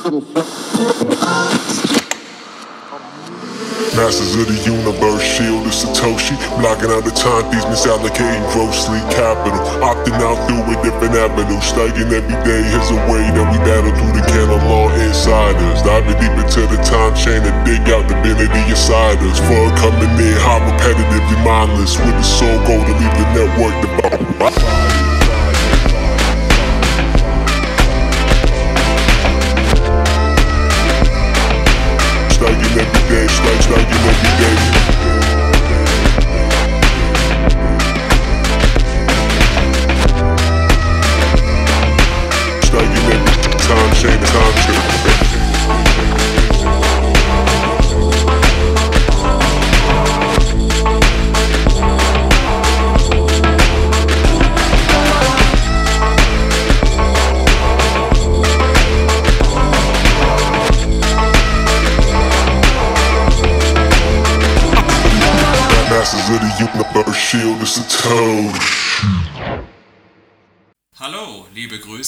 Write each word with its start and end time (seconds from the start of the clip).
Masters 0.00 0.32
of 4.32 4.48
the 4.48 4.56
universe, 4.64 5.20
shield 5.20 5.68
of 5.68 5.76
Satoshi. 5.76 6.40
Blocking 6.56 6.88
out 6.88 7.04
the 7.04 7.12
time 7.12 7.44
thieves, 7.52 7.68
misallocating 7.68 8.40
grossly 8.56 8.96
capital. 9.12 9.60
Opting 9.84 10.16
out 10.24 10.40
through 10.48 10.64
a 10.72 10.76
different 10.80 11.20
avenue. 11.20 11.60
Staking 11.60 12.08
every 12.16 12.32
day 12.48 12.64
is 12.64 12.88
a 12.88 12.96
way 13.12 13.28
that 13.28 13.44
we 13.52 13.60
battle 13.60 13.92
through 13.92 14.16
the 14.16 14.24
canon 14.24 14.64
law 14.72 14.88
insiders. 15.04 15.84
Diving 15.84 16.16
deep 16.16 16.32
into 16.32 16.64
the 16.64 16.80
time 16.80 17.12
chain 17.12 17.44
and 17.44 17.52
dig 17.68 17.84
out 17.92 18.08
divinity 18.08 18.72
inside 18.72 19.20
us. 19.28 19.36
For 19.36 19.68
coming 19.76 20.16
in, 20.16 20.32
how 20.40 20.64
repetitively 20.64 21.44
mindless. 21.44 22.00
With 22.00 22.16
the 22.16 22.24
soul 22.24 22.56
goal 22.64 22.80
to 22.80 22.94
leave 22.96 23.16
the 23.20 23.28
network 23.36 23.76
devout. 23.84 24.79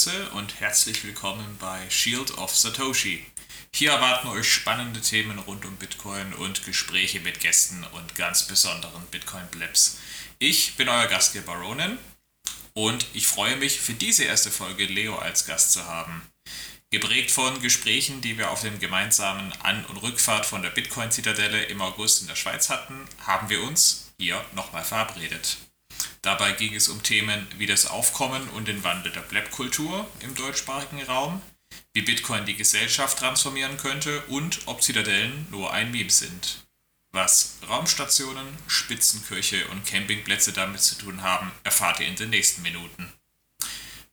Grüße 0.03 0.31
und 0.31 0.59
herzlich 0.59 1.05
willkommen 1.05 1.57
bei 1.61 1.89
Shield 1.89 2.37
of 2.39 2.57
Satoshi. 2.57 3.25
Hier 3.73 3.93
erwarten 3.93 4.27
euch 4.29 4.53
spannende 4.53 5.01
Themen 5.01 5.39
rund 5.39 5.65
um 5.65 5.77
Bitcoin 5.77 6.35
und 6.35 6.65
Gespräche 6.67 7.21
mit 7.21 7.39
Gästen 7.39 7.87
und 7.93 8.17
ganz 8.17 8.49
besonderen 8.49 9.07
Bitcoin-Blabs. 9.13 9.99
Ich 10.41 10.75
bin 10.75 10.89
euer 10.89 11.07
Gastgeber 11.07 11.55
Ronan 11.55 11.99
und 12.75 13.07
ich 13.13 13.29
freue 13.29 13.55
mich 13.55 13.81
für 13.81 13.93
diese 13.93 14.25
erste 14.25 14.51
Folge 14.51 14.87
Leo 14.87 15.19
als 15.19 15.47
Gast 15.47 15.71
zu 15.71 15.87
haben. 15.87 16.23
Geprägt 16.91 17.31
von 17.31 17.63
Gesprächen, 17.63 18.21
die 18.23 18.39
wir 18.39 18.51
auf 18.51 18.63
dem 18.63 18.81
gemeinsamen 18.81 19.53
An- 19.63 19.85
und 19.85 19.99
Rückfahrt 19.99 20.47
von 20.47 20.63
der 20.63 20.71
Bitcoin-Zitadelle 20.71 21.67
im 21.67 21.81
August 21.81 22.23
in 22.23 22.27
der 22.27 22.35
Schweiz 22.35 22.71
hatten, 22.71 23.07
haben 23.25 23.51
wir 23.51 23.63
uns 23.63 24.13
hier 24.19 24.45
nochmal 24.57 24.83
verabredet. 24.83 25.59
Dabei 26.23 26.53
ging 26.53 26.75
es 26.75 26.89
um 26.89 27.03
Themen 27.03 27.47
wie 27.59 27.67
das 27.67 27.87
Aufkommen 27.87 28.49
und 28.51 28.69
den 28.69 28.85
Wandel 28.85 29.13
der 29.13 29.21
Blab-Kultur 29.21 30.09
im 30.21 30.35
deutschsprachigen 30.35 31.03
Raum, 31.03 31.43
wie 31.93 32.03
Bitcoin 32.03 32.47
die 32.47 32.57
Gesellschaft 32.57 33.19
transformieren 33.19 33.77
könnte 33.77 34.23
und 34.29 34.61
ob 34.67 34.83
Zitadellen 34.83 35.47
nur 35.51 35.73
ein 35.73 35.91
Meme 35.91 36.11
sind. 36.11 36.65
Was 37.15 37.59
Raumstationen, 37.69 38.47
Spitzenkirche 38.67 39.67
und 39.69 39.85
Campingplätze 39.85 40.53
damit 40.53 40.81
zu 40.81 40.97
tun 40.97 41.23
haben, 41.23 41.53
erfahrt 41.63 42.01
ihr 42.01 42.07
in 42.07 42.17
den 42.17 42.31
nächsten 42.31 42.63
Minuten. 42.63 43.13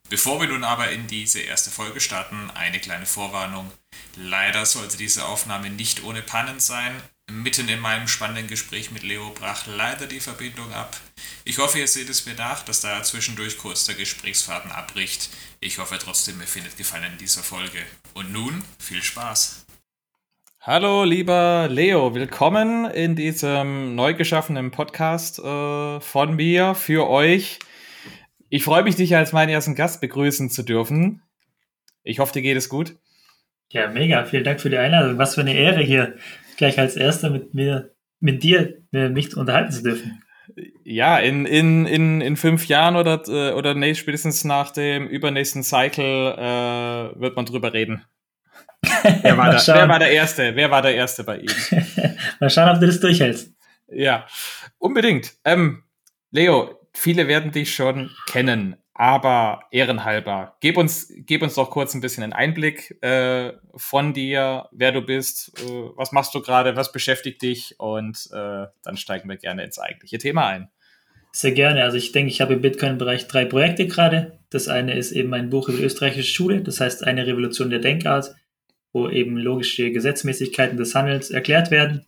Bevor 0.09 0.41
wir 0.41 0.47
nun 0.47 0.63
aber 0.63 0.91
in 0.91 1.07
diese 1.07 1.39
erste 1.39 1.69
Folge 1.69 2.01
starten, 2.01 2.49
eine 2.51 2.79
kleine 2.79 3.05
Vorwarnung. 3.05 3.71
Leider 4.15 4.65
sollte 4.65 4.97
diese 4.97 5.25
Aufnahme 5.25 5.69
nicht 5.69 6.03
ohne 6.03 6.21
Pannen 6.21 6.59
sein. 6.59 7.01
Mitten 7.31 7.69
in 7.69 7.79
meinem 7.79 8.07
spannenden 8.07 8.47
Gespräch 8.47 8.89
mit 8.89 9.03
Leo 9.03 9.29
brach 9.29 9.67
leider 9.67 10.07
die 10.07 10.19
Verbindung 10.19 10.73
ab. 10.73 10.97
Ich 11.45 11.59
hoffe, 11.59 11.77
ihr 11.77 11.87
seht 11.87 12.09
es 12.09 12.25
mir 12.25 12.33
nach, 12.33 12.63
dass 12.63 12.81
da 12.81 13.03
zwischendurch 13.03 13.59
kurz 13.59 13.85
der 13.85 13.93
Gesprächsfaden 13.93 14.71
abbricht. 14.71 15.29
Ich 15.59 15.77
hoffe 15.77 15.99
trotzdem, 15.99 16.41
ihr 16.41 16.47
findet 16.47 16.75
Gefallen 16.75 17.11
in 17.11 17.17
dieser 17.19 17.43
Folge. 17.43 17.77
Und 18.15 18.33
nun 18.33 18.63
viel 18.79 19.03
Spaß! 19.03 19.67
Hallo, 20.61 21.03
lieber 21.03 21.67
Leo, 21.69 22.15
willkommen 22.15 22.85
in 22.89 23.15
diesem 23.15 23.93
neu 23.93 24.15
geschaffenen 24.15 24.71
Podcast 24.71 25.37
äh, 25.37 25.99
von 25.99 26.35
mir 26.35 26.73
für 26.73 27.07
euch. 27.07 27.59
Ich 28.49 28.63
freue 28.63 28.81
mich, 28.81 28.95
dich 28.95 29.15
als 29.15 29.33
meinen 29.33 29.49
ersten 29.49 29.75
Gast 29.75 30.01
begrüßen 30.01 30.49
zu 30.49 30.63
dürfen. 30.63 31.21
Ich 32.01 32.17
hoffe, 32.17 32.33
dir 32.33 32.41
geht 32.41 32.57
es 32.57 32.69
gut. 32.69 32.95
Ja, 33.71 33.87
mega. 33.87 34.25
Vielen 34.25 34.43
Dank 34.43 34.59
für 34.59 34.71
die 34.71 34.79
Einladung. 34.79 35.19
Was 35.19 35.35
für 35.35 35.41
eine 35.41 35.53
Ehre 35.53 35.81
hier 35.81 36.17
gleich 36.59 36.77
als 36.77 36.95
Erster 36.95 37.31
mit 37.31 37.53
mir, 37.55 37.95
mit 38.19 38.43
dir, 38.43 38.83
mich 38.91 39.35
unterhalten 39.35 39.71
zu 39.71 39.81
dürfen. 39.81 40.21
Ja, 40.83 41.17
in, 41.17 41.45
in, 41.45 41.85
in, 41.85 42.21
in 42.21 42.35
fünf 42.35 42.67
Jahren 42.67 42.95
oder, 42.95 43.21
äh, 43.27 43.53
oder 43.53 43.73
nee, 43.75 43.95
spätestens 43.95 44.43
nach 44.43 44.71
dem 44.71 45.07
übernächsten 45.07 45.63
Cycle 45.63 46.33
äh, 46.37 47.19
wird 47.19 47.35
man 47.35 47.45
drüber 47.45 47.73
reden. 47.73 48.03
Wer 49.21 49.37
war, 49.37 49.51
der, 49.51 49.61
wer 49.75 49.89
war 49.89 49.99
der 49.99 50.11
Erste? 50.11 50.55
Wer 50.55 50.71
war 50.71 50.81
der 50.81 50.95
Erste 50.95 51.23
bei 51.23 51.39
ihm? 51.39 51.51
Mal 52.39 52.49
schauen, 52.49 52.69
ob 52.69 52.79
du 52.79 52.87
das 52.87 52.99
durchhältst. 52.99 53.53
Ja, 53.87 54.25
unbedingt. 54.77 55.33
Ähm, 55.43 55.83
Leo, 56.31 56.79
viele 56.93 57.27
werden 57.27 57.51
dich 57.51 57.73
schon 57.73 58.09
kennen, 58.27 58.75
aber 58.99 59.61
ehrenhalber, 59.71 60.57
gib 60.59 60.75
uns, 60.75 61.09
gib 61.15 61.41
uns 61.41 61.55
doch 61.55 61.69
kurz 61.69 61.93
ein 61.93 62.01
bisschen 62.01 62.21
einen 62.21 62.33
Einblick 62.33 63.01
äh, 63.01 63.53
von 63.73 64.13
dir, 64.13 64.67
wer 64.73 64.91
du 64.91 65.01
bist, 65.01 65.57
äh, 65.63 65.89
was 65.95 66.11
machst 66.11 66.35
du 66.35 66.41
gerade, 66.41 66.75
was 66.75 66.91
beschäftigt 66.91 67.41
dich 67.41 67.79
und 67.79 68.27
äh, 68.33 68.65
dann 68.83 68.97
steigen 68.97 69.29
wir 69.29 69.37
gerne 69.37 69.63
ins 69.63 69.79
eigentliche 69.79 70.17
Thema 70.17 70.47
ein. 70.47 70.67
Sehr 71.31 71.53
gerne. 71.53 71.83
Also 71.83 71.95
ich 71.95 72.11
denke, 72.11 72.29
ich 72.29 72.41
habe 72.41 72.55
im 72.55 72.61
Bitcoin-Bereich 72.61 73.27
drei 73.27 73.45
Projekte 73.45 73.87
gerade. 73.87 74.37
Das 74.49 74.67
eine 74.67 74.97
ist 74.97 75.13
eben 75.13 75.33
ein 75.33 75.49
Buch 75.49 75.69
über 75.69 75.79
österreichische 75.79 76.33
Schule, 76.33 76.61
das 76.61 76.81
heißt 76.81 77.07
eine 77.07 77.25
Revolution 77.25 77.69
der 77.69 77.79
Denkart, 77.79 78.35
wo 78.91 79.07
eben 79.07 79.37
logische 79.37 79.91
Gesetzmäßigkeiten 79.91 80.77
des 80.77 80.93
Handels 80.93 81.31
erklärt 81.31 81.71
werden. 81.71 82.05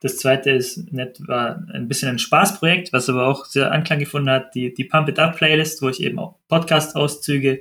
Das 0.00 0.16
zweite 0.16 0.50
ist 0.50 0.92
nett, 0.92 1.20
war 1.28 1.62
ein 1.72 1.86
bisschen 1.86 2.08
ein 2.08 2.18
Spaßprojekt, 2.18 2.92
was 2.92 3.10
aber 3.10 3.26
auch 3.26 3.44
sehr 3.44 3.70
Anklang 3.70 3.98
gefunden 3.98 4.30
hat, 4.30 4.54
die, 4.54 4.72
die 4.72 4.84
Pump 4.84 5.08
It 5.10 5.18
Up 5.18 5.36
Playlist, 5.36 5.82
wo 5.82 5.90
ich 5.90 6.02
eben 6.02 6.18
auch 6.18 6.38
Podcast-Auszüge 6.48 7.60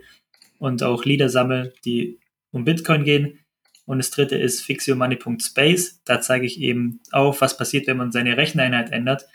und 0.58 0.82
auch 0.82 1.04
Lieder 1.04 1.28
sammle, 1.28 1.74
die 1.84 2.20
um 2.52 2.64
Bitcoin 2.64 3.04
gehen. 3.04 3.40
Und 3.86 3.98
das 3.98 4.12
dritte 4.12 4.38
ist 4.38 4.62
fixyourmoney.space. 4.62 6.02
Da 6.06 6.22
zeige 6.22 6.46
ich 6.46 6.62
eben 6.62 7.02
auf, 7.12 7.42
was 7.42 7.58
passiert, 7.58 7.88
wenn 7.88 7.98
man 7.98 8.12
seine 8.12 8.38
Recheneinheit 8.38 8.92
ändert. 8.92 9.28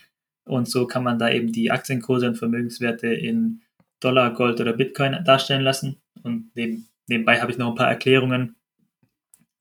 Und 0.44 0.68
so 0.68 0.86
kann 0.86 1.02
man 1.02 1.18
da 1.18 1.30
eben 1.30 1.52
die 1.52 1.70
Aktienkurse 1.70 2.28
und 2.28 2.36
Vermögenswerte 2.36 3.08
in 3.08 3.62
Dollar, 4.00 4.32
Gold 4.32 4.60
oder 4.60 4.72
Bitcoin 4.72 5.24
darstellen 5.24 5.62
lassen. 5.62 5.96
Und 6.22 6.50
neben, 6.54 6.88
nebenbei 7.08 7.40
habe 7.40 7.50
ich 7.50 7.58
noch 7.58 7.70
ein 7.70 7.74
paar 7.74 7.88
Erklärungen, 7.88 8.56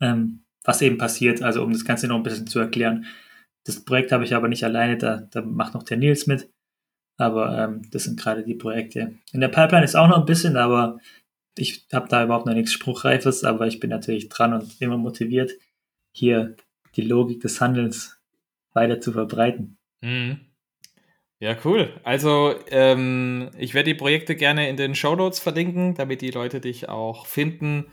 ähm, 0.01 0.43
was 0.63 0.81
eben 0.81 0.97
passiert, 0.97 1.41
also 1.41 1.63
um 1.63 1.73
das 1.73 1.85
Ganze 1.85 2.07
noch 2.07 2.17
ein 2.17 2.23
bisschen 2.23 2.47
zu 2.47 2.59
erklären. 2.59 3.05
Das 3.65 3.83
Projekt 3.83 4.11
habe 4.11 4.23
ich 4.23 4.35
aber 4.35 4.47
nicht 4.47 4.63
alleine, 4.63 4.97
da, 4.97 5.27
da 5.31 5.41
macht 5.41 5.73
noch 5.73 5.83
der 5.83 5.97
Nils 5.97 6.27
mit. 6.27 6.49
Aber 7.17 7.57
ähm, 7.57 7.89
das 7.91 8.05
sind 8.05 8.19
gerade 8.19 8.43
die 8.43 8.55
Projekte. 8.55 9.15
In 9.31 9.41
der 9.41 9.47
Pipeline 9.47 9.85
ist 9.85 9.95
auch 9.95 10.07
noch 10.07 10.17
ein 10.17 10.25
bisschen, 10.25 10.57
aber 10.57 10.99
ich 11.57 11.85
habe 11.93 12.09
da 12.09 12.23
überhaupt 12.23 12.45
noch 12.45 12.53
nichts 12.53 12.73
Spruchreifes, 12.73 13.43
aber 13.43 13.67
ich 13.67 13.79
bin 13.79 13.89
natürlich 13.89 14.29
dran 14.29 14.53
und 14.53 14.81
immer 14.81 14.97
motiviert, 14.97 15.51
hier 16.11 16.55
die 16.95 17.01
Logik 17.01 17.41
des 17.41 17.61
Handelns 17.61 18.19
weiter 18.73 18.99
zu 18.99 19.11
verbreiten. 19.11 19.77
Mhm. 20.01 20.39
Ja, 21.39 21.57
cool. 21.65 21.93
Also 22.03 22.55
ähm, 22.69 23.49
ich 23.57 23.73
werde 23.73 23.91
die 23.91 23.97
Projekte 23.99 24.35
gerne 24.35 24.69
in 24.69 24.77
den 24.77 24.95
Show 24.95 25.15
Notes 25.15 25.39
verlinken, 25.39 25.93
damit 25.93 26.21
die 26.21 26.31
Leute 26.31 26.61
dich 26.61 26.87
auch 26.87 27.25
finden. 27.25 27.87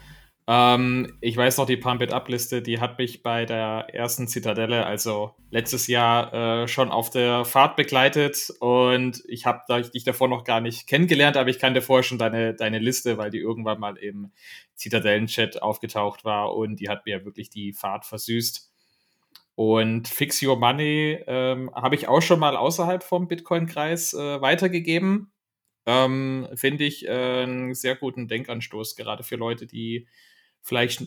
Ähm, 0.52 1.16
ich 1.20 1.36
weiß 1.36 1.58
noch, 1.58 1.66
die 1.66 1.76
Pump 1.76 2.02
It 2.02 2.12
Up 2.12 2.28
Liste, 2.28 2.60
die 2.60 2.80
hat 2.80 2.98
mich 2.98 3.22
bei 3.22 3.44
der 3.46 3.86
ersten 3.92 4.26
Zitadelle, 4.26 4.84
also 4.84 5.36
letztes 5.52 5.86
Jahr, 5.86 6.64
äh, 6.64 6.66
schon 6.66 6.90
auf 6.90 7.08
der 7.08 7.44
Fahrt 7.44 7.76
begleitet 7.76 8.52
und 8.58 9.22
ich 9.28 9.46
habe 9.46 9.60
dich 9.94 10.02
davor 10.02 10.26
noch 10.26 10.42
gar 10.42 10.60
nicht 10.60 10.88
kennengelernt, 10.88 11.36
aber 11.36 11.50
ich 11.50 11.60
kannte 11.60 11.82
vorher 11.82 12.02
schon 12.02 12.18
deine, 12.18 12.52
deine 12.52 12.80
Liste, 12.80 13.16
weil 13.16 13.30
die 13.30 13.38
irgendwann 13.38 13.78
mal 13.78 13.96
im 13.96 14.32
Zitadellen-Chat 14.74 15.62
aufgetaucht 15.62 16.24
war 16.24 16.52
und 16.56 16.80
die 16.80 16.88
hat 16.88 17.06
mir 17.06 17.24
wirklich 17.24 17.48
die 17.50 17.72
Fahrt 17.72 18.04
versüßt. 18.04 18.72
Und 19.54 20.08
Fix 20.08 20.42
Your 20.42 20.58
Money 20.58 21.20
ähm, 21.28 21.70
habe 21.76 21.94
ich 21.94 22.08
auch 22.08 22.22
schon 22.22 22.40
mal 22.40 22.56
außerhalb 22.56 23.04
vom 23.04 23.28
Bitcoin-Kreis 23.28 24.14
äh, 24.14 24.40
weitergegeben. 24.40 25.30
Ähm, 25.86 26.48
Finde 26.56 26.84
ich 26.84 27.06
äh, 27.06 27.42
einen 27.42 27.72
sehr 27.74 27.94
guten 27.94 28.26
Denkanstoß, 28.26 28.96
gerade 28.96 29.22
für 29.22 29.36
Leute, 29.36 29.68
die 29.68 30.08
vielleicht 30.62 31.02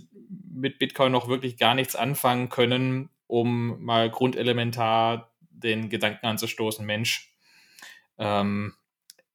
mit 0.54 0.80
Bitcoin 0.80 1.12
noch 1.12 1.28
wirklich 1.28 1.58
gar 1.58 1.76
nichts 1.76 1.96
anfangen 1.96 2.50
können, 2.50 3.10
um 3.28 3.84
mal 3.84 4.10
grundelementar 4.10 5.32
den 5.50 5.90
Gedanken 5.90 6.26
anzustoßen, 6.26 6.86
Mensch, 6.86 7.34
ähm, 8.18 8.74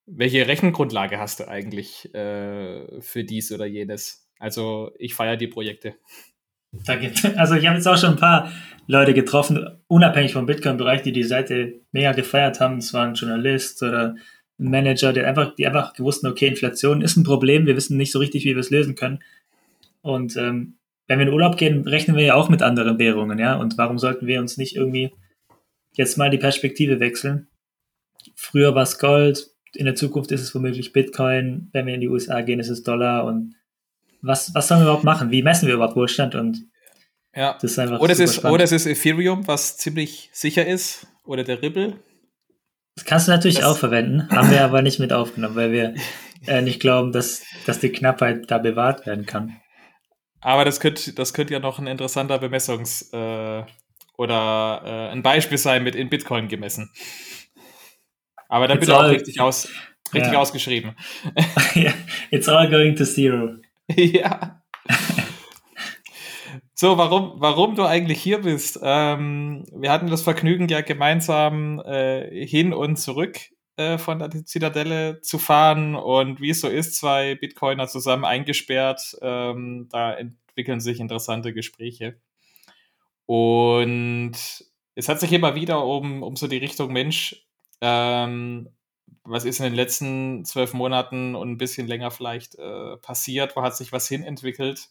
welche 0.06 0.46
Rechengrundlage 0.46 1.18
hast 1.18 1.40
du 1.40 1.48
eigentlich 1.48 2.12
äh, 2.14 3.00
für 3.00 3.24
dies 3.24 3.52
oder 3.52 3.66
jenes? 3.66 4.26
Also 4.38 4.92
ich 4.98 5.14
feiere 5.14 5.36
die 5.36 5.48
Projekte. 5.48 5.94
Also 6.86 7.54
ich 7.54 7.66
habe 7.66 7.76
jetzt 7.76 7.86
auch 7.86 7.96
schon 7.96 8.10
ein 8.10 8.16
paar 8.16 8.52
Leute 8.86 9.14
getroffen, 9.14 9.80
unabhängig 9.86 10.34
vom 10.34 10.46
Bitcoin-Bereich, 10.46 11.02
die 11.02 11.12
die 11.12 11.22
Seite 11.22 11.80
mega 11.92 12.12
gefeiert 12.12 12.60
haben. 12.60 12.78
Es 12.78 12.92
war 12.92 13.06
ein 13.06 13.14
Journalist 13.14 13.82
oder 13.82 14.14
ein 14.58 14.70
Manager, 14.70 15.12
der 15.12 15.26
einfach, 15.26 15.54
die 15.54 15.66
einfach 15.66 15.94
gewusst 15.94 16.24
haben, 16.24 16.32
okay, 16.32 16.46
Inflation 16.46 17.00
ist 17.00 17.16
ein 17.16 17.24
Problem, 17.24 17.66
wir 17.66 17.76
wissen 17.76 17.96
nicht 17.96 18.12
so 18.12 18.18
richtig, 18.18 18.44
wie 18.44 18.54
wir 18.54 18.60
es 18.60 18.70
lösen 18.70 18.96
können. 18.96 19.20
Und 20.02 20.36
ähm, 20.36 20.78
wenn 21.06 21.18
wir 21.18 21.26
in 21.26 21.32
Urlaub 21.32 21.56
gehen, 21.56 21.86
rechnen 21.86 22.16
wir 22.16 22.24
ja 22.24 22.34
auch 22.34 22.48
mit 22.48 22.62
anderen 22.62 22.98
Währungen, 22.98 23.38
ja. 23.38 23.56
Und 23.56 23.78
warum 23.78 23.98
sollten 23.98 24.26
wir 24.26 24.40
uns 24.40 24.56
nicht 24.56 24.76
irgendwie 24.76 25.12
jetzt 25.92 26.18
mal 26.18 26.30
die 26.30 26.38
Perspektive 26.38 27.00
wechseln? 27.00 27.48
Früher 28.34 28.74
war 28.74 28.82
es 28.82 28.98
Gold, 28.98 29.50
in 29.74 29.84
der 29.84 29.94
Zukunft 29.94 30.32
ist 30.32 30.42
es 30.42 30.54
womöglich 30.54 30.92
Bitcoin, 30.92 31.68
wenn 31.72 31.86
wir 31.86 31.94
in 31.94 32.00
die 32.00 32.08
USA 32.08 32.40
gehen, 32.40 32.60
ist 32.60 32.68
es 32.68 32.82
Dollar 32.82 33.24
und 33.24 33.54
was, 34.20 34.54
was 34.54 34.68
sollen 34.68 34.80
wir 34.80 34.86
überhaupt 34.86 35.04
machen? 35.04 35.30
Wie 35.30 35.42
messen 35.42 35.66
wir 35.66 35.74
überhaupt 35.74 35.96
Wohlstand? 35.96 36.34
Und 36.34 36.66
ja. 37.34 37.54
das 37.54 37.72
ist 37.72 37.78
einfach 37.78 38.00
oder, 38.00 38.12
es 38.12 38.18
ist, 38.18 38.44
oder 38.44 38.64
es 38.64 38.72
ist 38.72 38.86
Ethereum, 38.86 39.46
was 39.46 39.76
ziemlich 39.76 40.30
sicher 40.32 40.66
ist, 40.66 41.06
oder 41.24 41.44
der 41.44 41.62
Ripple. 41.62 41.96
Das 42.96 43.04
kannst 43.04 43.28
du 43.28 43.32
natürlich 43.32 43.58
das 43.58 43.66
auch 43.66 43.78
verwenden, 43.78 44.28
haben 44.30 44.50
wir 44.50 44.64
aber 44.64 44.82
nicht 44.82 44.98
mit 44.98 45.12
aufgenommen, 45.12 45.54
weil 45.54 45.70
wir 45.70 45.94
äh, 46.46 46.62
nicht 46.62 46.80
glauben, 46.80 47.12
dass, 47.12 47.44
dass 47.64 47.78
die 47.78 47.90
Knappheit 47.90 48.50
da 48.50 48.58
bewahrt 48.58 49.06
werden 49.06 49.24
kann. 49.24 49.56
Aber 50.40 50.64
das 50.64 50.80
könnte 50.80 51.12
das 51.12 51.34
könnt 51.34 51.50
ja 51.50 51.58
noch 51.58 51.78
ein 51.78 51.86
interessanter 51.86 52.36
Bemessungs- 52.36 53.12
äh, 53.12 53.64
oder 54.18 54.82
äh, 54.84 55.12
ein 55.12 55.22
Beispiel 55.22 55.58
sein 55.58 55.84
mit 55.84 55.94
in 55.94 56.10
Bitcoin 56.10 56.48
gemessen. 56.48 56.90
Aber 58.48 58.66
dann 58.66 58.80
bitte 58.80 58.96
auch 58.96 59.08
richtig, 59.08 59.40
aus, 59.40 59.68
richtig 60.12 60.32
yeah. 60.32 60.40
ausgeschrieben. 60.40 60.96
It's 62.30 62.48
all 62.48 62.68
going 62.68 62.96
to 62.96 63.04
zero. 63.04 63.56
ja. 63.94 64.60
So, 66.74 66.96
warum, 66.96 67.34
warum 67.36 67.74
du 67.74 67.84
eigentlich 67.84 68.20
hier 68.20 68.42
bist? 68.42 68.78
Ähm, 68.82 69.64
wir 69.72 69.90
hatten 69.90 70.08
das 70.08 70.22
Vergnügen, 70.22 70.68
ja 70.68 70.80
gemeinsam 70.80 71.80
äh, 71.80 72.46
hin 72.46 72.72
und 72.72 72.96
zurück 72.96 73.38
äh, 73.78 73.98
von 73.98 74.18
der 74.18 74.30
Zitadelle 74.44 75.20
zu 75.22 75.38
fahren 75.38 75.94
und 75.94 76.40
wie 76.40 76.50
es 76.50 76.60
so 76.60 76.68
ist, 76.68 76.96
zwei 76.96 77.34
Bitcoiner 77.34 77.88
zusammen 77.88 78.24
eingesperrt, 78.24 79.16
ähm, 79.22 79.88
da 79.90 80.12
entwickeln 80.14 80.80
sich 80.80 81.00
interessante 81.00 81.54
Gespräche. 81.54 82.20
Und 83.26 84.32
es 84.94 85.08
hat 85.08 85.20
sich 85.20 85.32
immer 85.32 85.54
wieder 85.54 85.84
um, 85.84 86.22
um 86.22 86.36
so 86.36 86.46
die 86.46 86.56
Richtung 86.58 86.92
Mensch 86.92 87.46
ähm, 87.80 88.68
was 89.24 89.44
ist 89.44 89.60
in 89.60 89.64
den 89.64 89.74
letzten 89.74 90.44
zwölf 90.44 90.74
Monaten 90.74 91.34
und 91.34 91.50
ein 91.50 91.58
bisschen 91.58 91.86
länger 91.86 92.10
vielleicht 92.10 92.54
äh, 92.56 92.96
passiert, 92.98 93.56
wo 93.56 93.62
hat 93.62 93.76
sich 93.76 93.92
was 93.92 94.08
hinentwickelt. 94.08 94.88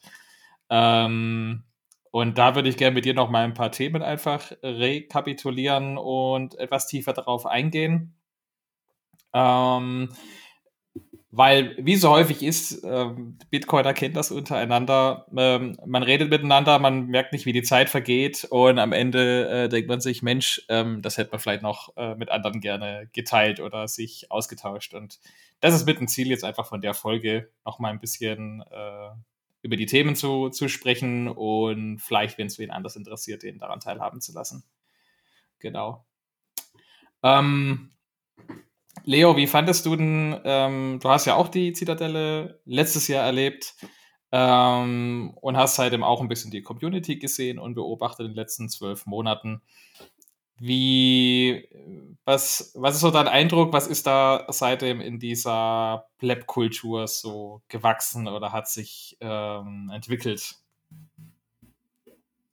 Ähm, 0.70 1.64
und 2.12 2.38
da 2.38 2.56
würde 2.56 2.70
ich 2.70 2.78
gerne 2.78 2.94
mit 2.94 3.06
dir 3.06 3.14
noch 3.14 3.30
mal 3.30 3.44
ein 3.44 3.54
paar 3.54 3.72
Themen 3.72 4.02
einfach 4.02 4.52
rekapitulieren 4.64 5.98
und 5.98 6.56
etwas 6.56 6.88
tiefer 6.88 7.14
darauf 7.14 7.46
eingehen. 7.46 8.17
Ähm, 9.34 10.10
weil, 11.30 11.76
wie 11.78 11.98
so 11.98 12.10
häufig 12.10 12.42
ist, 12.42 12.84
ähm, 12.84 13.38
Bitcoiner 13.52 13.94
kennt 13.94 14.16
das 14.16 14.32
untereinander. 14.32 15.28
Ähm, 15.38 15.78
man 15.86 16.02
redet 16.02 16.32
miteinander, 16.32 16.80
man 16.80 17.08
merkt 17.08 17.32
nicht, 17.32 17.46
wie 17.46 17.54
die 17.54 17.62
Zeit 17.62 17.90
vergeht 17.90 18.48
und 18.50 18.80
am 18.80 18.92
Ende 18.92 19.48
äh, 19.50 19.70
denkt 19.70 19.88
man 19.88 20.02
sich, 20.02 20.24
Mensch, 20.24 20.64
ähm, 20.70 21.02
das 21.02 21.18
hätte 21.18 21.32
man 21.32 21.40
vielleicht 21.40 21.62
noch 21.62 21.96
äh, 21.96 22.16
mit 22.16 22.30
anderen 22.32 22.60
gerne 22.60 23.10
geteilt 23.14 23.60
oder 23.60 23.88
sich 23.88 24.32
ausgetauscht. 24.32 24.96
Und 24.96 25.20
das 25.60 25.76
ist 25.76 25.86
mit 25.86 26.00
dem 26.00 26.08
Ziel 26.08 26.28
jetzt 26.28 26.44
einfach 26.44 26.66
von 26.66 26.82
der 26.82 26.94
Folge 26.94 27.52
noch 27.66 27.78
mal 27.78 27.90
ein 27.90 28.00
bisschen 28.00 28.64
äh, 28.72 29.10
über 29.62 29.76
die 29.76 29.86
Themen 29.86 30.16
zu, 30.16 30.50
zu 30.50 30.70
sprechen 30.70 31.28
und 31.28 32.00
vielleicht, 32.00 32.38
wenn 32.38 32.48
es 32.48 32.58
wen 32.58 32.72
anders 32.72 32.96
interessiert, 32.96 33.44
den 33.44 33.60
daran 33.60 33.80
teilhaben 33.82 34.22
zu 34.22 34.34
lassen. 34.34 34.64
Genau. 35.60 36.06
Ähm, 37.22 37.92
Leo, 39.04 39.38
wie 39.38 39.48
fandest 39.48 39.86
du 39.86 39.96
denn, 39.96 40.40
ähm, 40.44 41.00
du 41.02 41.10
hast 41.10 41.26
ja 41.26 41.36
auch 41.36 41.48
die 41.48 41.74
Zitadelle 41.74 42.60
letztes 42.66 43.08
Jahr 43.08 43.26
erlebt 43.26 43.76
ähm, 44.32 45.32
und 45.42 45.58
hast 45.58 45.76
seitdem 45.76 46.04
auch 46.04 46.22
ein 46.22 46.28
bisschen 46.28 46.52
die 46.52 46.62
Community 46.62 47.18
gesehen 47.18 47.60
und 47.60 47.76
beobachtet 47.76 48.26
in 48.26 48.32
den 48.34 48.36
letzten 48.36 48.70
zwölf 48.70 49.06
Monaten. 49.06 49.62
Wie, 50.60 51.68
was, 52.26 52.72
was 52.76 52.96
ist 52.96 53.02
so 53.02 53.12
dein 53.12 53.28
Eindruck? 53.28 53.74
Was 53.74 53.86
ist 53.86 54.08
da 54.08 54.46
seitdem 54.50 55.02
in 55.02 55.20
dieser 55.20 56.08
Pleb-Kultur 56.18 57.08
so 57.08 57.62
gewachsen 57.68 58.28
oder 58.28 58.52
hat 58.52 58.68
sich 58.68 59.18
ähm, 59.22 59.92
entwickelt? 59.94 60.56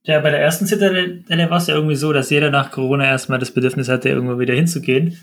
Ja, 0.03 0.19
bei 0.19 0.29
der 0.29 0.39
ersten 0.39 0.67
Zitadelle 0.67 1.23
war 1.49 1.57
es 1.57 1.65
ja 1.65 1.73
irgendwie 1.73 1.95
so, 1.95 2.13
dass 2.13 2.29
jeder 2.29 2.51
nach 2.51 2.69
Corona 2.71 3.05
erstmal 3.05 3.39
das 3.39 3.51
Bedürfnis 3.51 3.89
hatte, 3.89 4.09
irgendwo 4.09 4.37
wieder 4.37 4.53
hinzugehen 4.53 5.19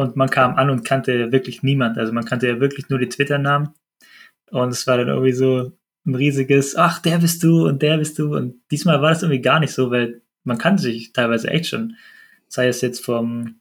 und 0.00 0.16
man 0.16 0.30
kam 0.30 0.54
an 0.56 0.70
und 0.70 0.84
kannte 0.84 1.30
wirklich 1.30 1.62
niemand. 1.62 1.98
Also 1.98 2.12
man 2.12 2.24
kannte 2.24 2.48
ja 2.48 2.58
wirklich 2.58 2.88
nur 2.88 2.98
die 2.98 3.10
Twitter-Namen. 3.10 3.68
Und 4.50 4.70
es 4.70 4.86
war 4.86 4.96
dann 4.96 5.08
irgendwie 5.08 5.32
so 5.32 5.72
ein 6.06 6.14
riesiges, 6.14 6.74
ach, 6.74 7.00
der 7.00 7.18
bist 7.18 7.42
du 7.42 7.66
und 7.66 7.82
der 7.82 7.98
bist 7.98 8.18
du. 8.18 8.34
Und 8.34 8.54
diesmal 8.70 9.02
war 9.02 9.10
das 9.10 9.22
irgendwie 9.22 9.42
gar 9.42 9.60
nicht 9.60 9.72
so, 9.72 9.90
weil 9.90 10.22
man 10.42 10.56
kannte 10.56 10.82
sich 10.82 11.12
teilweise 11.12 11.48
echt 11.48 11.66
schon, 11.66 11.96
sei 12.48 12.68
es 12.68 12.80
jetzt 12.80 13.04
vom 13.04 13.60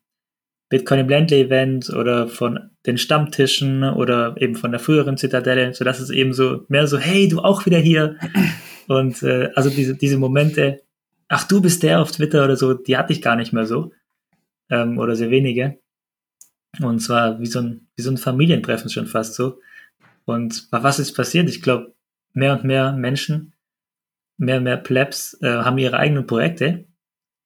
Bitcoin 0.69 1.01
im 1.01 1.07
Blendle 1.07 1.39
Event 1.39 1.89
oder 1.89 2.29
von 2.29 2.69
den 2.85 2.97
Stammtischen 2.97 3.83
oder 3.83 4.35
eben 4.39 4.55
von 4.55 4.71
der 4.71 4.79
früheren 4.79 5.17
Zitadelle, 5.17 5.73
so 5.73 5.83
dass 5.83 5.99
es 5.99 6.09
eben 6.09 6.31
so 6.31 6.63
mehr 6.69 6.87
so, 6.87 6.97
hey, 6.97 7.27
du 7.27 7.39
auch 7.39 7.65
wieder 7.65 7.79
hier. 7.79 8.15
Und 8.87 9.21
äh, 9.23 9.49
also 9.55 9.69
diese, 9.69 9.95
diese 9.95 10.17
Momente, 10.17 10.83
ach, 11.27 11.45
du 11.45 11.61
bist 11.61 11.83
der 11.83 12.01
auf 12.01 12.11
Twitter 12.13 12.45
oder 12.45 12.55
so, 12.55 12.73
die 12.73 12.95
hatte 12.95 13.11
ich 13.11 13.21
gar 13.21 13.35
nicht 13.35 13.51
mehr 13.51 13.65
so 13.65 13.91
ähm, 14.69 14.99
oder 14.99 15.17
sehr 15.17 15.31
wenige 15.31 15.79
und 16.81 16.99
zwar 16.99 17.39
wie 17.39 17.47
so 17.47 17.59
ein, 17.59 17.87
wie 17.95 18.01
so 18.01 18.11
ein 18.11 18.17
Familientreffen 18.17 18.89
schon 18.89 19.07
fast 19.07 19.35
so. 19.35 19.59
Und 20.25 20.67
was 20.71 20.99
ist 20.99 21.13
passiert? 21.13 21.49
Ich 21.49 21.61
glaube, 21.61 21.93
mehr 22.33 22.53
und 22.53 22.63
mehr 22.63 22.91
Menschen, 22.93 23.53
mehr 24.37 24.57
und 24.57 24.63
mehr 24.63 24.77
Plebs 24.77 25.37
äh, 25.41 25.49
haben 25.49 25.77
ihre 25.77 25.97
eigenen 25.97 26.27
Projekte, 26.27 26.85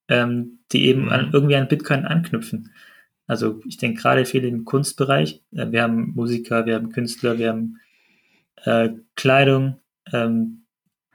ähm, 0.10 0.60
die 0.72 0.86
eben 0.86 1.10
an, 1.10 1.28
mhm. 1.28 1.34
irgendwie 1.34 1.56
an 1.56 1.68
Bitcoin 1.68 2.06
anknüpfen. 2.06 2.72
Also 3.26 3.62
ich 3.66 3.78
denke 3.78 4.02
gerade 4.02 4.26
viel 4.26 4.44
im 4.44 4.66
Kunstbereich. 4.66 5.42
Äh, 5.52 5.72
wir 5.72 5.84
haben 5.84 6.14
Musiker, 6.14 6.66
wir 6.66 6.76
haben 6.76 6.92
Künstler, 6.92 7.38
wir 7.38 7.50
haben 7.50 7.80
äh, 8.66 8.90
Kleidung, 9.16 9.80
ähm, 10.12 10.66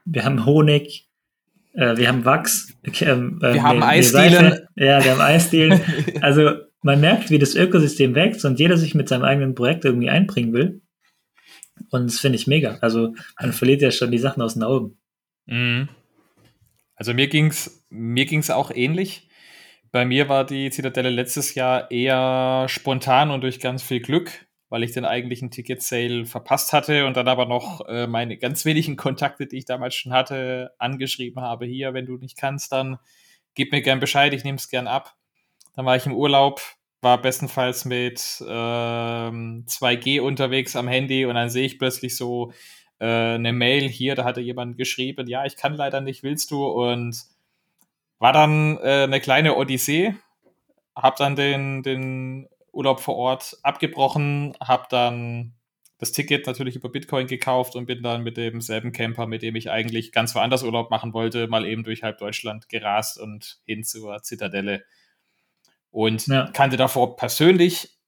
wir 0.05 0.25
haben 0.25 0.47
Honig, 0.47 1.09
äh, 1.75 1.97
wir 1.97 2.09
haben 2.09 2.25
Wachs, 2.25 2.75
ähm, 3.01 3.39
wir 3.41 3.63
haben 3.63 3.83
Eisdielen. 3.83 4.67
Ja, 4.75 5.05
wir 5.05 5.13
haben 5.13 5.21
Eisdielen. 5.21 5.81
Also 6.23 6.68
man 6.83 7.01
merkt, 7.01 7.31
wie 7.31 7.39
das 7.39 7.55
Ökosystem 7.55 8.15
wächst 8.15 8.45
und 8.45 8.59
jeder 8.59 8.77
sich 8.77 8.95
mit 8.95 9.09
seinem 9.09 9.25
eigenen 9.25 9.55
Projekt 9.55 9.85
irgendwie 9.85 10.11
einbringen 10.11 10.53
will. 10.53 10.83
Und 11.91 12.07
das 12.07 12.21
finde 12.21 12.37
ich 12.37 12.47
mega. 12.47 12.79
Also 12.81 13.15
man 13.41 13.53
verliert 13.53 13.83
ja 13.83 13.91
schon 13.91 14.11
die 14.11 14.19
Sachen 14.19 14.43
aus 14.43 14.55
den 14.55 14.63
Augen. 14.63 14.99
Mhm. 15.47 15.89
Also 16.95 17.15
mir 17.15 17.29
ging 17.29 17.47
es 17.47 17.85
mir 17.91 18.27
ging's 18.27 18.51
auch 18.51 18.71
ähnlich. 18.71 19.29
Bei 19.91 20.05
mir 20.05 20.29
war 20.29 20.45
die 20.45 20.71
Zitadelle 20.71 21.11
letztes 21.11 21.55
Jahr 21.55 21.91
eher 21.91 22.67
spontan 22.69 23.31
und 23.31 23.41
durch 23.41 23.59
ganz 23.61 23.83
viel 23.83 24.01
Glück, 24.01 24.47
weil 24.69 24.83
ich 24.83 24.93
den 24.93 25.07
eigentlichen 25.07 25.51
Ticket-Sale 25.51 26.27
verpasst 26.27 26.73
hatte 26.75 27.07
und 27.07 27.17
dann 27.17 27.29
aber 27.29 27.47
noch 27.47 27.87
äh, 27.89 28.07
meine 28.07 28.37
ganz 28.37 28.67
wenigen 28.67 28.97
Kontakte, 28.97 29.47
die 29.47 29.57
ich 29.57 29.65
damals 29.65 29.95
schon 29.95 30.13
hatte, 30.13 30.73
angeschrieben 30.79 31.43
habe. 31.43 31.65
Hier, 31.65 31.95
wenn 31.95 32.05
du 32.05 32.19
nicht 32.19 32.37
kannst, 32.37 32.73
dann 32.73 32.99
gib 33.55 33.73
mir 33.73 33.81
gern 33.81 34.01
Bescheid, 34.01 34.35
ich 34.35 34.45
nehme 34.45 34.59
es 34.59 34.69
gern 34.69 34.87
ab. 34.87 35.18
Dann 35.79 35.87
war 35.87 35.95
ich 35.95 36.07
im 36.07 36.17
Urlaub, 36.17 36.61
war 37.03 37.23
bestenfalls 37.23 37.85
mit 37.85 38.43
ähm, 38.45 39.65
2G 39.69 40.21
unterwegs 40.21 40.75
am 40.75 40.89
Handy 40.89 41.25
und 41.25 41.37
dann 41.37 41.51
sehe 41.51 41.67
ich 41.67 41.79
plötzlich 41.79 42.17
so 42.17 42.51
äh, 42.99 43.07
eine 43.07 43.53
Mail 43.53 43.89
hier, 43.89 44.17
da 44.17 44.25
hatte 44.25 44.41
jemand 44.41 44.77
geschrieben, 44.77 45.29
ja, 45.29 45.45
ich 45.45 45.57
kann 45.57 45.77
leider 45.77 46.01
nicht, 46.01 46.25
willst 46.25 46.51
du? 46.51 46.67
Und 46.67 47.23
war 48.19 48.33
dann 48.33 48.77
äh, 48.79 49.05
eine 49.05 49.21
kleine 49.21 49.55
Odyssee, 49.55 50.17
hab 50.97 51.15
dann 51.15 51.37
den, 51.37 51.85
den 51.85 52.49
Urlaub 52.73 52.99
vor 52.99 53.15
Ort 53.15 53.57
abgebrochen, 53.63 54.57
hab 54.59 54.89
dann 54.89 55.53
das 55.99 56.11
Ticket 56.11 56.49
natürlich 56.49 56.75
über 56.75 56.89
Bitcoin 56.89 57.29
gekauft 57.29 57.77
und 57.77 57.87
bin 57.87 58.03
dann 58.03 58.25
mit 58.25 58.37
demselben 58.37 58.91
Camper, 58.91 59.29
mit 59.29 59.43
dem 59.43 59.55
ich 59.55 59.71
eigentlich 59.71 60.11
ganz 60.11 60.35
woanders 60.35 60.65
Urlaub 60.65 60.91
machen 60.91 61.15
wollte, 61.15 61.47
mal 61.47 61.65
eben 61.65 61.85
durch 61.85 62.03
halb 62.03 62.19
Deutschland 62.19 62.69
gerast 62.69 63.21
und 63.21 63.61
hin 63.65 63.85
zur 63.85 64.25
Zitadelle 64.25 64.83
und 65.99 66.29
ja. 66.29 66.49
kannte 66.53 66.77
davor 66.77 67.17
persönlich 67.17 67.99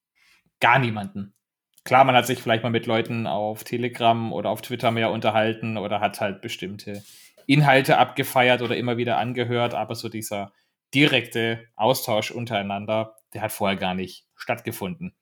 gar 0.60 0.78
niemanden. 0.78 1.34
Klar, 1.82 2.04
man 2.04 2.14
hat 2.14 2.24
sich 2.24 2.40
vielleicht 2.40 2.62
mal 2.62 2.70
mit 2.70 2.86
Leuten 2.86 3.26
auf 3.26 3.64
Telegram 3.64 4.32
oder 4.32 4.50
auf 4.50 4.62
Twitter 4.62 4.92
mehr 4.92 5.10
unterhalten 5.10 5.76
oder 5.76 5.98
hat 5.98 6.20
halt 6.20 6.40
bestimmte 6.40 7.02
Inhalte 7.48 7.98
abgefeiert 7.98 8.62
oder 8.62 8.76
immer 8.76 8.96
wieder 8.96 9.18
angehört, 9.18 9.74
aber 9.74 9.96
so 9.96 10.08
dieser 10.08 10.52
direkte 10.94 11.66
Austausch 11.74 12.30
untereinander, 12.30 13.16
der 13.34 13.42
hat 13.42 13.50
vorher 13.50 13.76
gar 13.76 13.94
nicht 13.94 14.24
stattgefunden. 14.36 15.16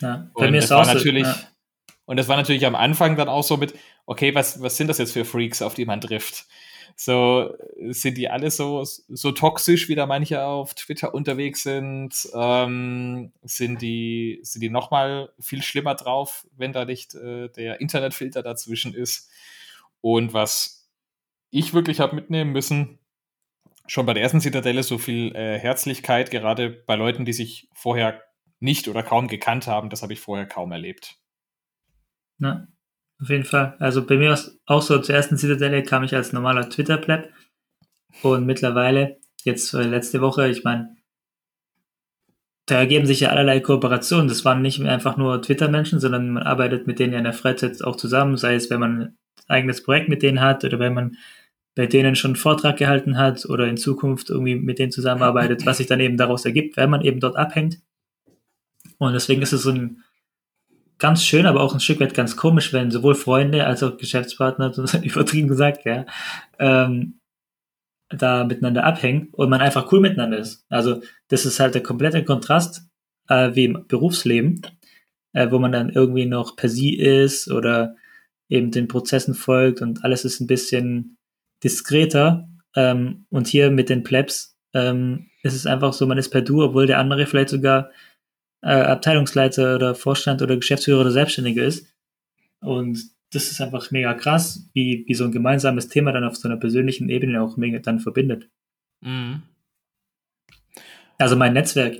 Ja, 0.00 0.30
bei 0.34 0.46
Und 0.46 0.52
mir 0.52 0.58
ist 0.58 0.72
auch 0.72 0.86
natürlich, 0.86 1.26
so, 1.26 1.30
ja. 1.30 1.48
Und 2.06 2.16
das 2.16 2.26
war 2.28 2.38
natürlich 2.38 2.64
am 2.64 2.74
Anfang 2.74 3.16
dann 3.16 3.28
auch 3.28 3.44
so 3.44 3.58
mit, 3.58 3.74
okay, 4.06 4.34
was, 4.34 4.62
was 4.62 4.78
sind 4.78 4.86
das 4.86 4.96
jetzt 4.96 5.12
für 5.12 5.26
Freaks, 5.26 5.60
auf 5.60 5.74
die 5.74 5.84
man 5.84 6.00
trifft? 6.00 6.46
So, 7.00 7.54
sind 7.90 8.18
die 8.18 8.28
alle 8.28 8.50
so, 8.50 8.82
so 8.82 9.30
toxisch, 9.30 9.88
wie 9.88 9.94
da 9.94 10.06
manche 10.06 10.44
auf 10.44 10.74
Twitter 10.74 11.14
unterwegs 11.14 11.62
sind? 11.62 12.28
Ähm, 12.34 13.30
sind 13.42 13.80
die, 13.80 14.40
sind 14.42 14.62
die 14.62 14.68
nochmal 14.68 15.32
viel 15.38 15.62
schlimmer 15.62 15.94
drauf, 15.94 16.44
wenn 16.56 16.72
da 16.72 16.84
nicht 16.84 17.14
äh, 17.14 17.50
der 17.50 17.80
Internetfilter 17.80 18.42
dazwischen 18.42 18.94
ist? 18.94 19.30
Und 20.00 20.32
was 20.32 20.90
ich 21.50 21.72
wirklich 21.72 22.00
habe 22.00 22.16
mitnehmen 22.16 22.50
müssen, 22.50 22.98
schon 23.86 24.04
bei 24.04 24.12
der 24.12 24.24
ersten 24.24 24.40
Zitadelle 24.40 24.82
so 24.82 24.98
viel 24.98 25.32
äh, 25.36 25.56
Herzlichkeit, 25.56 26.32
gerade 26.32 26.68
bei 26.68 26.96
Leuten, 26.96 27.24
die 27.24 27.32
sich 27.32 27.68
vorher 27.74 28.24
nicht 28.58 28.88
oder 28.88 29.04
kaum 29.04 29.28
gekannt 29.28 29.68
haben, 29.68 29.88
das 29.88 30.02
habe 30.02 30.14
ich 30.14 30.20
vorher 30.20 30.46
kaum 30.46 30.72
erlebt. 30.72 31.16
Ja, 32.40 32.66
auf 33.20 33.28
jeden 33.28 33.44
Fall. 33.44 33.76
Also 33.78 34.04
bei 34.04 34.16
mir 34.16 34.38
auch 34.66 34.82
so 34.82 34.98
zur 34.98 35.14
ersten 35.14 35.36
Zitadelle 35.36 35.82
kam 35.82 36.04
ich 36.04 36.14
als 36.14 36.32
normaler 36.32 36.68
Twitter-Pleb 36.68 37.32
und 38.22 38.46
mittlerweile, 38.46 39.18
jetzt 39.44 39.74
äh, 39.74 39.82
letzte 39.82 40.20
Woche, 40.20 40.48
ich 40.48 40.64
meine, 40.64 40.96
da 42.66 42.76
ergeben 42.76 43.06
sich 43.06 43.20
ja 43.20 43.30
allerlei 43.30 43.60
Kooperationen. 43.60 44.28
Das 44.28 44.44
waren 44.44 44.62
nicht 44.62 44.80
einfach 44.82 45.16
nur 45.16 45.40
Twitter-Menschen, 45.40 46.00
sondern 46.00 46.30
man 46.30 46.42
arbeitet 46.42 46.86
mit 46.86 46.98
denen 46.98 47.12
ja 47.12 47.18
in 47.18 47.24
der 47.24 47.32
Freizeit 47.32 47.82
auch 47.82 47.96
zusammen, 47.96 48.36
sei 48.36 48.54
es, 48.54 48.68
wenn 48.70 48.80
man 48.80 49.00
ein 49.00 49.18
eigenes 49.48 49.82
Projekt 49.82 50.08
mit 50.08 50.22
denen 50.22 50.40
hat 50.40 50.64
oder 50.64 50.78
wenn 50.78 50.94
man 50.94 51.16
bei 51.74 51.86
denen 51.86 52.16
schon 52.16 52.30
einen 52.30 52.36
Vortrag 52.36 52.76
gehalten 52.76 53.16
hat 53.16 53.46
oder 53.46 53.66
in 53.66 53.76
Zukunft 53.76 54.30
irgendwie 54.30 54.56
mit 54.56 54.78
denen 54.78 54.92
zusammenarbeitet, 54.92 55.64
was 55.64 55.78
sich 55.78 55.86
dann 55.86 56.00
eben 56.00 56.16
daraus 56.16 56.44
ergibt, 56.44 56.76
weil 56.76 56.88
man 56.88 57.02
eben 57.02 57.20
dort 57.20 57.36
abhängt. 57.36 57.78
Und 58.98 59.12
deswegen 59.12 59.42
ist 59.42 59.52
es 59.52 59.62
so 59.62 59.70
ein 59.70 60.02
ganz 60.98 61.24
schön, 61.24 61.46
aber 61.46 61.60
auch 61.60 61.74
ein 61.74 61.80
Stück 61.80 62.00
weit 62.00 62.14
ganz 62.14 62.36
komisch, 62.36 62.72
wenn 62.72 62.90
sowohl 62.90 63.14
Freunde 63.14 63.66
als 63.66 63.82
auch 63.82 63.96
Geschäftspartner, 63.96 64.72
übertrieben 65.02 65.48
gesagt, 65.48 65.84
ja, 65.84 66.06
ähm, 66.58 67.20
da 68.10 68.44
miteinander 68.44 68.84
abhängen 68.84 69.28
und 69.32 69.50
man 69.50 69.60
einfach 69.60 69.92
cool 69.92 70.00
miteinander 70.00 70.38
ist. 70.38 70.64
Also 70.68 71.02
das 71.28 71.44
ist 71.44 71.60
halt 71.60 71.74
der 71.74 71.82
komplette 71.82 72.24
Kontrast 72.24 72.88
äh, 73.28 73.54
wie 73.54 73.64
im 73.66 73.84
Berufsleben, 73.86 74.62
äh, 75.34 75.50
wo 75.50 75.58
man 75.58 75.72
dann 75.72 75.90
irgendwie 75.90 76.26
noch 76.26 76.56
per 76.56 76.68
Sie 76.68 76.96
ist 76.96 77.50
oder 77.50 77.94
eben 78.48 78.70
den 78.70 78.88
Prozessen 78.88 79.34
folgt 79.34 79.82
und 79.82 80.04
alles 80.04 80.24
ist 80.24 80.40
ein 80.40 80.46
bisschen 80.46 81.18
diskreter. 81.62 82.48
Ähm, 82.74 83.26
und 83.30 83.46
hier 83.46 83.70
mit 83.70 83.90
den 83.90 84.02
Plebs 84.02 84.56
ähm, 84.74 85.26
ist 85.42 85.54
es 85.54 85.66
einfach 85.66 85.92
so, 85.92 86.06
man 86.06 86.18
ist 86.18 86.30
per 86.30 86.42
Du, 86.42 86.62
obwohl 86.62 86.86
der 86.86 86.98
andere 86.98 87.26
vielleicht 87.26 87.50
sogar 87.50 87.90
äh, 88.62 88.68
Abteilungsleiter 88.68 89.76
oder 89.76 89.94
Vorstand 89.94 90.42
oder 90.42 90.56
Geschäftsführer 90.56 91.00
oder 91.00 91.10
Selbstständige 91.10 91.62
ist. 91.62 91.86
Und 92.60 92.98
das 93.30 93.50
ist 93.50 93.60
einfach 93.60 93.90
mega 93.90 94.14
krass, 94.14 94.68
wie, 94.72 95.04
wie 95.06 95.14
so 95.14 95.24
ein 95.24 95.32
gemeinsames 95.32 95.88
Thema 95.88 96.12
dann 96.12 96.24
auf 96.24 96.36
so 96.36 96.48
einer 96.48 96.56
persönlichen 96.56 97.08
Ebene 97.08 97.42
auch 97.42 97.56
mega 97.56 97.78
dann 97.78 98.00
verbindet. 98.00 98.48
Mhm. 99.00 99.42
Also 101.18 101.36
mein 101.36 101.52
Netzwerk 101.52 101.98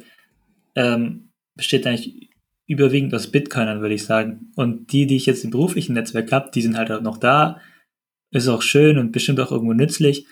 ähm, 0.75 1.31
besteht 1.55 1.87
eigentlich 1.87 2.31
überwiegend 2.67 3.15
aus 3.15 3.31
Bitcoinern, 3.31 3.81
würde 3.81 3.95
ich 3.95 4.05
sagen. 4.05 4.53
Und 4.57 4.93
die, 4.93 5.07
die 5.07 5.17
ich 5.17 5.27
jetzt 5.27 5.45
im 5.45 5.50
beruflichen 5.50 5.95
Netzwerk 5.95 6.33
habe, 6.33 6.50
die 6.53 6.62
sind 6.62 6.77
halt 6.77 6.91
auch 6.91 7.00
noch 7.00 7.19
da. 7.19 7.61
Ist 8.31 8.49
auch 8.49 8.62
schön 8.62 8.99
und 8.99 9.12
bestimmt 9.12 9.41
auch 9.41 9.50
irgendwo 9.50 9.73
nützlich. 9.73 10.27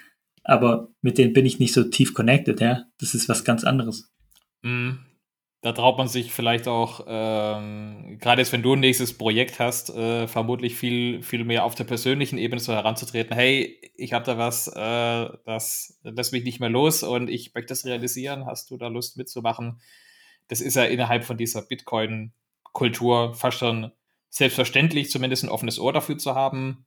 Aber 0.45 0.91
mit 1.03 1.19
denen 1.19 1.33
bin 1.33 1.47
ich 1.47 1.59
nicht 1.59 1.73
so 1.73 1.85
tief 1.85 2.15
connected, 2.15 2.61
ja. 2.61 2.85
Das 2.99 3.15
ist 3.15 3.29
was 3.29 3.45
ganz 3.45 3.65
anderes. 3.65 4.13
Mhm 4.63 5.06
da 5.67 5.73
traut 5.73 5.99
man 5.99 6.07
sich 6.07 6.33
vielleicht 6.33 6.69
auch, 6.69 7.05
ähm, 7.09 8.19
gerade 8.21 8.41
jetzt, 8.41 8.53
wenn 8.53 8.63
du 8.63 8.75
ein 8.75 8.79
nächstes 8.79 9.19
Projekt 9.19 9.59
hast, 9.59 9.91
äh, 9.91 10.29
vermutlich 10.29 10.77
viel, 10.77 11.25
viel 11.25 11.43
mehr 11.43 11.65
auf 11.65 11.75
der 11.75 11.83
persönlichen 11.83 12.39
Ebene 12.39 12.61
so 12.61 12.73
heranzutreten. 12.73 13.35
Hey, 13.35 13.81
ich 13.97 14.13
habe 14.13 14.25
da 14.25 14.39
was, 14.39 14.69
äh, 14.69 15.29
das 15.45 15.99
lässt 16.05 16.33
mich 16.33 16.45
nicht 16.45 16.61
mehr 16.61 16.69
los 16.71 17.03
und 17.03 17.29
ich 17.29 17.53
möchte 17.53 17.71
das 17.71 17.85
realisieren. 17.85 18.47
Hast 18.47 18.71
du 18.71 18.77
da 18.77 18.87
Lust 18.87 19.17
mitzumachen? 19.17 19.81
Das 20.47 20.61
ist 20.61 20.77
ja 20.77 20.85
innerhalb 20.85 21.25
von 21.25 21.37
dieser 21.37 21.63
Bitcoin-Kultur 21.63 23.35
fast 23.35 23.59
schon 23.59 23.91
selbstverständlich, 24.29 25.11
zumindest 25.11 25.43
ein 25.43 25.51
offenes 25.51 25.81
Ohr 25.81 25.93
dafür 25.93 26.17
zu 26.17 26.37
haben. 26.37 26.87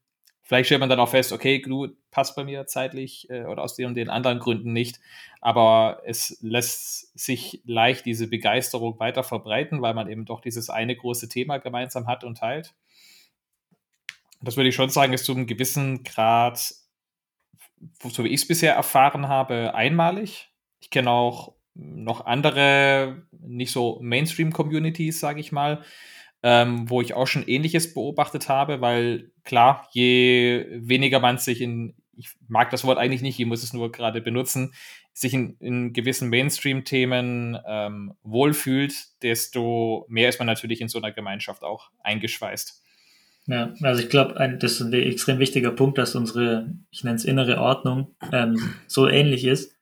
Vielleicht 0.49 0.65
stellt 0.65 0.79
man 0.79 0.89
dann 0.89 0.99
auch 0.99 1.09
fest, 1.09 1.31
okay, 1.31 1.61
du 1.61 1.89
passt 2.09 2.35
bei 2.35 2.43
mir 2.43 2.65
zeitlich 2.65 3.29
äh, 3.29 3.45
oder 3.45 3.61
aus 3.61 3.75
den 3.75 3.85
und 3.85 3.93
den 3.93 4.09
anderen 4.09 4.39
Gründen 4.39 4.73
nicht. 4.73 4.99
Aber 5.41 6.01
es 6.07 6.39
lässt 6.41 7.15
sich 7.15 7.61
leicht 7.67 8.07
diese 8.07 8.25
Begeisterung 8.25 8.99
weiter 8.99 9.21
verbreiten, 9.21 9.83
weil 9.83 9.93
man 9.93 10.09
eben 10.09 10.25
doch 10.25 10.41
dieses 10.41 10.71
eine 10.71 10.95
große 10.95 11.29
Thema 11.29 11.59
gemeinsam 11.59 12.07
hat 12.07 12.23
und 12.23 12.39
teilt. 12.39 12.73
Das 14.41 14.57
würde 14.57 14.69
ich 14.69 14.75
schon 14.75 14.89
sagen, 14.89 15.13
ist 15.13 15.25
zu 15.25 15.33
einem 15.33 15.45
gewissen 15.45 16.03
Grad, 16.03 16.57
so 16.57 18.23
wie 18.23 18.29
ich 18.29 18.41
es 18.41 18.47
bisher 18.47 18.73
erfahren 18.73 19.27
habe, 19.27 19.75
einmalig. 19.75 20.49
Ich 20.79 20.89
kenne 20.89 21.11
auch 21.11 21.53
noch 21.75 22.25
andere, 22.25 23.21
nicht 23.31 23.71
so 23.71 23.99
Mainstream-Communities, 24.01 25.19
sage 25.19 25.41
ich 25.41 25.51
mal, 25.51 25.83
ähm, 26.43 26.89
wo 26.89 27.01
ich 27.01 27.13
auch 27.13 27.27
schon 27.27 27.47
Ähnliches 27.47 27.93
beobachtet 27.93 28.49
habe, 28.49 28.81
weil 28.81 29.31
klar, 29.43 29.87
je 29.91 30.65
weniger 30.71 31.19
man 31.19 31.37
sich 31.37 31.61
in, 31.61 31.95
ich 32.15 32.31
mag 32.47 32.69
das 32.69 32.83
Wort 32.83 32.97
eigentlich 32.97 33.21
nicht, 33.21 33.39
ich 33.39 33.45
muss 33.45 33.63
es 33.63 33.73
nur 33.73 33.91
gerade 33.91 34.21
benutzen, 34.21 34.73
sich 35.13 35.33
in, 35.33 35.57
in 35.59 35.93
gewissen 35.93 36.29
Mainstream-Themen 36.29 37.57
ähm, 37.67 38.13
wohlfühlt, 38.23 38.93
desto 39.21 40.05
mehr 40.07 40.29
ist 40.29 40.39
man 40.39 40.47
natürlich 40.47 40.81
in 40.81 40.87
so 40.87 40.97
einer 40.97 41.11
Gemeinschaft 41.11 41.63
auch 41.63 41.89
eingeschweißt. 42.03 42.81
Ja, 43.47 43.73
also 43.81 44.01
ich 44.01 44.09
glaube, 44.09 44.35
das 44.59 44.73
ist 44.73 44.81
ein 44.81 44.93
extrem 44.93 45.39
wichtiger 45.39 45.71
Punkt, 45.71 45.97
dass 45.97 46.15
unsere, 46.15 46.73
ich 46.91 47.03
nenne 47.03 47.15
es 47.15 47.25
innere 47.25 47.59
Ordnung, 47.59 48.15
ähm, 48.31 48.75
so 48.87 49.07
ähnlich 49.07 49.43
ist, 49.43 49.75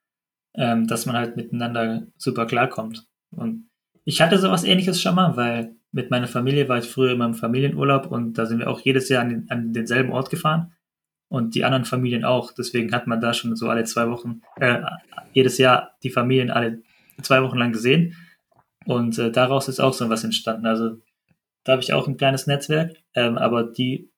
ähm, 0.56 0.88
dass 0.88 1.06
man 1.06 1.16
halt 1.16 1.36
miteinander 1.36 2.08
super 2.18 2.46
klarkommt. 2.46 3.06
Und 3.30 3.70
ich 4.06 4.22
hatte 4.22 4.40
sowas 4.40 4.64
ähnliches 4.64 5.02
schon 5.02 5.16
mal, 5.16 5.36
weil 5.36 5.76
mit 5.92 6.12
meiner 6.12 6.28
Familie 6.28 6.68
war 6.70 6.78
ich 6.80 6.86
früher 6.86 7.12
immer 7.12 7.26
im 7.26 7.34
Familienurlaub 7.34 8.08
und 8.08 8.38
da 8.38 8.46
sind 8.46 8.60
wir 8.60 8.70
auch 8.70 8.80
jedes 8.82 9.10
Jahr 9.10 9.22
an, 9.22 9.30
den, 9.30 9.50
an 9.50 9.74
denselben 9.74 10.12
Ort 10.12 10.30
gefahren 10.30 10.74
und 11.30 11.56
die 11.56 11.64
anderen 11.64 11.86
Familien 11.86 12.24
auch. 12.26 12.52
Deswegen 12.52 12.92
hat 12.94 13.08
man 13.08 13.22
da 13.22 13.34
schon 13.34 13.56
so 13.56 13.70
alle 13.70 13.84
zwei 13.86 14.10
Wochen, 14.10 14.42
äh, 14.58 14.82
jedes 15.34 15.58
Jahr 15.58 15.96
die 16.04 16.10
Familien 16.10 16.52
alle 16.52 16.82
zwei 17.22 17.42
Wochen 17.44 17.58
lang 17.58 17.72
gesehen. 17.72 18.16
Und 18.86 19.18
äh, 19.20 19.32
daraus 19.32 19.68
ist 19.68 19.80
auch 19.80 19.94
so 19.94 20.10
was 20.10 20.24
entstanden. 20.24 20.66
Also 20.66 20.98
da 21.64 21.74
habe 21.74 21.82
ich 21.82 21.94
auch 21.94 22.08
ein 22.08 22.18
kleines 22.18 22.48
Netzwerk, 22.48 22.96
ähm, 23.14 23.38
aber 23.38 23.64
die 23.64 24.10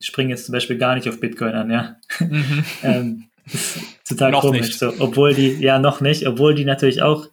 springen 0.00 0.30
jetzt 0.30 0.46
zum 0.46 0.52
Beispiel 0.52 0.78
gar 0.78 0.94
nicht 0.94 1.08
auf 1.08 1.20
Bitcoin 1.20 1.54
an, 1.54 1.70
ja. 1.70 1.96
Mhm. 2.20 2.64
ähm, 2.82 3.24
das 3.44 3.76
ist 3.76 4.08
total 4.08 4.32
noch 4.32 4.40
komisch. 4.40 4.66
Nicht. 4.66 4.78
So, 4.78 4.92
obwohl 4.98 5.34
die, 5.34 5.52
ja, 5.52 5.78
noch 5.78 6.00
nicht, 6.00 6.26
obwohl 6.26 6.54
die 6.54 6.64
natürlich 6.64 7.02
auch 7.02 7.28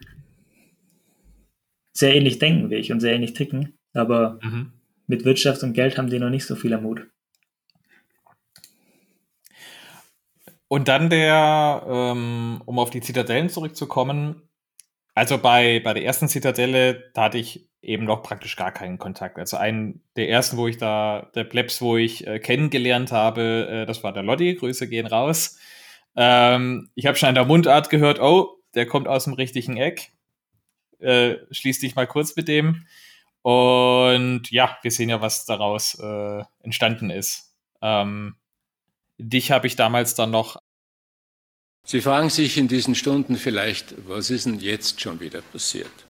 sehr 1.94 2.16
ähnlich 2.16 2.40
denken 2.40 2.70
wie 2.70 2.76
ich 2.76 2.92
und 2.92 3.00
sehr 3.00 3.14
ähnlich 3.14 3.34
ticken. 3.34 3.78
Aber 3.94 4.40
mhm. 4.42 4.74
mit 5.08 5.26
Wirtschaft 5.26 5.64
und 5.64 5.74
Geld 5.74 5.98
haben 5.98 6.10
die 6.10 6.20
noch 6.20 6.30
nicht 6.30 6.46
so 6.46 6.56
viel 6.56 6.74
am 6.74 6.84
Mut. 6.84 7.08
Und 10.68 10.88
dann 10.88 11.12
der, 11.12 11.86
ähm, 11.88 12.62
um 12.66 12.80
auf 12.80 12.90
die 12.90 13.02
Zitadellen 13.02 13.50
zurückzukommen, 13.50 14.42
also 15.14 15.38
bei, 15.38 15.80
bei 15.84 15.94
der 15.94 16.04
ersten 16.04 16.28
Zitadelle, 16.28 17.12
da 17.14 17.26
hatte 17.26 17.38
ich 17.38 17.70
eben 17.84 18.06
noch 18.06 18.24
praktisch 18.24 18.56
gar 18.56 18.72
keinen 18.72 18.98
Kontakt. 18.98 19.38
Also 19.38 19.58
einen 19.58 20.02
der 20.16 20.30
ersten, 20.30 20.58
wo 20.58 20.68
ich 20.68 20.78
da, 20.78 21.30
der 21.36 21.44
Plebs, 21.44 21.82
wo 21.82 21.98
ich 21.98 22.26
äh, 22.26 22.40
kennengelernt 22.40 23.12
habe, 23.12 23.68
äh, 23.70 23.86
das 23.86 24.04
war 24.04 24.14
der 24.14 24.24
Lotti, 24.24 24.56
Grüße 24.56 24.88
gehen 24.88 25.06
raus. 25.06 25.60
Ähm, 26.16 26.90
ich 26.96 27.06
habe 27.06 27.18
schon 27.18 27.30
an 27.30 27.36
der 27.36 27.46
Mundart 27.46 27.90
gehört, 27.90 28.20
oh, 28.20 28.58
der 28.74 28.88
kommt 28.88 29.08
aus 29.08 29.26
dem 29.26 29.34
richtigen 29.34 29.78
Eck. 29.78 30.12
Äh, 31.04 31.46
schließ 31.52 31.80
dich 31.80 31.96
mal 31.96 32.08
kurz 32.08 32.36
mit 32.36 32.48
dem. 32.48 32.86
Und 33.42 34.50
ja, 34.52 34.78
wir 34.82 34.92
sehen 34.92 35.10
ja, 35.10 35.22
was 35.22 35.46
daraus 35.46 35.96
äh, 36.00 36.44
entstanden 36.62 37.10
ist. 37.10 37.54
Ähm, 37.82 38.38
dich 39.18 39.52
habe 39.52 39.68
ich 39.68 39.76
damals 39.76 40.16
dann 40.16 40.32
noch. 40.32 40.58
Sie 41.86 42.00
fragen 42.00 42.30
sich 42.30 42.58
in 42.58 42.70
diesen 42.70 42.96
Stunden 42.96 43.36
vielleicht, 43.36 44.08
was 44.08 44.30
ist 44.30 44.46
denn 44.46 44.60
jetzt 44.60 45.02
schon 45.02 45.20
wieder 45.20 45.42
passiert? 45.42 46.08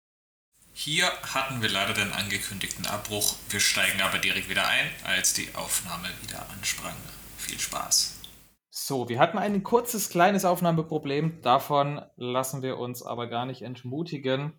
Hier 0.73 1.07
hatten 1.35 1.63
wir 1.63 1.71
leider 1.71 1.95
den 1.95 2.13
angekündigten 2.13 2.87
Abbruch. 2.87 3.35
Wir 3.49 3.61
steigen 3.61 4.01
aber 4.03 4.19
direkt 4.19 4.49
wieder 4.49 4.69
ein, 4.69 4.87
als 5.05 5.33
die 5.33 5.49
Aufnahme 5.55 6.09
wieder 6.23 6.49
ansprang. 6.51 6.95
Viel 7.39 7.59
Spaß. 7.59 8.21
So, 8.71 9.09
wir 9.09 9.19
hatten 9.19 9.39
ein 9.39 9.63
kurzes 9.63 10.11
kleines 10.11 10.45
Aufnahmeproblem. 10.45 11.41
Davon 11.41 12.03
lassen 12.17 12.63
wir 12.63 12.77
uns 12.77 13.03
aber 13.03 13.27
gar 13.27 13.47
nicht 13.47 13.63
entmutigen. 13.63 14.53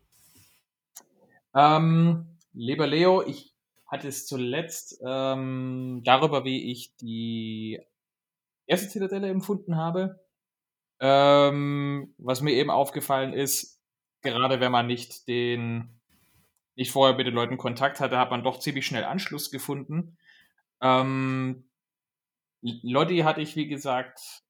Ähm, 1.57 2.37
Lieber 2.53 2.87
Leo, 2.87 3.21
ich 3.21 3.53
hatte 3.85 4.07
es 4.07 4.25
zuletzt 4.25 4.99
ähm, 5.05 6.01
darüber, 6.03 6.43
wie 6.43 6.71
ich 6.71 6.95
die 6.97 7.79
erste 8.65 8.89
Zitadelle 8.89 9.29
empfunden 9.29 9.75
habe. 9.75 10.19
Ähm, 10.99 12.15
was 12.17 12.41
mir 12.41 12.53
eben 12.53 12.71
aufgefallen 12.71 13.33
ist, 13.33 13.79
gerade 14.21 14.59
wenn 14.59 14.71
man 14.71 14.87
nicht 14.87 15.27
den 15.27 15.99
nicht 16.75 16.91
vorher 16.91 17.15
mit 17.15 17.27
den 17.27 17.35
Leuten 17.35 17.57
Kontakt 17.57 17.99
hatte, 17.99 18.17
hat 18.17 18.31
man 18.31 18.43
doch 18.43 18.59
ziemlich 18.59 18.87
schnell 18.87 19.03
Anschluss 19.03 19.51
gefunden. 19.51 20.17
Ähm, 20.81 21.69
Lotti 22.61 23.19
hatte 23.19 23.41
ich, 23.41 23.55
wie 23.55 23.67
gesagt, 23.67 24.43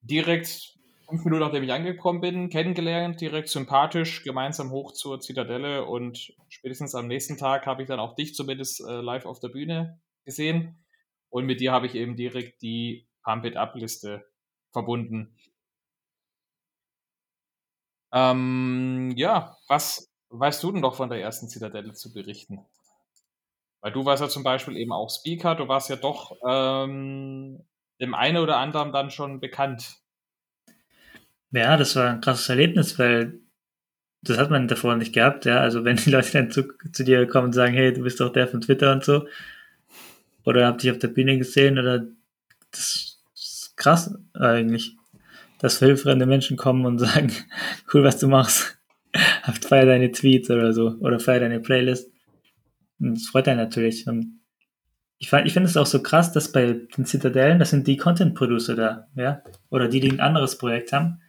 direkt 0.00 0.76
fünf 1.10 1.24
Minuten 1.24 1.42
nachdem 1.42 1.64
ich 1.64 1.72
angekommen 1.72 2.20
bin, 2.20 2.48
kennengelernt, 2.48 3.20
direkt 3.20 3.48
sympathisch, 3.48 4.22
gemeinsam 4.22 4.70
hoch 4.70 4.92
zur 4.92 5.20
Zitadelle 5.20 5.84
und 5.84 6.32
spätestens 6.48 6.94
am 6.94 7.08
nächsten 7.08 7.36
Tag 7.36 7.66
habe 7.66 7.82
ich 7.82 7.88
dann 7.88 8.00
auch 8.00 8.14
dich 8.14 8.34
zumindest 8.34 8.80
äh, 8.80 9.00
live 9.00 9.26
auf 9.26 9.40
der 9.40 9.48
Bühne 9.48 10.00
gesehen 10.24 10.84
und 11.28 11.46
mit 11.46 11.60
dir 11.60 11.72
habe 11.72 11.86
ich 11.86 11.94
eben 11.96 12.16
direkt 12.16 12.62
die 12.62 13.08
Pump 13.24 13.44
It 13.44 13.56
Up 13.56 13.74
Liste 13.74 14.24
verbunden. 14.72 15.36
Ähm, 18.12 19.12
ja, 19.16 19.56
was 19.68 20.08
weißt 20.30 20.62
du 20.62 20.72
denn 20.72 20.80
noch 20.80 20.94
von 20.94 21.10
der 21.10 21.20
ersten 21.20 21.48
Zitadelle 21.48 21.92
zu 21.92 22.12
berichten? 22.12 22.64
Weil 23.80 23.92
du 23.92 24.04
warst 24.04 24.22
ja 24.22 24.28
zum 24.28 24.42
Beispiel 24.42 24.76
eben 24.76 24.92
auch 24.92 25.10
Speaker, 25.10 25.54
du 25.54 25.68
warst 25.68 25.88
ja 25.90 25.96
doch 25.96 26.36
ähm, 26.46 27.64
dem 28.00 28.14
einen 28.14 28.38
oder 28.38 28.58
anderen 28.58 28.92
dann 28.92 29.10
schon 29.10 29.40
bekannt. 29.40 29.99
Ja, 31.52 31.76
das 31.76 31.96
war 31.96 32.10
ein 32.10 32.20
krasses 32.20 32.48
Erlebnis, 32.48 32.98
weil 32.98 33.40
das 34.22 34.38
hat 34.38 34.50
man 34.50 34.68
davor 34.68 34.96
nicht 34.96 35.12
gehabt, 35.12 35.46
ja. 35.46 35.60
Also 35.60 35.84
wenn 35.84 35.96
die 35.96 36.10
Leute 36.10 36.32
dann 36.32 36.50
zu, 36.50 36.64
zu 36.92 37.04
dir 37.04 37.26
kommen 37.26 37.46
und 37.46 37.52
sagen, 37.52 37.74
hey, 37.74 37.92
du 37.92 38.02
bist 38.02 38.20
doch 38.20 38.32
der 38.32 38.48
von 38.48 38.60
Twitter 38.60 38.92
und 38.92 39.04
so, 39.04 39.26
oder 40.44 40.66
hab 40.66 40.78
dich 40.78 40.90
auf 40.90 40.98
der 40.98 41.08
Bühne 41.08 41.38
gesehen, 41.38 41.78
oder 41.78 42.06
das 42.70 43.18
ist 43.34 43.74
krass 43.76 44.14
eigentlich, 44.34 44.96
dass 45.58 45.78
viele 45.78 45.96
fremde 45.96 46.26
Menschen 46.26 46.56
kommen 46.56 46.86
und 46.86 46.98
sagen, 47.00 47.32
cool, 47.92 48.04
was 48.04 48.18
du 48.18 48.28
machst. 48.28 48.76
Feier 49.66 49.86
deine 49.86 50.12
Tweets 50.12 50.50
oder 50.50 50.72
so, 50.72 50.96
oder 51.00 51.18
feier 51.18 51.40
deine 51.40 51.60
Playlist. 51.60 52.12
Und 53.00 53.14
das 53.14 53.26
freut 53.26 53.48
einen 53.48 53.58
natürlich. 53.58 54.06
Und 54.06 54.40
ich, 55.18 55.32
ich 55.32 55.52
finde 55.52 55.68
es 55.68 55.76
auch 55.76 55.86
so 55.86 56.02
krass, 56.02 56.32
dass 56.32 56.52
bei 56.52 56.80
den 56.96 57.06
Zitadellen, 57.06 57.58
das 57.58 57.70
sind 57.70 57.86
die 57.86 57.96
Content-Producer 57.96 58.76
da, 58.76 59.08
ja, 59.16 59.42
oder 59.70 59.88
die, 59.88 60.00
die 60.00 60.10
ein 60.10 60.20
anderes 60.20 60.58
Projekt 60.58 60.92
haben. 60.92 61.20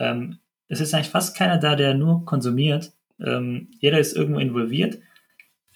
Ähm, 0.00 0.38
es 0.68 0.80
ist 0.80 0.94
eigentlich 0.94 1.10
fast 1.10 1.36
keiner 1.36 1.58
da, 1.58 1.76
der 1.76 1.94
nur 1.94 2.24
konsumiert. 2.24 2.92
Ähm, 3.20 3.68
jeder 3.78 3.98
ist 3.98 4.16
irgendwo 4.16 4.40
involviert, 4.40 4.98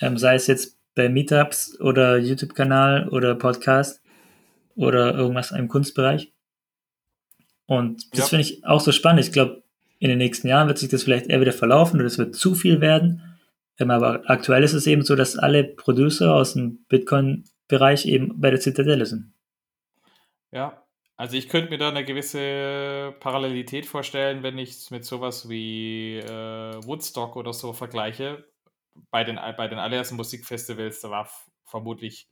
ähm, 0.00 0.16
sei 0.16 0.34
es 0.34 0.46
jetzt 0.46 0.78
bei 0.94 1.08
Meetups 1.08 1.80
oder 1.80 2.16
YouTube-Kanal 2.18 3.08
oder 3.08 3.34
Podcast 3.34 4.02
oder 4.74 5.14
irgendwas 5.14 5.50
im 5.50 5.68
Kunstbereich. 5.68 6.32
Und 7.66 8.12
das 8.12 8.20
ja. 8.20 8.26
finde 8.26 8.42
ich 8.42 8.64
auch 8.64 8.80
so 8.80 8.92
spannend. 8.92 9.20
Ich 9.20 9.32
glaube, 9.32 9.62
in 9.98 10.08
den 10.08 10.18
nächsten 10.18 10.48
Jahren 10.48 10.68
wird 10.68 10.78
sich 10.78 10.88
das 10.88 11.02
vielleicht 11.02 11.26
eher 11.26 11.40
wieder 11.40 11.52
verlaufen 11.52 11.98
oder 11.98 12.06
es 12.06 12.18
wird 12.18 12.34
zu 12.34 12.54
viel 12.54 12.80
werden. 12.80 13.22
Ähm, 13.78 13.90
aber 13.90 14.22
aktuell 14.26 14.62
ist 14.62 14.74
es 14.74 14.86
eben 14.86 15.02
so, 15.02 15.16
dass 15.16 15.36
alle 15.36 15.64
Producer 15.64 16.34
aus 16.34 16.54
dem 16.54 16.84
Bitcoin-Bereich 16.88 18.06
eben 18.06 18.40
bei 18.40 18.50
der 18.50 18.60
Zitadelle 18.60 19.06
sind. 19.06 19.32
Ja, 20.52 20.83
also 21.16 21.36
ich 21.36 21.48
könnte 21.48 21.70
mir 21.70 21.78
da 21.78 21.88
eine 21.88 22.04
gewisse 22.04 23.14
Parallelität 23.20 23.86
vorstellen, 23.86 24.42
wenn 24.42 24.58
ich 24.58 24.70
es 24.70 24.90
mit 24.90 25.04
sowas 25.04 25.48
wie 25.48 26.18
äh, 26.18 26.84
Woodstock 26.84 27.36
oder 27.36 27.52
so 27.52 27.72
vergleiche. 27.72 28.44
Bei 29.10 29.24
den, 29.24 29.38
bei 29.56 29.68
den 29.68 29.78
allerersten 29.78 30.16
Musikfestivals, 30.16 31.00
da 31.00 31.10
war 31.10 31.28
vermutlich 31.64 32.28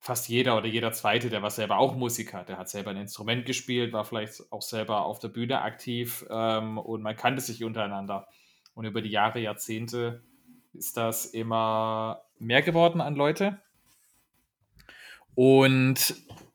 fast 0.00 0.28
jeder 0.28 0.56
oder 0.56 0.66
jeder 0.66 0.92
Zweite, 0.92 1.30
der 1.30 1.42
war 1.42 1.50
selber 1.50 1.78
auch 1.78 1.96
Musiker, 1.96 2.44
der 2.44 2.58
hat 2.58 2.68
selber 2.68 2.90
ein 2.90 2.98
Instrument 2.98 3.46
gespielt, 3.46 3.92
war 3.92 4.04
vielleicht 4.04 4.42
auch 4.52 4.60
selber 4.60 5.06
auf 5.06 5.18
der 5.18 5.28
Bühne 5.28 5.62
aktiv 5.62 6.26
ähm, 6.30 6.78
und 6.78 7.02
man 7.02 7.16
kannte 7.16 7.40
sich 7.40 7.64
untereinander. 7.64 8.28
Und 8.74 8.84
über 8.84 9.00
die 9.00 9.10
Jahre, 9.10 9.40
Jahrzehnte 9.40 10.22
ist 10.74 10.96
das 10.96 11.26
immer 11.26 12.22
mehr 12.38 12.62
geworden 12.62 13.00
an 13.00 13.14
Leute. 13.14 13.58
Und 15.34 16.14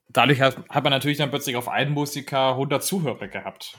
dadurch 0.10 0.42
hat, 0.42 0.58
hat 0.70 0.84
man 0.84 0.92
natürlich 0.92 1.18
dann 1.18 1.30
plötzlich 1.30 1.56
auf 1.56 1.70
einen 1.70 1.94
Musiker 1.94 2.52
100 2.52 2.84
Zuhörer 2.84 3.28
gehabt. 3.28 3.78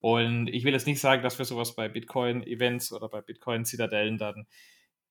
Und 0.00 0.48
ich 0.48 0.64
will 0.64 0.72
jetzt 0.72 0.86
nicht 0.86 1.00
sagen, 1.00 1.22
dass 1.22 1.38
wir 1.38 1.44
sowas 1.44 1.74
bei 1.74 1.88
Bitcoin-Events 1.88 2.92
oder 2.92 3.08
bei 3.08 3.20
Bitcoin-Zitadellen 3.20 4.18
dann 4.18 4.46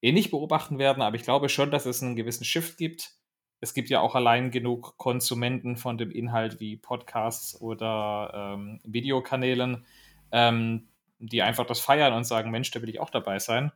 ähnlich 0.02 0.32
beobachten 0.32 0.80
werden, 0.80 1.02
aber 1.02 1.16
ich 1.16 1.24
glaube 1.24 1.50
schon, 1.50 1.72
dass 1.72 1.86
es 1.86 2.02
einen 2.02 2.16
gewissen 2.16 2.46
Shift 2.46 2.78
gibt. 2.78 3.12
Es 3.60 3.74
gibt 3.74 3.90
ja 3.90 4.00
auch 4.00 4.16
allein 4.16 4.52
genug 4.52 4.98
Konsumenten 4.98 5.78
von 5.78 5.98
dem 5.98 6.12
Inhalt 6.12 6.60
wie 6.60 6.78
Podcasts 6.78 7.60
oder 7.60 8.54
ähm, 8.56 8.80
Videokanälen, 8.84 9.86
ähm, 10.32 10.88
die 11.20 11.42
einfach 11.42 11.66
das 11.66 11.80
feiern 11.80 12.14
und 12.14 12.26
sagen, 12.26 12.52
Mensch, 12.52 12.72
da 12.72 12.82
will 12.82 12.90
ich 12.90 13.00
auch 13.00 13.10
dabei 13.10 13.40
sein 13.40 13.72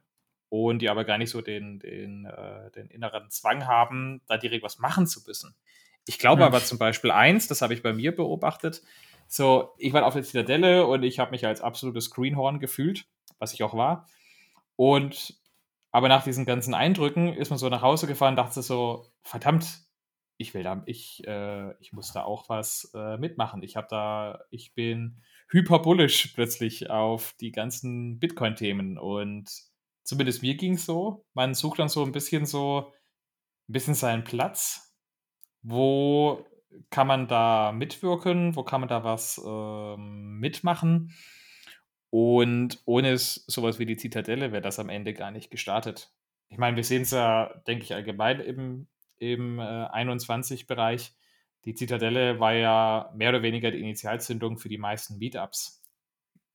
und 0.50 0.82
die 0.82 0.90
aber 0.90 1.06
gar 1.06 1.18
nicht 1.18 1.30
so 1.30 1.42
den, 1.42 1.80
den, 1.80 2.26
äh, 2.26 2.72
den 2.72 2.88
inneren 2.88 3.30
Zwang 3.30 3.66
haben, 3.66 4.22
da 4.28 4.38
direkt 4.38 4.64
was 4.64 4.80
machen 4.80 5.08
zu 5.08 5.22
müssen. 5.26 5.56
Ich 6.10 6.18
glaube 6.18 6.42
ja. 6.42 6.48
aber 6.48 6.60
zum 6.60 6.80
Beispiel 6.80 7.12
eins, 7.12 7.48
das 7.48 7.62
habe 7.62 7.76
ich 7.76 7.84
bei 7.84 7.94
mir 7.94 8.16
beobachtet, 8.16 8.82
so, 9.28 9.76
ich 9.78 9.94
war 9.94 10.04
auf 10.08 10.16
der 10.16 10.24
Zitadelle 10.24 10.88
und 10.88 11.04
ich 11.04 11.20
habe 11.20 11.30
mich 11.30 11.46
als 11.46 11.62
absolutes 11.62 12.10
Greenhorn 12.10 12.60
gefühlt, 12.60 13.06
was 13.38 13.54
ich 13.54 13.62
auch 13.62 13.76
war. 13.76 14.08
Und 14.76 15.40
aber 15.92 16.08
nach 16.08 16.24
diesen 16.24 16.46
ganzen 16.46 16.74
Eindrücken 16.74 17.32
ist 17.36 17.52
man 17.52 17.60
so 17.60 17.70
nach 17.70 17.84
Hause 17.84 18.08
gefahren, 18.08 18.36
dachte 18.36 18.64
so, 18.64 19.06
verdammt, 19.22 19.84
ich 20.38 20.56
will 20.56 20.64
da, 20.64 20.82
ich, 20.88 21.28
äh, 21.28 21.80
ich 21.80 21.94
muss 21.94 22.12
da 22.12 22.24
auch 22.24 22.50
was 22.50 22.92
äh, 22.96 23.18
mitmachen. 23.18 23.62
Ich 23.62 23.76
habe 23.76 23.86
da, 23.88 24.40
ich 24.50 24.74
bin 24.74 25.22
hyperbullisch 25.52 26.32
plötzlich 26.34 26.90
auf 26.90 27.36
die 27.40 27.52
ganzen 27.52 28.18
Bitcoin-Themen 28.18 28.98
und 28.98 29.48
zumindest 30.04 30.42
mir 30.42 30.56
ging 30.56 30.74
es 30.74 30.88
so. 30.88 31.24
Man 31.36 31.54
sucht 31.54 31.78
dann 31.78 31.90
so 31.90 32.04
ein 32.04 32.14
bisschen 32.14 32.48
so 32.48 32.92
ein 33.68 33.74
bisschen 33.74 33.94
seinen 33.94 34.24
Platz. 34.24 34.89
Wo 35.62 36.46
kann 36.90 37.08
man 37.08 37.28
da 37.28 37.72
mitwirken? 37.72 38.56
Wo 38.56 38.64
kann 38.64 38.82
man 38.82 38.90
da 38.90 39.04
was 39.04 39.42
ähm, 39.46 40.40
mitmachen? 40.40 41.14
Und 42.10 42.82
ohne 42.86 43.18
sowas 43.18 43.80
wie 43.80 43.86
die 43.86 43.98
Zitadelle 43.98 44.52
wäre 44.52 44.62
das 44.62 44.80
am 44.80 44.90
Ende 44.90 45.14
gar 45.14 45.32
nicht 45.32 45.52
gestartet. 45.52 46.12
Ich 46.50 46.58
meine, 46.58 46.76
wir 46.76 46.84
sehen 46.84 47.04
es 47.04 47.12
ja, 47.12 47.54
denke 47.68 47.84
ich, 47.84 47.94
allgemein 47.94 48.40
im, 48.40 48.88
im 49.20 49.60
äh, 49.60 49.62
21-Bereich. 49.62 51.14
Die 51.66 51.76
Zitadelle 51.76 52.40
war 52.40 52.54
ja 52.54 53.12
mehr 53.16 53.30
oder 53.30 53.44
weniger 53.44 53.70
die 53.70 53.80
Initialzündung 53.80 54.58
für 54.58 54.70
die 54.70 54.78
meisten 54.78 55.18
Meetups. 55.20 55.79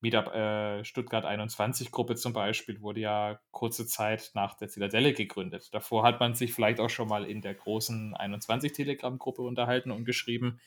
Meetup 0.04 0.34
äh, 0.34 0.84
Stuttgart 0.84 1.24
21 1.24 1.90
Gruppe 1.90 2.14
zum 2.14 2.34
Beispiel 2.34 2.82
wurde 2.82 3.00
ja 3.00 3.40
kurze 3.52 3.86
Zeit 3.86 4.32
nach 4.34 4.54
der 4.54 4.68
Zitadelle 4.68 5.14
gegründet. 5.14 5.72
Davor 5.72 6.04
hat 6.04 6.20
man 6.20 6.34
sich 6.34 6.52
vielleicht 6.52 6.78
auch 6.78 6.90
schon 6.90 7.08
mal 7.08 7.24
in 7.24 7.40
der 7.40 7.54
großen 7.54 8.14
21 8.14 8.72
Telegram 8.72 9.18
Gruppe 9.18 9.40
unterhalten 9.40 9.90
und 9.90 10.04
geschrieben. 10.04 10.60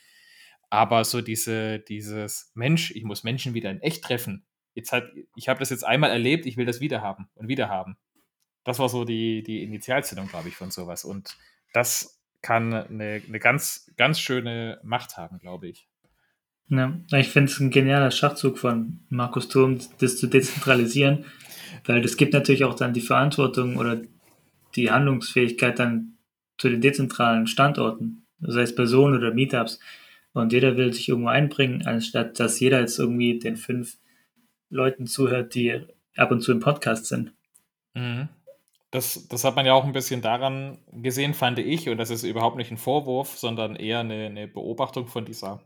Aber 0.71 1.05
so 1.05 1.21
diese, 1.21 1.77
dieses 1.77 2.51
Mensch, 2.55 2.89
ich 2.89 3.03
muss 3.03 3.23
Menschen 3.23 3.53
wieder 3.53 3.69
in 3.69 3.79
echt 3.79 4.03
treffen. 4.03 4.43
Jetzt 4.73 4.91
hat, 4.91 5.07
ich 5.35 5.47
habe 5.47 5.59
das 5.59 5.69
jetzt 5.69 5.85
einmal 5.85 6.09
erlebt, 6.09 6.47
ich 6.47 6.57
will 6.57 6.65
das 6.65 6.81
wieder 6.81 7.01
haben 7.01 7.29
und 7.35 7.47
wieder 7.47 7.69
haben. 7.69 7.95
Das 8.63 8.79
war 8.79 8.89
so 8.89 9.05
die, 9.05 9.43
die 9.43 9.61
Initialzündung, 9.61 10.29
glaube 10.29 10.49
ich, 10.49 10.55
von 10.55 10.71
sowas. 10.71 11.05
Und 11.05 11.37
das 11.73 12.19
kann 12.41 12.73
eine, 12.73 13.21
eine 13.27 13.39
ganz, 13.39 13.93
ganz 13.97 14.19
schöne 14.19 14.79
Macht 14.83 15.15
haben, 15.15 15.37
glaube 15.37 15.67
ich. 15.67 15.87
Ja, 16.69 16.99
ich 17.13 17.29
finde 17.29 17.51
es 17.51 17.59
ein 17.59 17.69
genialer 17.69 18.11
Schachzug 18.11 18.57
von 18.57 18.99
Markus 19.09 19.47
Thurm, 19.47 19.79
das 19.99 20.17
zu 20.17 20.27
dezentralisieren, 20.27 21.25
weil 21.85 22.01
das 22.01 22.17
gibt 22.17 22.33
natürlich 22.33 22.65
auch 22.65 22.73
dann 22.73 22.93
die 22.93 23.01
Verantwortung 23.01 23.77
oder 23.77 24.01
die 24.75 24.91
Handlungsfähigkeit 24.91 25.79
dann 25.79 26.17
zu 26.57 26.69
den 26.69 26.81
dezentralen 26.81 27.47
Standorten, 27.47 28.25
sei 28.39 28.61
es 28.63 28.75
Personen 28.75 29.15
oder 29.15 29.33
Meetups. 29.33 29.79
Und 30.33 30.51
jeder 30.53 30.75
will 30.75 30.93
sich 30.93 31.09
irgendwo 31.09 31.29
einbringen, 31.29 31.87
anstatt 31.87 32.39
dass 32.39 32.59
jeder 32.59 32.81
jetzt 32.81 32.99
irgendwie 32.99 33.39
den 33.39 33.55
fünf 33.55 33.97
Leuten 34.69 35.07
zuhört, 35.07 35.55
die 35.55 35.81
ab 36.15 36.31
und 36.31 36.41
zu 36.41 36.51
im 36.51 36.59
Podcast 36.59 37.05
sind. 37.05 37.33
Mhm. 37.93 38.27
Das, 38.91 39.27
das 39.27 39.43
hat 39.43 39.55
man 39.55 39.65
ja 39.65 39.73
auch 39.73 39.85
ein 39.85 39.93
bisschen 39.93 40.21
daran 40.21 40.77
gesehen, 40.91 41.33
fand 41.33 41.59
ich, 41.59 41.89
und 41.89 41.97
das 41.97 42.09
ist 42.09 42.23
überhaupt 42.23 42.55
nicht 42.57 42.71
ein 42.71 42.77
Vorwurf, 42.77 43.37
sondern 43.37 43.75
eher 43.75 43.99
eine, 43.99 44.27
eine 44.27 44.47
Beobachtung 44.47 45.07
von 45.07 45.25
dieser 45.25 45.61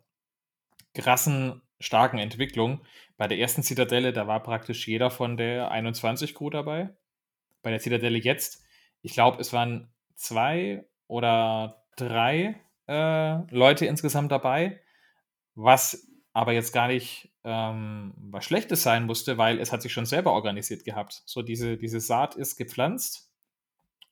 krassen, 0.94 1.62
starken 1.80 2.20
Entwicklung. 2.20 2.86
Bei 3.18 3.28
der 3.28 3.38
ersten 3.38 3.64
Zitadelle, 3.64 4.14
da 4.14 4.28
war 4.28 4.42
praktisch 4.44 4.88
jeder 4.88 5.12
von 5.12 5.38
der 5.38 5.72
21 5.72 6.36
Crew 6.36 6.50
dabei. 6.50 6.90
Bei 7.62 7.70
der 7.70 7.80
Zitadelle 7.80 8.18
jetzt, 8.18 8.64
ich 9.02 9.14
glaube, 9.14 9.40
es 9.40 9.54
waren 9.54 9.92
zwei 10.16 10.86
oder 11.08 11.84
drei 11.96 12.62
äh, 12.88 13.54
Leute 13.54 13.86
insgesamt 13.86 14.32
dabei, 14.32 14.82
was 15.56 16.08
aber 16.34 16.54
jetzt 16.54 16.72
gar 16.72 16.88
nicht 16.88 17.32
ähm, 17.44 18.14
was 18.18 18.46
Schlechtes 18.46 18.84
sein 18.84 19.06
musste, 19.06 19.38
weil 19.38 19.60
es 19.60 19.72
hat 19.72 19.82
sich 19.82 19.92
schon 19.92 20.06
selber 20.06 20.32
organisiert 20.34 20.86
gehabt. 20.86 21.24
So 21.26 21.42
diese, 21.42 21.78
diese 21.78 22.00
Saat 22.00 22.36
ist 22.36 22.56
gepflanzt 22.56 23.32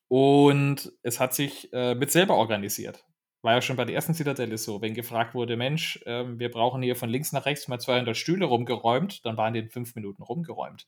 und 0.08 0.92
es 1.04 1.20
hat 1.20 1.34
sich 1.34 1.72
äh, 1.72 1.96
mit 1.96 2.12
selber 2.12 2.36
organisiert. 2.36 3.06
War 3.42 3.54
ja 3.54 3.62
schon 3.62 3.78
bei 3.78 3.86
der 3.86 3.96
ersten 3.96 4.14
Zitadelle 4.14 4.58
so, 4.58 4.82
wenn 4.82 4.94
gefragt 4.94 5.34
wurde, 5.34 5.56
Mensch, 5.56 6.02
ähm, 6.06 6.40
wir 6.40 6.52
brauchen 6.52 6.82
hier 6.82 6.96
von 6.96 7.10
links 7.10 7.32
nach 7.32 7.46
rechts 7.46 7.68
mal 7.68 7.80
200 7.80 8.16
Stühle 8.18 8.46
rumgeräumt, 8.46 9.26
dann 9.26 9.38
waren 9.38 9.54
die 9.54 9.62
in 9.62 9.70
fünf 9.70 9.96
Minuten 9.96 10.24
rumgeräumt. 10.24 10.88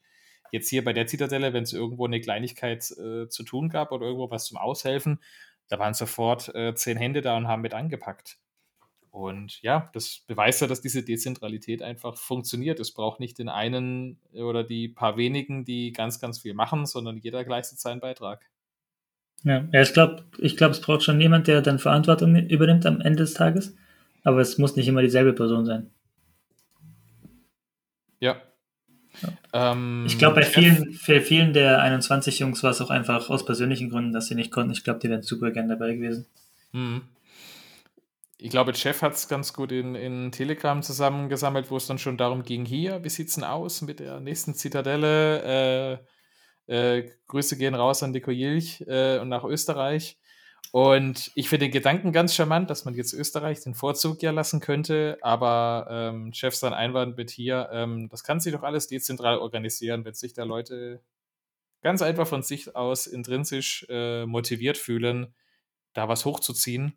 Jetzt 0.51 0.69
hier 0.69 0.83
bei 0.83 0.91
der 0.91 1.07
Zitadelle, 1.07 1.53
wenn 1.53 1.63
es 1.63 1.71
irgendwo 1.71 2.05
eine 2.05 2.19
Kleinigkeit 2.19 2.91
äh, 2.91 3.29
zu 3.29 3.43
tun 3.43 3.69
gab 3.69 3.93
oder 3.93 4.05
irgendwo 4.05 4.29
was 4.29 4.45
zum 4.45 4.57
Aushelfen, 4.57 5.19
da 5.69 5.79
waren 5.79 5.93
sofort 5.93 6.53
äh, 6.53 6.75
zehn 6.75 6.97
Hände 6.97 7.21
da 7.21 7.37
und 7.37 7.47
haben 7.47 7.61
mit 7.61 7.73
angepackt. 7.73 8.37
Und 9.11 9.61
ja, 9.61 9.89
das 9.93 10.23
beweist 10.27 10.59
ja, 10.59 10.67
dass 10.67 10.81
diese 10.81 11.03
Dezentralität 11.03 11.81
einfach 11.81 12.17
funktioniert. 12.17 12.79
Es 12.81 12.93
braucht 12.93 13.21
nicht 13.21 13.39
den 13.39 13.47
einen 13.47 14.19
oder 14.33 14.65
die 14.65 14.89
paar 14.89 15.15
wenigen, 15.15 15.63
die 15.63 15.93
ganz, 15.93 16.19
ganz 16.19 16.39
viel 16.39 16.53
machen, 16.53 16.85
sondern 16.85 17.17
jeder 17.17 17.45
leistet 17.45 17.79
seinen 17.79 18.01
Beitrag. 18.01 18.50
Ja, 19.43 19.67
ja 19.71 19.82
ich 19.82 19.93
glaube, 19.93 20.23
ich 20.38 20.58
glaub, 20.58 20.71
es 20.71 20.82
braucht 20.82 21.04
schon 21.04 21.19
jemand, 21.19 21.47
der 21.47 21.62
dann 21.62 21.80
Verantwortung 21.80 22.36
übernimmt 22.36 22.86
am 22.86 23.01
Ende 23.01 23.23
des 23.23 23.34
Tages. 23.34 23.75
Aber 24.23 24.39
es 24.39 24.58
muss 24.58 24.75
nicht 24.75 24.88
immer 24.88 25.01
dieselbe 25.01 25.34
Person 25.34 25.65
sein. 25.65 25.89
Ja. 28.19 28.39
ja. 29.21 29.71
Ähm, 29.71 30.06
ich 30.06 30.17
glaube, 30.19 30.36
bei 30.36 30.43
vielen, 30.43 30.93
für 30.93 31.21
vielen 31.21 31.54
der 31.54 31.82
21 31.82 32.39
Jungs 32.39 32.62
war 32.62 32.71
es 32.71 32.82
auch 32.82 32.91
einfach 32.91 33.30
aus 33.30 33.45
persönlichen 33.45 33.89
Gründen, 33.89 34.13
dass 34.13 34.27
sie 34.27 34.36
nicht 34.36 34.51
konnten. 34.51 34.71
Ich 34.71 34.84
glaube, 34.84 34.99
die 34.99 35.10
wären 35.10 35.23
super 35.23 35.51
gern 35.51 35.69
dabei 35.69 35.95
gewesen. 35.95 36.27
Mhm. 36.71 37.01
Ich 38.38 38.49
glaube, 38.49 38.73
Jeff 38.73 39.04
hat 39.04 39.13
es 39.13 39.27
ganz 39.27 39.54
gut 39.54 39.71
in, 39.71 39.93
in 39.93 40.32
Telegram 40.32 40.82
zusammengesammelt, 40.82 41.69
wo 41.69 41.77
es 41.77 41.86
dann 41.86 41.99
schon 41.99 42.17
darum 42.17 42.41
ging, 42.41 42.65
hier, 42.65 43.04
wie 43.04 43.10
sieht 43.10 43.27
es 43.27 43.36
denn 43.36 43.43
aus 43.43 43.84
mit 43.84 43.99
der 43.99 44.19
nächsten 44.19 44.56
Zitadelle? 44.56 45.99
Äh, 45.99 46.06
äh, 46.71 47.12
Grüße 47.27 47.57
gehen 47.57 47.75
raus 47.75 48.01
an 48.01 48.12
Nico 48.12 48.31
Jilch 48.31 48.81
äh, 48.88 49.19
und 49.19 49.27
nach 49.27 49.43
Österreich. 49.43 50.17
Und 50.71 51.31
ich 51.36 51.49
finde 51.49 51.65
den 51.65 51.73
Gedanken 51.73 52.13
ganz 52.13 52.34
charmant, 52.34 52.69
dass 52.69 52.86
man 52.86 52.93
jetzt 52.93 53.12
Österreich 53.12 53.60
den 53.60 53.75
Vorzug 53.75 54.23
ja 54.23 54.31
lassen 54.31 54.62
könnte, 54.62 55.17
aber 55.21 55.88
ähm, 55.89 56.31
Chef 56.34 56.55
sein 56.55 56.73
Einwand 56.73 57.17
mit 57.17 57.29
hier, 57.29 57.69
ähm, 57.73 58.07
das 58.07 58.23
kann 58.23 58.39
sich 58.39 58.53
doch 58.53 58.63
alles 58.63 58.88
dezentral 58.88 59.38
organisieren, 59.39 60.05
wenn 60.05 60.13
sich 60.13 60.31
da 60.31 60.45
Leute 60.45 61.01
ganz 61.81 62.01
einfach 62.01 62.25
von 62.25 62.41
sich 62.41 62.73
aus 62.73 63.05
intrinsisch 63.05 63.86
äh, 63.89 64.25
motiviert 64.25 64.77
fühlen, 64.77 65.34
da 65.93 66.07
was 66.07 66.23
hochzuziehen, 66.23 66.93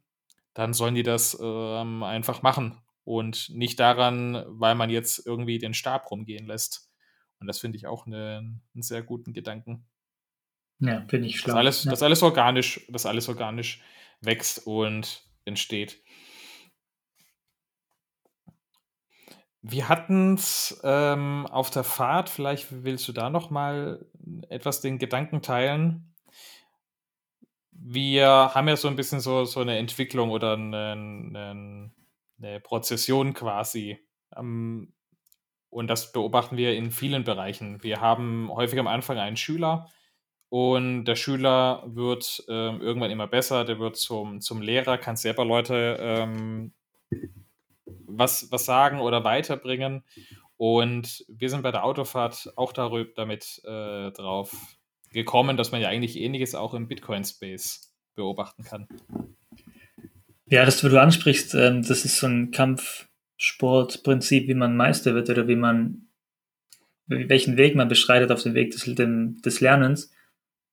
dann 0.53 0.73
sollen 0.73 0.95
die 0.95 1.03
das 1.03 1.37
ähm, 1.41 2.05
einfach 2.05 2.43
machen 2.43 2.81
und 3.03 3.51
nicht 3.51 3.81
daran, 3.81 4.45
weil 4.47 4.77
man 4.77 4.89
jetzt 4.89 5.27
irgendwie 5.27 5.59
den 5.59 5.75
Stab 5.75 6.09
rumgehen 6.13 6.47
lässt. 6.47 6.94
Und 7.41 7.47
das 7.47 7.59
finde 7.59 7.77
ich 7.77 7.87
auch 7.87 8.07
eine, 8.07 8.61
einen 8.75 8.83
sehr 8.83 9.03
guten 9.03 9.33
Gedanken. 9.33 9.87
Ja, 10.79 11.05
finde 11.09 11.29
ich 11.29 11.39
schlau. 11.39 11.55
Dass 11.55 11.59
alles, 11.59 11.85
ja. 11.85 11.91
dass 11.91 12.03
alles 12.03 12.23
organisch, 12.23 12.87
dass 12.89 13.07
alles 13.07 13.29
organisch 13.29 13.83
wächst 14.21 14.67
und 14.67 15.23
entsteht. 15.45 16.03
Wir 19.67 19.89
hatten 19.89 20.35
es 20.35 20.79
ähm, 20.85 21.47
auf 21.47 21.71
der 21.71 21.85
Fahrt, 21.85 22.29
vielleicht 22.29 22.85
willst 22.85 23.09
du 23.09 23.13
da 23.13 23.31
noch 23.31 23.49
mal 23.49 24.05
etwas 24.51 24.83
den 24.83 24.99
Gedanken 24.99 25.41
teilen. 25.41 26.15
Wir 27.71 28.27
haben 28.55 28.69
ja 28.69 28.77
so 28.77 28.89
ein 28.89 28.97
bisschen 28.97 29.21
so, 29.21 29.47
so 29.47 29.61
eine 29.61 29.79
Entwicklung 29.79 30.31
oder 30.31 30.53
eine, 30.53 30.93
eine, 30.93 31.91
eine 32.39 32.61
Prozession 32.61 33.33
quasi. 33.33 33.99
Ähm, 34.37 34.93
und 35.75 35.89
das 35.89 36.13
beobachten 36.13 36.57
wir 36.57 36.75
in 36.75 36.91
vielen 36.91 37.25
Bereichen. 37.25 37.83
Wir 37.83 38.01
haben 38.01 38.51
häufig 38.53 38.79
am 38.79 38.87
Anfang 38.87 39.19
einen 39.19 39.37
Schüler, 39.37 39.89
und 40.57 41.07
der 41.07 41.17
Schüler 41.17 41.83
wird 41.85 42.45
ähm, 42.49 42.81
irgendwann 42.81 43.11
immer 43.11 43.27
besser, 43.27 43.65
der 43.65 43.81
wird 43.81 43.97
zum, 43.97 44.41
zum 44.41 44.63
Lehrer, 44.63 44.99
kann 44.99 45.17
selber 45.17 45.45
Leute 45.45 45.97
ähm, 45.99 46.73
was, 48.07 48.53
was 48.53 48.65
sagen 48.65 49.01
oder 49.01 49.25
weiterbringen. 49.25 50.05
Und 50.57 51.25
wir 51.27 51.51
sind 51.51 51.63
bei 51.63 51.73
der 51.73 51.85
Autofahrt 51.85 52.53
auch 52.55 52.73
darüber, 52.73 53.11
damit 53.17 53.63
äh, 53.65 54.13
drauf 54.13 54.55
gekommen, 55.11 55.57
dass 55.57 55.73
man 55.73 55.81
ja 55.81 55.89
eigentlich 55.89 56.21
ähnliches 56.21 56.55
auch 56.55 56.73
im 56.75 56.87
Bitcoin-Space 56.87 57.93
beobachten 58.15 58.63
kann. 58.63 58.87
Ja, 60.47 60.65
das, 60.65 60.85
was 60.85 60.91
du 60.93 61.01
ansprichst, 61.01 61.55
ähm, 61.57 61.83
das 61.83 62.05
ist 62.05 62.21
so 62.21 62.29
ein 62.29 62.53
Kampfsportprinzip, 63.39 64.49
wie 64.49 64.55
man 64.55 64.77
Meister 64.77 65.15
wird 65.15 65.31
oder 65.31 65.49
wie 65.49 65.57
man, 65.57 66.09
welchen 67.07 67.57
Weg 67.57 67.75
man 67.75 67.89
beschreitet 67.89 68.31
auf 68.31 68.43
dem 68.43 68.55
Weg 68.55 68.71
des, 68.71 68.85
des 68.87 69.61
Lernens. 69.61 70.13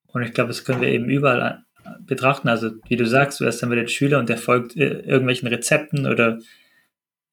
Und 0.07 0.23
ich 0.23 0.33
glaube, 0.33 0.49
das 0.49 0.63
können 0.63 0.81
wir 0.81 0.89
eben 0.89 1.09
überall 1.09 1.65
betrachten. 2.01 2.47
Also, 2.47 2.71
wie 2.87 2.95
du 2.95 3.05
sagst, 3.05 3.39
du 3.39 3.45
hast 3.45 3.59
dann 3.59 3.71
wieder 3.71 3.81
den 3.81 3.89
Schüler 3.89 4.19
und 4.19 4.29
der 4.29 4.37
folgt 4.37 4.75
äh, 4.75 4.99
irgendwelchen 5.01 5.47
Rezepten 5.47 6.05
oder 6.05 6.39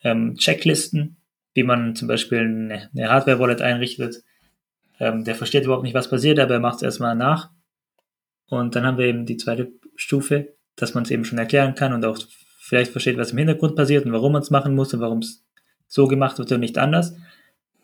ähm, 0.03 0.37
Checklisten, 0.37 1.17
wie 1.55 1.65
man 1.65 1.95
zum 1.95 2.09
Beispiel 2.09 2.41
eine, 2.41 2.91
eine 2.95 3.11
Hardware-Wallet 3.11 3.61
einrichtet. 3.61 4.23
Ähm, 5.01 5.25
der 5.25 5.35
versteht 5.35 5.65
überhaupt 5.65 5.85
nicht, 5.85 5.95
was 5.95 6.11
passiert, 6.11 6.39
aber 6.39 6.55
er 6.55 6.61
macht 6.61 6.77
es 6.77 6.83
erstmal 6.83 7.15
nach. 7.15 7.51
Und 8.47 8.75
dann 8.75 8.87
haben 8.87 8.97
wir 8.97 9.07
eben 9.07 9.27
die 9.27 9.37
zweite 9.37 9.71
Stufe, 9.97 10.55
dass 10.77 10.95
man 10.95 11.05
es 11.05 11.11
eben 11.11 11.25
schon 11.25 11.39
erklären 11.39 11.75
kann 11.75 11.93
und 11.93 12.05
auch 12.05 12.19
vielleicht 12.69 12.93
versteht, 12.93 13.17
was 13.17 13.33
im 13.33 13.39
Hintergrund 13.39 13.77
passiert 13.77 14.05
und 14.05 14.13
warum 14.13 14.33
man 14.33 14.43
es 14.43 14.51
machen 14.51 14.75
muss 14.75 14.93
und 14.93 15.01
warum 15.01 15.21
es 15.21 15.43
so 15.87 16.07
gemacht 16.07 16.39
wird 16.39 16.53
und 16.53 16.61
nicht 16.61 16.77
anders. 16.77 17.17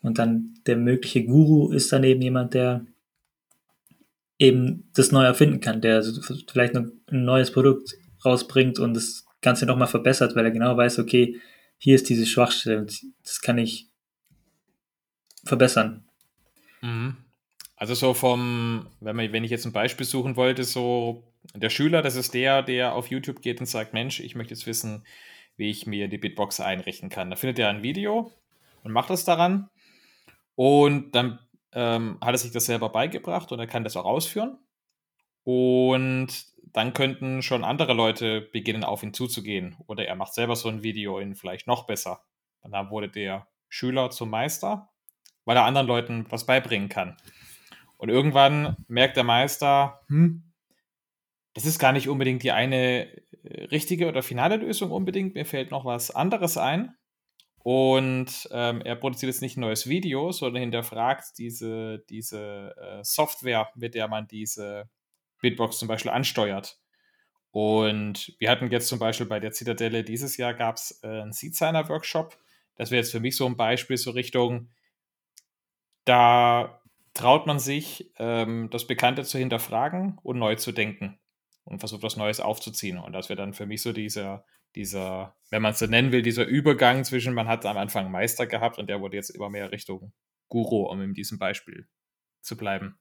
Und 0.03 0.19
dann 0.19 0.53
der 0.67 0.77
mögliche 0.77 1.25
Guru 1.25 1.71
ist 1.71 1.91
dann 1.91 2.03
eben 2.03 2.21
jemand, 2.21 2.53
der 2.53 2.85
eben 4.37 4.87
das 4.93 5.11
neu 5.11 5.23
erfinden 5.23 5.59
kann, 5.59 5.81
der 5.81 6.03
vielleicht 6.47 6.75
ein 6.75 6.91
neues 7.07 7.51
Produkt 7.51 7.95
rausbringt 8.23 8.77
und 8.77 8.93
das 8.93 9.25
Ganze 9.41 9.65
nochmal 9.65 9.87
verbessert, 9.87 10.35
weil 10.35 10.45
er 10.45 10.51
genau 10.51 10.77
weiß, 10.77 10.99
okay, 10.99 11.39
hier 11.79 11.95
ist 11.95 12.07
diese 12.09 12.27
Schwachstelle 12.27 12.77
und 12.77 13.01
das 13.23 13.41
kann 13.41 13.57
ich 13.57 13.87
verbessern. 15.45 16.03
Mhm. 16.81 17.17
Also 17.75 17.95
so 17.95 18.13
vom, 18.13 18.87
wenn, 18.99 19.15
man, 19.15 19.33
wenn 19.33 19.43
ich 19.43 19.51
jetzt 19.51 19.65
ein 19.65 19.73
Beispiel 19.73 20.05
suchen 20.05 20.35
wollte, 20.35 20.63
so 20.63 21.23
der 21.53 21.69
Schüler, 21.69 22.01
das 22.01 22.15
ist 22.15 22.33
der, 22.33 22.63
der 22.63 22.95
auf 22.95 23.07
YouTube 23.07 23.41
geht 23.41 23.59
und 23.59 23.65
sagt, 23.65 23.93
Mensch, 23.93 24.19
ich 24.19 24.35
möchte 24.35 24.53
jetzt 24.53 24.65
wissen, 24.65 25.05
wie 25.57 25.69
ich 25.69 25.85
mir 25.87 26.07
die 26.07 26.17
Bitbox 26.17 26.59
einrichten 26.59 27.09
kann. 27.09 27.29
Da 27.29 27.35
findet 27.35 27.59
er 27.59 27.69
ein 27.69 27.83
Video 27.83 28.31
und 28.83 28.91
macht 28.91 29.09
das 29.09 29.25
daran. 29.25 29.69
Und 30.55 31.11
dann 31.11 31.39
ähm, 31.73 32.17
hat 32.21 32.33
er 32.33 32.37
sich 32.37 32.51
das 32.51 32.65
selber 32.65 32.89
beigebracht 32.89 33.51
und 33.51 33.59
er 33.59 33.67
kann 33.67 33.83
das 33.83 33.97
auch 33.97 34.05
ausführen. 34.05 34.57
Und 35.43 36.27
dann 36.73 36.93
könnten 36.93 37.41
schon 37.41 37.63
andere 37.63 37.93
Leute 37.93 38.41
beginnen, 38.41 38.83
auf 38.83 39.03
ihn 39.03 39.13
zuzugehen. 39.13 39.77
Oder 39.87 40.05
er 40.05 40.15
macht 40.15 40.33
selber 40.33 40.55
so 40.55 40.69
ein 40.69 40.83
Video 40.83 41.19
in 41.19 41.35
vielleicht 41.35 41.67
noch 41.67 41.85
besser. 41.85 42.21
Und 42.61 42.71
dann 42.71 42.89
wurde 42.89 43.09
der 43.09 43.47
Schüler 43.69 44.09
zum 44.09 44.29
Meister, 44.29 44.89
weil 45.45 45.57
er 45.57 45.65
anderen 45.65 45.87
Leuten 45.87 46.25
was 46.29 46.45
beibringen 46.45 46.89
kann. 46.89 47.17
Und 47.97 48.09
irgendwann 48.09 48.75
merkt 48.87 49.17
der 49.17 49.23
Meister, 49.23 50.01
hm, 50.07 50.44
das 51.55 51.65
ist 51.65 51.79
gar 51.79 51.93
nicht 51.93 52.09
unbedingt 52.09 52.43
die 52.43 52.51
eine 52.51 53.07
äh, 53.43 53.63
richtige 53.71 54.07
oder 54.07 54.21
finale 54.21 54.57
Lösung 54.57 54.91
unbedingt. 54.91 55.35
Mir 55.35 55.45
fällt 55.45 55.71
noch 55.71 55.85
was 55.85 56.11
anderes 56.11 56.57
ein. 56.57 56.95
Und 57.63 58.47
ähm, 58.51 58.81
er 58.81 58.95
produziert 58.95 59.31
jetzt 59.31 59.41
nicht 59.41 59.57
ein 59.57 59.61
neues 59.61 59.87
Video, 59.87 60.31
sondern 60.31 60.61
hinterfragt 60.61 61.37
diese, 61.39 62.03
diese 62.09 62.75
äh, 62.77 63.03
Software, 63.03 63.69
mit 63.73 63.95
der 63.95 64.07
man 64.07 64.27
diese 64.27 64.89
Bitbox 65.41 65.79
zum 65.79 65.87
Beispiel 65.87 66.11
ansteuert. 66.11 66.77
Und 67.51 68.35
wir 68.37 68.51
hatten 68.51 68.69
jetzt 68.69 68.89
zum 68.89 68.99
Beispiel 68.99 69.25
bei 69.25 69.39
der 69.39 69.53
Zitadelle 69.53 70.03
dieses 70.03 70.35
Jahr 70.35 70.53
gab 70.53 70.75
es 70.75 70.99
äh, 71.03 71.07
einen 71.07 71.31
Seed-Signer-Workshop. 71.31 72.37
Das 72.75 72.91
wäre 72.91 73.01
jetzt 73.01 73.13
für 73.13 73.21
mich 73.21 73.37
so 73.37 73.45
ein 73.45 73.55
Beispiel, 73.55 73.97
so 73.97 74.11
Richtung, 74.11 74.69
da 76.03 76.81
traut 77.13 77.47
man 77.47 77.59
sich, 77.59 78.11
ähm, 78.19 78.69
das 78.71 78.85
Bekannte 78.85 79.23
zu 79.23 79.37
hinterfragen 79.37 80.19
und 80.21 80.37
neu 80.37 80.55
zu 80.55 80.73
denken 80.73 81.17
und 81.65 81.79
versucht, 81.79 82.03
was 82.03 82.15
Neues 82.15 82.39
aufzuziehen. 82.39 82.97
Und 82.97 83.13
das 83.13 83.29
wäre 83.29 83.37
dann 83.37 83.53
für 83.53 83.65
mich 83.65 83.81
so 83.81 83.91
dieser, 83.91 84.45
dieser, 84.75 85.35
wenn 85.49 85.61
man 85.61 85.73
es 85.73 85.79
so 85.79 85.87
nennen 85.87 86.11
will, 86.11 86.21
dieser 86.21 86.45
Übergang 86.45 87.03
zwischen, 87.03 87.33
man 87.33 87.47
hat 87.47 87.65
am 87.65 87.77
Anfang 87.77 88.11
Meister 88.11 88.47
gehabt 88.47 88.77
und 88.77 88.87
der 88.87 89.01
wurde 89.01 89.17
jetzt 89.17 89.31
immer 89.31 89.49
mehr 89.49 89.71
Richtung 89.71 90.13
Guru, 90.47 90.83
um 90.83 91.01
in 91.01 91.13
diesem 91.13 91.39
Beispiel 91.39 91.87
zu 92.41 92.55
bleiben. 92.55 92.97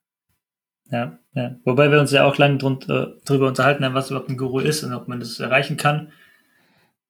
Ja, 0.90 1.18
ja. 1.34 1.56
Wobei 1.64 1.90
wir 1.90 2.00
uns 2.00 2.12
ja 2.12 2.24
auch 2.24 2.36
lange 2.36 2.58
drunter, 2.58 3.16
drüber 3.24 3.48
unterhalten 3.48 3.84
haben, 3.84 3.94
was 3.94 4.10
überhaupt 4.10 4.28
ein 4.28 4.36
Guru 4.36 4.60
ist 4.60 4.82
und 4.82 4.92
ob 4.92 5.08
man 5.08 5.20
das 5.20 5.40
erreichen 5.40 5.76
kann. 5.76 6.12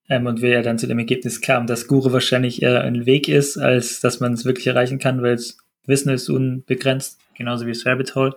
Ähm, 0.07 0.25
und 0.27 0.41
wir 0.41 0.49
ja 0.49 0.61
dann 0.61 0.77
zu 0.77 0.87
dem 0.87 0.99
Ergebnis 0.99 1.41
kamen, 1.41 1.67
dass 1.67 1.87
Guru 1.87 2.11
wahrscheinlich 2.13 2.61
eher 2.61 2.81
ein 2.81 3.05
Weg 3.05 3.27
ist, 3.27 3.57
als 3.57 3.99
dass 4.01 4.19
man 4.19 4.33
es 4.33 4.45
wirklich 4.45 4.67
erreichen 4.67 4.99
kann, 4.99 5.21
weil 5.21 5.39
Wissen 5.85 6.09
ist 6.09 6.29
unbegrenzt, 6.29 7.19
genauso 7.35 7.65
wie 7.65 7.71
das 7.71 7.85
Rabbit 7.85 8.15
Hole. 8.15 8.33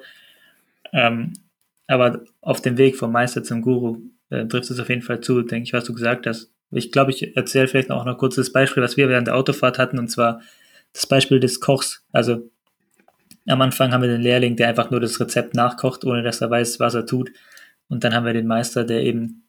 Ähm, 0.93 1.35
aber 1.89 2.23
auf 2.41 2.61
dem 2.61 2.79
Weg 2.79 2.97
vom 2.97 3.11
Meister 3.11 3.43
zum 3.43 3.63
Guru 3.63 3.99
äh, 4.31 4.47
trifft 4.47 4.71
es 4.71 4.79
auf 4.79 4.89
jeden 4.89 5.03
Fall 5.03 5.21
zu, 5.21 5.43
denke 5.43 5.65
ich, 5.65 5.73
was 5.73 5.85
du 5.85 5.95
gesagt 5.95 6.27
hast. 6.27 6.53
Ich 6.71 6.93
glaube, 6.93 7.11
ich 7.11 7.37
erzähle 7.37 7.67
vielleicht 7.67 7.91
auch 7.91 8.05
noch 8.05 8.19
kurz 8.19 8.37
das 8.37 8.53
Beispiel, 8.53 8.83
was 8.83 8.97
wir 8.97 9.09
während 9.09 9.27
der 9.27 9.37
Autofahrt 9.37 9.79
hatten, 9.79 9.99
und 9.99 10.09
zwar 10.09 10.43
das 10.93 11.07
Beispiel 11.07 11.41
des 11.41 11.61
Kochs. 11.61 12.05
Also 12.13 12.51
am 13.47 13.63
Anfang 13.63 13.93
haben 13.93 14.03
wir 14.03 14.09
den 14.09 14.21
Lehrling, 14.21 14.57
der 14.57 14.69
einfach 14.69 14.91
nur 14.91 15.01
das 15.01 15.19
Rezept 15.19 15.55
nachkocht, 15.55 16.05
ohne 16.05 16.23
dass 16.23 16.43
er 16.43 16.51
weiß, 16.51 16.79
was 16.79 16.95
er 16.95 17.07
tut. 17.07 17.33
Und 17.89 18.05
dann 18.05 18.15
haben 18.15 18.27
wir 18.27 18.35
den 18.35 18.47
Meister, 18.47 18.85
der 18.85 19.03
eben 19.03 19.45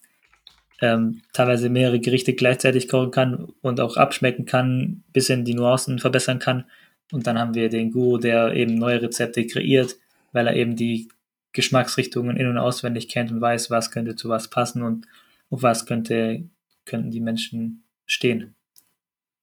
ähm, 0.81 1.21
teilweise 1.33 1.69
mehrere 1.69 1.99
Gerichte 1.99 2.33
gleichzeitig 2.33 2.87
kochen 2.87 3.11
kann 3.11 3.49
und 3.61 3.81
auch 3.81 3.97
abschmecken 3.97 4.45
kann, 4.45 5.03
bisschen 5.11 5.43
die 5.43 5.55
Nuancen 5.55 5.99
verbessern 5.99 6.39
kann. 6.39 6.63
Und 7.11 7.27
dann 7.27 7.37
haben 7.37 7.55
wir 7.55 7.67
den 7.67 7.91
Guru, 7.91 8.17
der 8.17 8.53
eben 8.53 8.75
neue 8.75 9.01
Rezepte 9.01 9.45
kreiert, 9.45 9.97
weil 10.31 10.47
er 10.47 10.55
eben 10.55 10.77
die 10.77 11.09
Geschmacksrichtungen 11.51 12.37
in- 12.37 12.47
und 12.47 12.57
auswendig 12.57 13.09
kennt 13.09 13.31
und 13.31 13.41
weiß, 13.41 13.71
was 13.71 13.91
könnte 13.91 14.15
zu 14.15 14.29
was 14.29 14.49
passen 14.49 14.83
und 14.83 15.07
auf 15.49 15.63
was 15.63 15.85
könnte, 15.85 16.49
könnten 16.85 17.11
die 17.11 17.21
Menschen 17.21 17.83
stehen. 18.05 18.55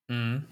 Mhm. 0.08 0.44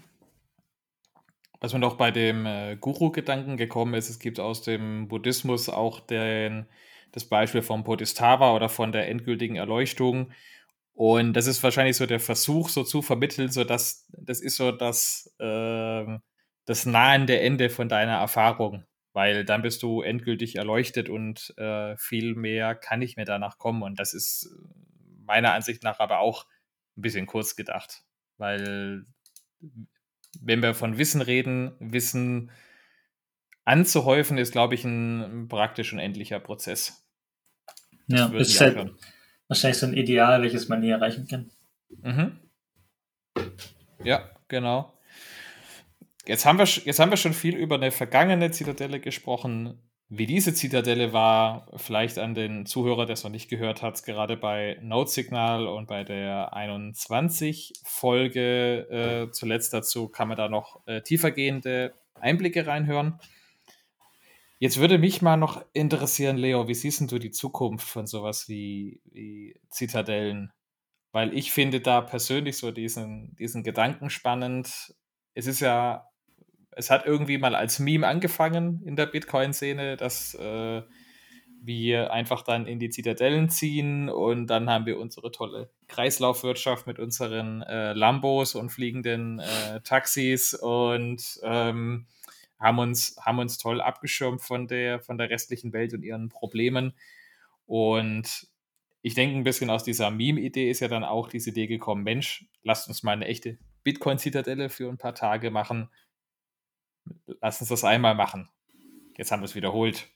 Was 1.61 1.73
mir 1.73 1.79
noch 1.79 1.95
bei 1.95 2.11
dem 2.11 2.45
äh, 2.45 2.75
Guru-Gedanken 2.75 3.57
gekommen 3.57 3.93
ist, 3.93 4.09
es 4.09 4.19
gibt 4.19 4.39
aus 4.39 4.61
dem 4.61 5.07
Buddhismus 5.07 5.69
auch 5.69 5.99
den, 5.99 6.67
das 7.11 7.25
Beispiel 7.25 7.61
vom 7.61 7.83
Bodhisattva 7.83 8.53
oder 8.53 8.69
von 8.69 8.91
der 8.91 9.07
endgültigen 9.07 9.55
Erleuchtung. 9.55 10.31
Und 10.93 11.33
das 11.33 11.47
ist 11.47 11.63
wahrscheinlich 11.63 11.97
so 11.97 12.05
der 12.05 12.19
Versuch, 12.19 12.69
so 12.69 12.83
zu 12.83 13.01
vermitteln, 13.01 13.49
so 13.49 13.63
dass 13.63 14.07
das 14.11 14.41
ist 14.41 14.57
so 14.57 14.71
das, 14.71 15.33
äh, 15.39 16.19
das 16.65 16.85
nahende 16.85 17.39
Ende 17.39 17.69
von 17.69 17.89
deiner 17.89 18.17
Erfahrung, 18.17 18.85
weil 19.15 19.45
dann 19.45 19.61
bist 19.61 19.81
du 19.81 20.01
endgültig 20.01 20.57
erleuchtet 20.57 21.07
und 21.07 21.57
äh, 21.57 21.95
viel 21.95 22.35
mehr 22.35 22.75
kann 22.75 22.99
nicht 22.99 23.15
mehr 23.15 23.25
danach 23.25 23.57
kommen. 23.57 23.81
Und 23.81 23.97
das 23.97 24.13
ist 24.13 24.53
meiner 25.23 25.53
Ansicht 25.53 25.83
nach 25.83 25.99
aber 25.99 26.19
auch 26.19 26.45
ein 26.97 27.01
bisschen 27.01 27.25
kurz 27.25 27.55
gedacht, 27.55 28.03
weil 28.37 29.05
wenn 30.41 30.61
wir 30.61 30.73
von 30.73 30.97
Wissen 30.97 31.21
reden, 31.21 31.71
Wissen 31.79 32.51
anzuhäufen, 33.63 34.37
ist, 34.37 34.51
glaube 34.51 34.75
ich, 34.75 34.83
ein 34.83 35.47
praktisch 35.47 35.93
unendlicher 35.93 36.41
Prozess. 36.41 37.07
Das 38.09 38.31
ja, 38.31 38.37
ist 38.37 38.59
halt 38.59 38.91
wahrscheinlich 39.47 39.79
so 39.79 39.85
ein 39.85 39.93
Ideal, 39.93 40.41
welches 40.41 40.67
man 40.67 40.81
nie 40.81 40.89
erreichen 40.89 41.25
kann. 41.25 41.49
Mhm. 42.01 42.37
Ja, 44.03 44.29
genau. 44.49 44.94
Jetzt 46.27 46.45
haben, 46.45 46.57
wir, 46.57 46.65
jetzt 46.65 46.99
haben 46.99 47.11
wir 47.11 47.17
schon 47.17 47.33
viel 47.33 47.55
über 47.55 47.75
eine 47.75 47.91
vergangene 47.91 48.49
Zitadelle 48.51 48.99
gesprochen. 48.99 49.79
Wie 50.09 50.25
diese 50.25 50.53
Zitadelle 50.53 51.13
war, 51.13 51.71
vielleicht 51.77 52.17
an 52.17 52.33
den 52.33 52.65
Zuhörer, 52.65 53.05
der 53.05 53.13
es 53.13 53.23
noch 53.23 53.31
nicht 53.31 53.49
gehört 53.49 53.83
hat, 53.83 54.03
gerade 54.03 54.35
bei 54.37 54.77
Note 54.81 55.11
Signal 55.11 55.67
und 55.67 55.87
bei 55.87 56.03
der 56.03 56.53
21-Folge 56.53 59.27
äh, 59.27 59.31
zuletzt 59.31 59.73
dazu 59.73 60.09
kann 60.09 60.27
man 60.27 60.37
da 60.37 60.49
noch 60.49 60.81
äh, 60.87 61.01
tiefergehende 61.01 61.93
Einblicke 62.15 62.65
reinhören. 62.65 63.19
Jetzt 64.57 64.79
würde 64.79 64.97
mich 64.97 65.21
mal 65.21 65.37
noch 65.37 65.63
interessieren, 65.73 66.37
Leo, 66.37 66.67
wie 66.67 66.75
siehst 66.75 67.11
du 67.11 67.19
die 67.19 67.31
Zukunft 67.31 67.87
von 67.87 68.07
sowas 68.07 68.47
wie, 68.47 69.01
wie 69.05 69.59
Zitadellen? 69.69 70.51
Weil 71.11 71.37
ich 71.37 71.51
finde 71.51 71.81
da 71.81 72.01
persönlich 72.01 72.57
so 72.57 72.71
diesen, 72.71 73.35
diesen 73.37 73.63
Gedanken 73.63 74.09
spannend. 74.09 74.95
Es 75.33 75.45
ist 75.45 75.59
ja 75.59 76.07
es 76.75 76.89
hat 76.89 77.05
irgendwie 77.05 77.37
mal 77.37 77.55
als 77.55 77.79
Meme 77.79 78.07
angefangen 78.07 78.81
in 78.85 78.95
der 78.95 79.05
Bitcoin-Szene, 79.05 79.95
dass 79.95 80.35
äh, 80.35 80.81
wir 81.61 82.11
einfach 82.11 82.41
dann 82.43 82.67
in 82.67 82.79
die 82.79 82.89
Zitadellen 82.89 83.49
ziehen 83.49 84.09
und 84.09 84.47
dann 84.47 84.69
haben 84.69 84.85
wir 84.85 84.99
unsere 84.99 85.31
tolle 85.31 85.71
Kreislaufwirtschaft 85.87 86.85
mit 86.85 86.99
unseren 86.99 87.61
äh, 87.63 87.93
Lambos 87.93 88.55
und 88.55 88.69
fliegenden 88.69 89.39
äh, 89.39 89.81
Taxis 89.81 90.53
und 90.53 91.39
ähm, 91.43 92.07
haben, 92.59 92.79
uns, 92.79 93.15
haben 93.21 93.39
uns 93.39 93.57
toll 93.57 93.81
abgeschirmt 93.81 94.41
von 94.41 94.67
der, 94.67 94.99
von 94.99 95.17
der 95.17 95.29
restlichen 95.29 95.73
Welt 95.73 95.93
und 95.93 96.03
ihren 96.03 96.29
Problemen. 96.29 96.93
Und 97.65 98.47
ich 99.01 99.15
denke, 99.15 99.37
ein 99.37 99.43
bisschen 99.43 99.69
aus 99.69 99.83
dieser 99.83 100.11
Meme-Idee 100.11 100.69
ist 100.69 100.81
ja 100.81 100.87
dann 100.87 101.03
auch 101.03 101.29
diese 101.29 101.51
Idee 101.51 101.67
gekommen, 101.67 102.03
Mensch, 102.03 102.45
lasst 102.63 102.87
uns 102.87 103.01
mal 103.01 103.13
eine 103.13 103.25
echte 103.25 103.57
Bitcoin-Zitadelle 103.83 104.69
für 104.69 104.89
ein 104.89 104.97
paar 104.97 105.15
Tage 105.15 105.51
machen 105.51 105.89
lass 107.41 107.59
uns 107.61 107.69
das 107.69 107.83
einmal 107.83 108.15
machen. 108.15 108.49
Jetzt 109.17 109.31
haben 109.31 109.41
wir 109.41 109.45
es 109.45 109.55
wiederholt. 109.55 110.09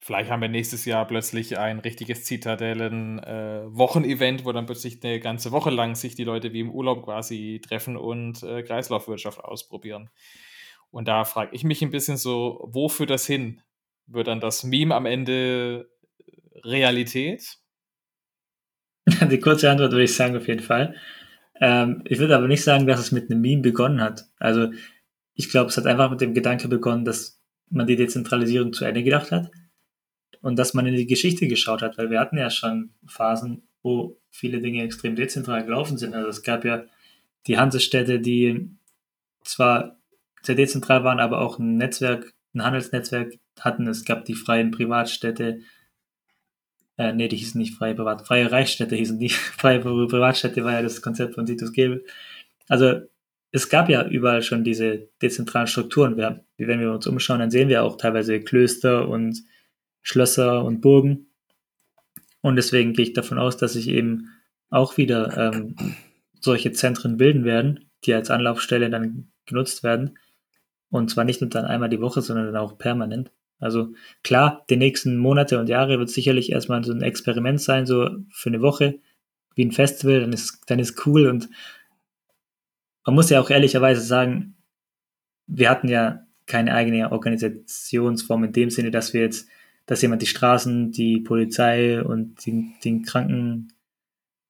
Vielleicht 0.00 0.30
haben 0.30 0.42
wir 0.42 0.48
nächstes 0.48 0.84
Jahr 0.84 1.06
plötzlich 1.06 1.58
ein 1.58 1.78
richtiges 1.78 2.26
Zitadellen-Wochenevent, 2.26 4.42
äh, 4.42 4.44
wo 4.44 4.52
dann 4.52 4.66
plötzlich 4.66 5.02
eine 5.02 5.18
ganze 5.18 5.50
Woche 5.50 5.70
lang 5.70 5.94
sich 5.94 6.14
die 6.14 6.24
Leute 6.24 6.52
wie 6.52 6.60
im 6.60 6.70
Urlaub 6.70 7.04
quasi 7.04 7.62
treffen 7.66 7.96
und 7.96 8.42
äh, 8.42 8.62
Kreislaufwirtschaft 8.62 9.38
ausprobieren. 9.38 10.10
Und 10.90 11.08
da 11.08 11.24
frage 11.24 11.56
ich 11.56 11.64
mich 11.64 11.80
ein 11.80 11.90
bisschen 11.90 12.18
so, 12.18 12.68
wo 12.70 12.90
führt 12.90 13.08
das 13.08 13.26
hin? 13.26 13.62
Wird 14.06 14.26
dann 14.26 14.40
das 14.40 14.62
Meme 14.62 14.94
am 14.94 15.06
Ende 15.06 15.88
Realität? 16.62 17.56
Die 19.06 19.40
kurze 19.40 19.70
Antwort 19.70 19.92
würde 19.92 20.04
ich 20.04 20.14
sagen, 20.14 20.36
auf 20.36 20.48
jeden 20.48 20.62
Fall. 20.62 20.94
Ähm, 21.64 22.02
ich 22.04 22.18
würde 22.18 22.36
aber 22.36 22.46
nicht 22.46 22.62
sagen, 22.62 22.86
dass 22.86 23.00
es 23.00 23.10
mit 23.10 23.30
einem 23.30 23.40
Meme 23.40 23.62
begonnen 23.62 24.02
hat. 24.02 24.26
Also 24.38 24.70
ich 25.32 25.48
glaube, 25.48 25.70
es 25.70 25.76
hat 25.78 25.86
einfach 25.86 26.10
mit 26.10 26.20
dem 26.20 26.34
Gedanke 26.34 26.68
begonnen, 26.68 27.06
dass 27.06 27.40
man 27.70 27.86
die 27.86 27.96
Dezentralisierung 27.96 28.74
zu 28.74 28.84
Ende 28.84 29.02
gedacht 29.02 29.32
hat 29.32 29.50
und 30.42 30.58
dass 30.58 30.74
man 30.74 30.84
in 30.84 30.94
die 30.94 31.06
Geschichte 31.06 31.48
geschaut 31.48 31.80
hat, 31.80 31.96
weil 31.96 32.10
wir 32.10 32.20
hatten 32.20 32.36
ja 32.36 32.50
schon 32.50 32.90
Phasen, 33.06 33.66
wo 33.82 34.20
viele 34.30 34.60
Dinge 34.60 34.82
extrem 34.82 35.16
dezentral 35.16 35.64
gelaufen 35.64 35.96
sind. 35.96 36.14
Also 36.14 36.28
es 36.28 36.42
gab 36.42 36.66
ja 36.66 36.84
die 37.46 37.56
Hansestädte, 37.56 38.20
die 38.20 38.68
zwar 39.42 39.98
sehr 40.42 40.56
dezentral 40.56 41.02
waren, 41.02 41.18
aber 41.18 41.40
auch 41.40 41.58
ein 41.58 41.78
Netzwerk, 41.78 42.34
ein 42.54 42.62
Handelsnetzwerk 42.62 43.38
hatten. 43.58 43.88
Es 43.88 44.04
gab 44.04 44.26
die 44.26 44.34
freien 44.34 44.70
Privatstädte, 44.70 45.60
äh, 46.96 47.12
nee, 47.12 47.28
die 47.28 47.36
hießen 47.36 47.60
nicht 47.60 47.74
freie 47.74 47.94
Privat, 47.94 48.26
freie 48.26 48.50
Reichsstädte 48.50 48.96
hießen 48.96 49.18
die. 49.18 49.28
freie 49.30 49.80
Privatstädte 49.80 50.64
war 50.64 50.72
ja 50.72 50.82
das 50.82 51.02
Konzept 51.02 51.34
von 51.34 51.46
Titus 51.46 51.72
Gebel. 51.72 52.04
Also 52.68 53.00
es 53.50 53.68
gab 53.68 53.88
ja 53.88 54.06
überall 54.06 54.42
schon 54.42 54.64
diese 54.64 55.08
dezentralen 55.22 55.66
Strukturen. 55.66 56.16
Wir, 56.16 56.44
wenn 56.58 56.80
wir 56.80 56.92
uns 56.92 57.06
umschauen, 57.06 57.40
dann 57.40 57.50
sehen 57.50 57.68
wir 57.68 57.84
auch 57.84 57.96
teilweise 57.96 58.40
Klöster 58.40 59.08
und 59.08 59.44
Schlösser 60.02 60.64
und 60.64 60.80
Burgen. 60.80 61.28
Und 62.40 62.56
deswegen 62.56 62.92
gehe 62.92 63.06
ich 63.06 63.12
davon 63.12 63.38
aus, 63.38 63.56
dass 63.56 63.74
sich 63.74 63.88
eben 63.88 64.30
auch 64.70 64.96
wieder 64.96 65.52
ähm, 65.54 65.76
solche 66.40 66.72
Zentren 66.72 67.16
bilden 67.16 67.44
werden, 67.44 67.90
die 68.04 68.12
als 68.12 68.30
Anlaufstelle 68.30 68.90
dann 68.90 69.32
genutzt 69.46 69.82
werden. 69.82 70.18
Und 70.90 71.10
zwar 71.10 71.24
nicht 71.24 71.40
nur 71.40 71.48
dann 71.50 71.64
einmal 71.64 71.88
die 71.88 72.00
Woche, 72.00 72.22
sondern 72.22 72.46
dann 72.46 72.56
auch 72.56 72.76
permanent. 72.76 73.30
Also 73.64 73.94
klar, 74.22 74.64
die 74.68 74.76
nächsten 74.76 75.16
Monate 75.16 75.58
und 75.58 75.68
Jahre 75.68 75.98
wird 75.98 76.10
sicherlich 76.10 76.52
erstmal 76.52 76.84
so 76.84 76.92
ein 76.92 77.02
Experiment 77.02 77.60
sein, 77.60 77.86
so 77.86 78.10
für 78.30 78.50
eine 78.50 78.60
Woche, 78.60 78.98
wie 79.54 79.64
ein 79.64 79.72
Festival, 79.72 80.20
dann 80.20 80.32
ist, 80.32 80.60
dann 80.66 80.78
ist 80.78 81.06
cool 81.06 81.28
und 81.28 81.48
man 83.06 83.14
muss 83.14 83.30
ja 83.30 83.40
auch 83.40 83.50
ehrlicherweise 83.50 84.02
sagen, 84.02 84.54
wir 85.46 85.70
hatten 85.70 85.88
ja 85.88 86.26
keine 86.46 86.74
eigene 86.74 87.10
Organisationsform 87.10 88.44
in 88.44 88.52
dem 88.52 88.70
Sinne, 88.70 88.90
dass 88.90 89.14
wir 89.14 89.22
jetzt, 89.22 89.48
dass 89.86 90.02
jemand 90.02 90.22
die 90.22 90.26
Straßen, 90.26 90.90
die 90.92 91.20
Polizei 91.20 92.02
und 92.02 92.44
die, 92.44 92.74
den 92.84 93.02
Kranken, 93.02 93.72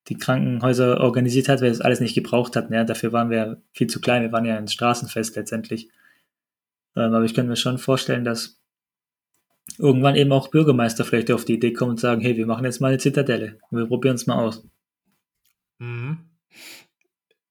die 0.08 0.16
Krankenhäuser 0.16 1.00
organisiert 1.00 1.48
hat, 1.48 1.60
weil 1.60 1.70
das 1.70 1.80
alles 1.80 2.00
nicht 2.00 2.14
gebraucht 2.14 2.56
hatten. 2.56 2.74
Ja, 2.74 2.84
dafür 2.84 3.12
waren 3.12 3.30
wir 3.30 3.62
viel 3.72 3.86
zu 3.86 4.00
klein. 4.00 4.22
Wir 4.22 4.32
waren 4.32 4.44
ja 4.44 4.56
ein 4.56 4.68
Straßenfest 4.68 5.36
letztendlich. 5.36 5.88
Ähm, 6.96 7.14
aber 7.14 7.24
ich 7.24 7.34
könnte 7.34 7.50
mir 7.50 7.56
schon 7.56 7.78
vorstellen, 7.78 8.24
dass 8.24 8.60
irgendwann 9.78 10.16
eben 10.16 10.32
auch 10.32 10.48
Bürgermeister 10.48 11.04
vielleicht 11.04 11.30
auf 11.30 11.44
die 11.44 11.54
Idee 11.54 11.72
kommen 11.72 11.92
und 11.92 12.00
sagen, 12.00 12.20
hey, 12.20 12.36
wir 12.36 12.46
machen 12.46 12.64
jetzt 12.64 12.80
mal 12.80 12.88
eine 12.88 12.98
Zitadelle 12.98 13.58
und 13.70 13.78
wir 13.78 13.86
probieren 13.86 14.16
es 14.16 14.26
mal 14.26 14.44
aus. 14.44 14.66
Mhm. 15.78 16.30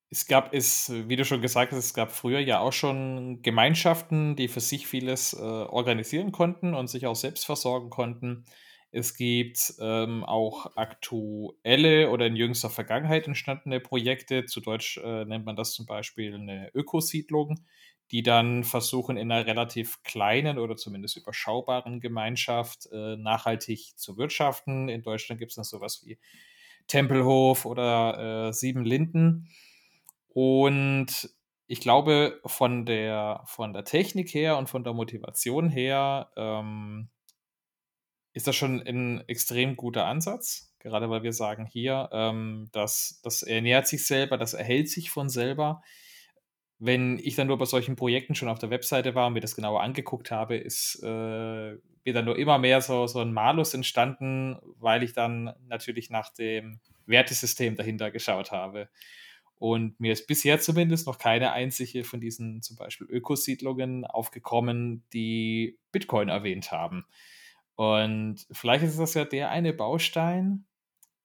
Es 0.10 0.28
gab 0.28 0.54
es, 0.54 0.92
wie 1.08 1.16
du 1.16 1.26
schon 1.26 1.42
gesagt 1.42 1.72
hast, 1.72 1.86
es 1.86 1.94
gab 1.96 2.12
früher 2.12 2.40
ja 2.40 2.60
auch 2.60 2.72
schon 2.72 3.42
Gemeinschaften, 3.42 4.36
die 4.36 4.48
für 4.48 4.60
sich 4.60 4.86
vieles 4.86 5.34
äh, 5.34 5.38
organisieren 5.42 6.32
konnten 6.32 6.76
und 6.76 6.88
sich 6.88 7.08
auch 7.08 7.16
selbst 7.16 7.46
versorgen 7.46 7.90
konnten. 7.90 8.46
Es 8.92 9.16
gibt 9.16 9.74
ähm, 9.80 10.24
auch 10.24 10.78
aktuelle 10.78 12.12
oder 12.12 12.28
in 12.28 12.36
jüngster 12.36 12.70
Vergangenheit 12.70 13.26
entstandene 13.26 13.80
Projekte. 13.80 14.46
Zu 14.46 14.62
Deutsch 14.62 15.00
äh, 15.04 15.26
nennt 15.26 15.46
man 15.46 15.56
das 15.56 15.74
zum 15.74 15.88
Beispiel 15.88 16.36
eine 16.36 16.70
Ökosiedlung, 16.76 17.66
die 18.14 18.22
dann 18.22 18.64
versuchen, 18.64 19.18
in 19.18 19.32
einer 19.32 19.48
relativ 19.48 20.04
kleinen 20.04 20.60
oder 20.60 20.76
zumindest 20.76 21.18
überschaubaren 21.18 22.00
Gemeinschaft 22.00 22.88
äh, 22.92 23.18
nachhaltig 23.18 23.94
zu 23.98 24.18
wirtschaften. 24.18 24.88
In 24.88 25.02
Deutschland 25.02 25.40
gibt 25.40 25.50
es 25.52 25.56
dann 25.56 25.66
sowas 25.66 26.04
wie 26.06 26.20
Tempelhof 26.86 27.66
oder 27.66 28.50
äh, 28.50 28.54
Sieben 28.54 28.86
Linden. 28.86 29.50
Und 30.28 31.34
ich 31.66 31.80
glaube, 31.82 32.40
von 32.46 32.86
der, 32.86 33.42
von 33.46 33.74
der 33.74 33.84
Technik 33.84 34.32
her 34.32 34.60
und 34.60 34.70
von 34.70 34.84
der 34.84 34.94
Motivation 34.94 35.72
her 35.72 36.30
ähm, 36.36 37.10
ist 38.34 38.46
das 38.46 38.56
schon 38.56 38.80
ein 38.86 39.28
extrem 39.28 39.76
guter 39.76 40.06
Ansatz. 40.06 40.72
Gerade 40.78 41.10
weil 41.10 41.24
wir 41.24 41.34
sagen 41.34 41.66
hier, 41.66 42.10
ähm, 42.12 42.70
dass 42.74 43.22
das 43.24 43.42
ernährt 43.42 43.88
sich 43.88 44.06
selber, 44.06 44.38
das 44.38 44.54
erhält 44.54 44.88
sich 44.88 45.10
von 45.10 45.30
selber 45.30 45.82
wenn 46.86 47.18
ich 47.18 47.36
dann 47.36 47.48
nur 47.48 47.58
bei 47.58 47.64
solchen 47.64 47.96
Projekten 47.96 48.36
schon 48.36 48.50
auf 48.50 48.60
der 48.60 48.70
Webseite 48.70 49.16
war 49.16 49.28
und 49.28 49.34
mir 49.34 49.40
das 49.40 49.56
genauer 49.56 49.82
angeguckt 49.82 50.32
habe, 50.32 50.58
ist 50.58 51.00
äh, 51.02 51.08
mir 51.08 52.14
dann 52.14 52.26
nur 52.26 52.38
immer 52.38 52.58
mehr 52.58 52.82
so, 52.82 53.08
so 53.08 53.20
ein 53.20 53.32
Malus 53.32 53.74
entstanden, 53.74 54.58
weil 54.80 55.02
ich 55.02 55.14
dann 55.14 55.54
natürlich 55.66 56.10
nach 56.10 56.34
dem 56.34 56.82
Wertesystem 57.06 57.78
dahinter 57.78 58.12
geschaut 58.12 58.52
habe. 58.52 58.90
Und 59.56 59.98
mir 60.02 60.12
ist 60.12 60.28
bisher 60.28 60.60
zumindest 60.60 61.08
noch 61.08 61.20
keine 61.20 61.54
einzige 61.54 62.04
von 62.04 62.20
diesen 62.20 62.62
zum 62.62 62.76
Beispiel 62.76 63.08
Ökosiedlungen 63.08 64.04
aufgekommen, 64.04 65.06
die 65.14 65.80
Bitcoin 65.94 66.28
erwähnt 66.28 66.74
haben. 66.74 67.06
Und 67.76 68.46
vielleicht 68.52 68.84
ist 68.84 69.00
das 69.00 69.14
ja 69.14 69.24
der 69.24 69.52
eine 69.52 69.72
Baustein, 69.72 70.66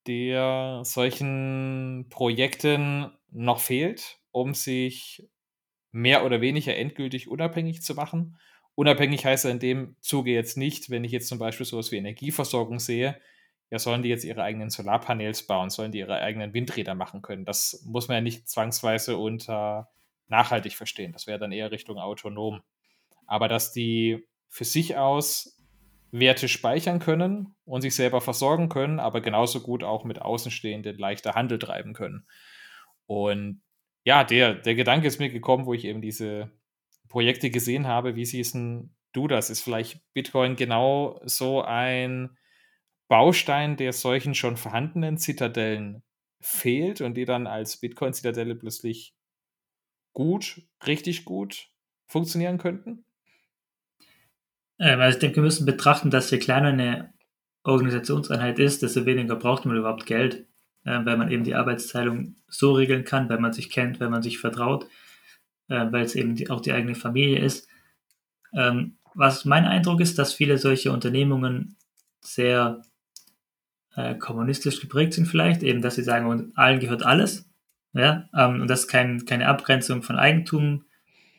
der 0.06 0.82
solchen 0.84 2.06
Projekten 2.10 3.10
noch 3.32 3.58
fehlt, 3.58 4.20
um 4.30 4.54
sich 4.54 5.28
mehr 5.90 6.24
oder 6.24 6.40
weniger 6.40 6.76
endgültig 6.76 7.28
unabhängig 7.28 7.82
zu 7.82 7.94
machen. 7.94 8.38
Unabhängig 8.74 9.24
heißt 9.24 9.46
in 9.46 9.58
dem 9.58 9.96
Zuge 10.00 10.30
jetzt 10.30 10.56
nicht, 10.56 10.90
wenn 10.90 11.04
ich 11.04 11.12
jetzt 11.12 11.28
zum 11.28 11.38
Beispiel 11.38 11.66
sowas 11.66 11.90
wie 11.90 11.96
Energieversorgung 11.96 12.78
sehe, 12.78 13.20
ja, 13.70 13.78
sollen 13.78 14.02
die 14.02 14.08
jetzt 14.08 14.24
ihre 14.24 14.42
eigenen 14.42 14.70
Solarpanels 14.70 15.46
bauen, 15.46 15.68
sollen 15.68 15.92
die 15.92 15.98
ihre 15.98 16.20
eigenen 16.20 16.54
Windräder 16.54 16.94
machen 16.94 17.20
können. 17.20 17.44
Das 17.44 17.82
muss 17.86 18.08
man 18.08 18.16
ja 18.16 18.20
nicht 18.22 18.48
zwangsweise 18.48 19.18
unter 19.18 19.90
nachhaltig 20.28 20.74
verstehen. 20.74 21.12
Das 21.12 21.26
wäre 21.26 21.38
dann 21.38 21.52
eher 21.52 21.70
Richtung 21.70 21.98
autonom. 21.98 22.62
Aber 23.26 23.48
dass 23.48 23.72
die 23.72 24.26
für 24.48 24.64
sich 24.64 24.96
aus 24.96 25.58
Werte 26.10 26.48
speichern 26.48 27.00
können 27.00 27.54
und 27.64 27.82
sich 27.82 27.94
selber 27.94 28.20
versorgen 28.20 28.70
können, 28.70 28.98
aber 28.98 29.20
genauso 29.20 29.60
gut 29.60 29.84
auch 29.84 30.04
mit 30.04 30.22
Außenstehenden 30.22 30.96
leichter 30.96 31.34
Handel 31.34 31.58
treiben 31.58 31.92
können. 31.92 32.26
Und 33.06 33.60
ja, 34.08 34.24
der, 34.24 34.54
der 34.54 34.74
Gedanke 34.74 35.06
ist 35.06 35.18
mir 35.18 35.28
gekommen, 35.28 35.66
wo 35.66 35.74
ich 35.74 35.84
eben 35.84 36.00
diese 36.00 36.50
Projekte 37.10 37.50
gesehen 37.50 37.86
habe. 37.86 38.16
Wie 38.16 38.24
siehst 38.24 38.54
du 38.54 39.28
das? 39.28 39.50
Ist 39.50 39.60
vielleicht 39.60 40.00
Bitcoin 40.14 40.56
genau 40.56 41.20
so 41.26 41.60
ein 41.60 42.34
Baustein, 43.08 43.76
der 43.76 43.92
solchen 43.92 44.34
schon 44.34 44.56
vorhandenen 44.56 45.18
Zitadellen 45.18 46.02
fehlt 46.40 47.02
und 47.02 47.18
die 47.18 47.26
dann 47.26 47.46
als 47.46 47.80
Bitcoin-Zitadelle 47.80 48.54
plötzlich 48.54 49.14
gut, 50.14 50.62
richtig 50.86 51.26
gut 51.26 51.68
funktionieren 52.06 52.56
könnten? 52.56 53.04
Ähm, 54.78 55.02
also 55.02 55.16
ich 55.16 55.20
denke, 55.20 55.36
wir 55.36 55.42
müssen 55.42 55.66
betrachten, 55.66 56.10
dass 56.10 56.30
je 56.30 56.38
kleiner 56.38 56.68
eine 56.68 57.12
Organisationseinheit 57.62 58.58
ist, 58.58 58.80
desto 58.80 59.04
weniger 59.04 59.36
braucht 59.36 59.66
man 59.66 59.76
überhaupt 59.76 60.06
Geld, 60.06 60.46
äh, 60.84 61.04
weil 61.04 61.16
man 61.16 61.30
eben 61.30 61.44
die 61.44 61.54
Arbeitsteilung 61.54 62.36
so 62.48 62.72
regeln 62.72 63.04
kann, 63.04 63.28
weil 63.28 63.40
man 63.40 63.52
sich 63.52 63.70
kennt, 63.70 64.00
weil 64.00 64.10
man 64.10 64.22
sich 64.22 64.38
vertraut, 64.38 64.86
äh, 65.68 65.86
weil 65.90 66.04
es 66.04 66.14
eben 66.14 66.34
die, 66.34 66.50
auch 66.50 66.60
die 66.60 66.72
eigene 66.72 66.94
Familie 66.94 67.40
ist. 67.40 67.68
Ähm, 68.54 68.98
was 69.14 69.44
mein 69.44 69.64
Eindruck 69.64 70.00
ist, 70.00 70.18
dass 70.18 70.32
viele 70.32 70.58
solche 70.58 70.92
Unternehmungen 70.92 71.76
sehr 72.20 72.82
äh, 73.96 74.14
kommunistisch 74.14 74.80
geprägt 74.80 75.14
sind 75.14 75.26
vielleicht, 75.26 75.62
eben, 75.62 75.82
dass 75.82 75.96
sie 75.96 76.02
sagen, 76.02 76.52
allen 76.54 76.80
gehört 76.80 77.04
alles, 77.04 77.50
ja, 77.92 78.28
ähm, 78.34 78.60
und 78.60 78.68
dass 78.68 78.88
kein, 78.88 79.24
keine 79.24 79.48
Abgrenzung 79.48 80.02
von 80.02 80.16
Eigentum 80.16 80.84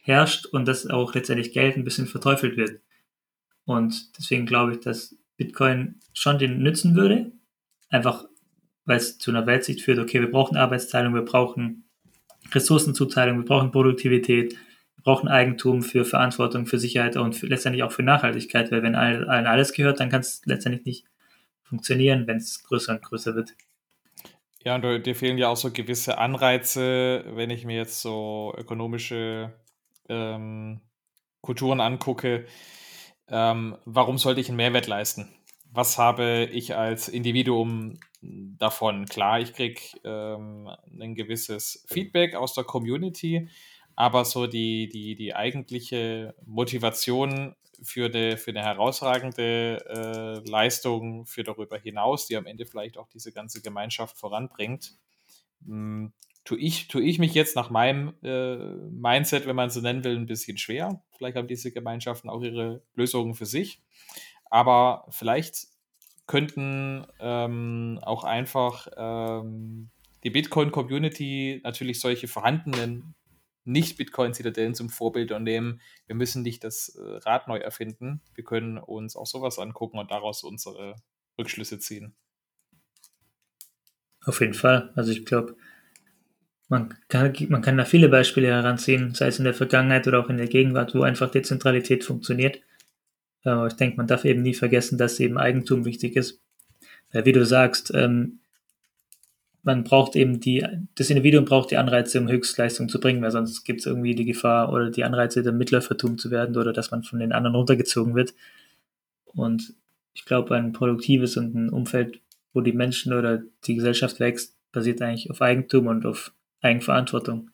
herrscht 0.02 0.46
und 0.46 0.68
dass 0.68 0.88
auch 0.88 1.14
letztendlich 1.14 1.54
Geld 1.54 1.78
ein 1.78 1.84
bisschen 1.84 2.08
verteufelt 2.08 2.58
wird. 2.58 2.82
Und 3.66 4.18
deswegen 4.18 4.46
glaube 4.46 4.74
ich, 4.74 4.80
dass 4.80 5.16
Bitcoin 5.38 6.00
schon 6.14 6.40
den 6.40 6.60
nützen 6.60 6.96
würde. 6.96 7.32
Einfach, 7.90 8.26
weil 8.90 8.98
es 8.98 9.20
zu 9.20 9.30
einer 9.30 9.46
Weltsicht 9.46 9.84
führt, 9.84 10.00
okay, 10.00 10.20
wir 10.20 10.32
brauchen 10.32 10.58
Arbeitsteilung, 10.58 11.14
wir 11.14 11.22
brauchen 11.22 11.88
Ressourcenzuteilung, 12.52 13.38
wir 13.38 13.46
brauchen 13.46 13.72
Produktivität, 13.72 14.54
wir 14.54 15.04
brauchen 15.04 15.30
Eigentum 15.30 15.84
für 15.84 16.06
Verantwortung, 16.06 16.66
für 16.66 16.80
Sicherheit 16.80 17.16
und 17.16 17.36
für, 17.36 17.46
letztendlich 17.46 17.84
auch 17.84 17.92
für 17.92 18.02
Nachhaltigkeit, 18.02 18.72
weil 18.72 18.82
wenn 18.82 18.96
allen 18.96 19.28
alles 19.28 19.74
gehört, 19.74 20.00
dann 20.00 20.10
kann 20.10 20.22
es 20.22 20.42
letztendlich 20.46 20.86
nicht 20.86 21.06
funktionieren, 21.62 22.26
wenn 22.26 22.38
es 22.38 22.64
größer 22.64 22.94
und 22.94 23.04
größer 23.04 23.36
wird. 23.36 23.54
Ja, 24.64 24.76
und 24.76 25.06
dir 25.06 25.16
fehlen 25.16 25.38
ja 25.38 25.50
auch 25.50 25.56
so 25.56 25.72
gewisse 25.72 26.18
Anreize, 26.18 27.24
wenn 27.36 27.52
ich 27.52 27.66
mir 27.66 27.78
jetzt 27.78 28.02
so 28.02 28.56
ökonomische 28.58 29.54
ähm, 30.10 30.82
Kulturen 31.42 31.80
angucke, 31.80 32.48
ähm, 33.28 33.78
warum 33.86 34.18
sollte 34.18 34.42
ich 34.42 34.50
einen 34.50 34.58
Mehrwert 34.58 34.88
leisten? 34.88 35.30
Was 35.72 35.98
habe 35.98 36.50
ich 36.52 36.76
als 36.76 37.08
Individuum 37.08 38.00
davon? 38.22 39.06
Klar, 39.06 39.40
ich 39.40 39.54
kriege 39.54 39.80
ähm, 40.04 40.70
ein 41.00 41.16
gewisses 41.16 41.86
Feedback 41.88 42.36
aus 42.36 42.54
der 42.54 42.64
Community, 42.64 43.50
aber 43.96 44.26
so 44.26 44.48
die, 44.48 44.90
die, 44.90 45.16
die 45.16 45.36
eigentliche 45.36 46.34
Motivation 46.46 47.56
für 47.84 48.06
eine, 48.06 48.38
für 48.38 48.52
eine 48.52 48.64
herausragende 48.64 49.86
äh, 49.88 50.50
Leistung 50.50 51.26
für 51.26 51.44
darüber 51.44 51.78
hinaus, 51.78 52.26
die 52.28 52.36
am 52.36 52.46
Ende 52.46 52.66
vielleicht 52.66 52.98
auch 52.98 53.08
diese 53.10 53.32
ganze 53.32 53.62
Gemeinschaft 53.62 54.18
voranbringt, 54.18 54.98
mh, 55.62 55.68
hm, 55.68 56.14
tue 56.46 56.58
ich, 56.58 56.88
tue 56.88 57.04
ich 57.04 57.20
mich 57.20 57.36
jetzt 57.36 57.56
nach 57.56 57.70
meinem 57.70 58.16
äh, 58.24 58.56
Mindset, 58.56 59.46
wenn 59.46 59.56
man 59.56 59.70
so 59.70 59.82
nennen 59.82 60.04
will, 60.04 60.18
ein 60.18 60.26
bisschen 60.26 60.58
schwer. 60.58 61.04
Vielleicht 61.16 61.38
haben 61.38 61.48
diese 61.48 61.72
Gemeinschaften 61.72 62.30
auch 62.30 62.42
ihre 62.42 62.82
Lösungen 62.96 63.36
für 63.36 63.46
sich. 63.46 63.84
Aber 64.50 65.06
vielleicht 65.10 65.68
könnten 66.28 67.06
ähm, 67.20 68.00
auch 68.04 68.24
einfach 68.24 68.88
ähm, 68.96 69.90
die 70.24 70.30
Bitcoin-Community 70.30 71.62
natürlich 71.64 72.00
solche 72.00 72.28
vorhandenen 72.28 73.16
nicht-Bitcoin-Zitadellen 73.66 74.74
zum 74.74 74.90
Vorbild 74.90 75.32
und 75.32 75.44
nehmen. 75.44 75.82
Wir 76.08 76.16
müssen 76.16 76.42
nicht 76.42 76.64
das 76.64 76.90
äh, 76.90 77.18
Rad 77.28 77.48
neu 77.48 77.58
erfinden. 77.58 78.22
Wir 78.34 78.44
können 78.44 78.78
uns 78.78 79.16
auch 79.16 79.28
sowas 79.28 79.60
angucken 79.60 80.00
und 80.00 80.12
daraus 80.12 80.44
unsere 80.44 80.96
Rückschlüsse 81.38 81.80
ziehen. 81.80 82.16
Auf 84.26 84.42
jeden 84.42 84.54
Fall. 84.54 84.92
Also 84.96 85.12
ich 85.12 85.26
glaube, 85.26 85.56
man 86.68 86.96
kann, 87.08 87.34
man 87.50 87.62
kann 87.62 87.78
da 87.78 87.86
viele 87.86 88.10
Beispiele 88.10 88.48
heranziehen, 88.48 89.16
sei 89.16 89.28
es 89.28 89.40
in 89.40 89.46
der 89.46 89.54
Vergangenheit 89.54 90.08
oder 90.08 90.20
auch 90.20 90.30
in 90.30 90.38
der 90.38 90.48
Gegenwart, 90.48 90.94
wo 90.94 91.02
einfach 91.02 91.32
Dezentralität 91.32 92.04
funktioniert. 92.04 92.62
Aber 93.44 93.68
ich 93.68 93.74
denke, 93.74 93.98
man 93.98 94.08
darf 94.08 94.26
eben 94.26 94.42
nie 94.42 94.54
vergessen, 94.54 94.98
dass 94.98 95.20
eben 95.20 95.38
Eigentum 95.38 95.86
wichtig 95.86 96.16
ist. 96.16 96.42
Weil, 97.12 97.26
wie 97.26 97.32
du 97.32 97.46
sagst, 97.46 97.92
ähm, 97.96 98.40
man 99.64 99.84
braucht 99.84 100.16
eben 100.16 100.40
die, 100.40 100.66
das 100.96 101.10
Individuum 101.10 101.46
braucht 101.46 101.72
die 101.72 101.78
Anreize, 101.78 102.20
um 102.20 102.30
Höchstleistung 102.30 102.90
zu 102.90 103.00
bringen, 103.00 103.22
weil 103.22 103.32
sonst 103.32 103.64
gibt 103.64 103.82
es 103.82 103.86
irgendwie 103.86 104.16
die 104.16 104.26
Gefahr 104.26 104.72
oder 104.72 104.90
die 104.90 105.04
Anreize, 105.04 105.44
der 105.44 105.52
Mitläufertum 105.52 106.18
zu 106.18 106.32
werden 106.32 106.58
oder 106.58 106.74
dass 106.74 106.92
man 106.92 107.04
von 107.04 107.20
den 107.20 107.34
anderen 107.34 107.56
runtergezogen 107.56 108.16
wird. 108.16 108.34
Und 109.26 109.74
ich 110.14 110.26
glaube, 110.26 110.56
ein 110.56 110.74
produktives 110.74 111.38
und 111.38 111.56
ein 111.56 111.70
Umfeld, 111.70 112.22
wo 112.54 112.62
die 112.62 112.74
Menschen 112.74 113.14
oder 113.14 113.44
die 113.66 113.76
Gesellschaft 113.76 114.20
wächst, 114.20 114.56
basiert 114.72 115.02
eigentlich 115.02 115.30
auf 115.30 115.42
Eigentum 115.42 115.88
und 115.88 116.06
auf 116.06 116.34
Eigenverantwortung. 116.62 117.52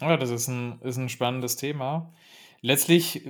Ja, 0.00 0.16
das 0.16 0.30
ist 0.30 0.48
ein, 0.48 0.80
ist 0.82 0.96
ein 0.96 1.08
spannendes 1.08 1.56
Thema. 1.56 2.12
Letztlich, 2.60 3.22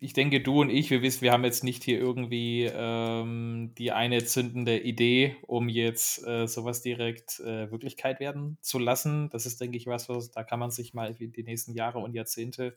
ich 0.00 0.12
denke, 0.12 0.40
du 0.40 0.60
und 0.60 0.70
ich, 0.70 0.90
wir 0.90 1.00
wissen, 1.02 1.22
wir 1.22 1.32
haben 1.32 1.44
jetzt 1.44 1.62
nicht 1.62 1.84
hier 1.84 1.98
irgendwie 2.00 2.64
ähm, 2.64 3.72
die 3.78 3.92
eine 3.92 4.24
zündende 4.24 4.78
Idee, 4.78 5.36
um 5.42 5.68
jetzt 5.68 6.26
äh, 6.26 6.48
sowas 6.48 6.82
direkt 6.82 7.38
äh, 7.40 7.70
Wirklichkeit 7.70 8.18
werden 8.18 8.58
zu 8.60 8.78
lassen. 8.78 9.30
Das 9.30 9.46
ist, 9.46 9.60
denke 9.60 9.76
ich, 9.76 9.86
was, 9.86 10.08
was 10.08 10.32
da 10.32 10.42
kann 10.42 10.58
man 10.58 10.72
sich 10.72 10.94
mal 10.94 11.14
die 11.14 11.44
nächsten 11.44 11.74
Jahre 11.74 12.00
und 12.00 12.14
Jahrzehnte 12.14 12.76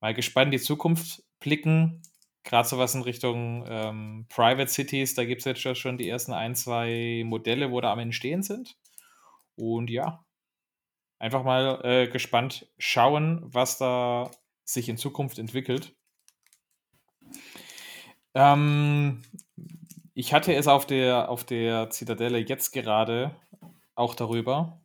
mal 0.00 0.14
gespannt 0.14 0.46
in 0.46 0.58
die 0.58 0.64
Zukunft 0.64 1.22
blicken 1.38 2.02
gerade 2.44 2.68
sowas 2.68 2.94
in 2.94 3.02
Richtung 3.02 3.64
ähm, 3.66 4.26
Private 4.28 4.68
Cities, 4.68 5.14
da 5.14 5.24
gibt 5.24 5.40
es 5.40 5.46
jetzt 5.46 5.78
schon 5.78 5.98
die 5.98 6.08
ersten 6.08 6.32
ein, 6.32 6.54
zwei 6.54 7.22
Modelle, 7.24 7.72
wo 7.72 7.80
da 7.80 7.92
am 7.92 7.98
Entstehen 7.98 8.42
sind. 8.42 8.76
Und 9.56 9.90
ja, 9.90 10.24
einfach 11.18 11.42
mal 11.42 11.80
äh, 11.84 12.08
gespannt 12.08 12.70
schauen, 12.78 13.40
was 13.44 13.78
da 13.78 14.30
sich 14.64 14.88
in 14.88 14.96
Zukunft 14.96 15.38
entwickelt. 15.38 15.94
Ähm, 18.34 19.22
ich 20.14 20.32
hatte 20.32 20.54
es 20.54 20.66
auf 20.68 20.86
der, 20.86 21.28
auf 21.28 21.44
der 21.44 21.90
Zitadelle 21.90 22.38
jetzt 22.38 22.72
gerade 22.72 23.34
auch 23.94 24.14
darüber. 24.14 24.80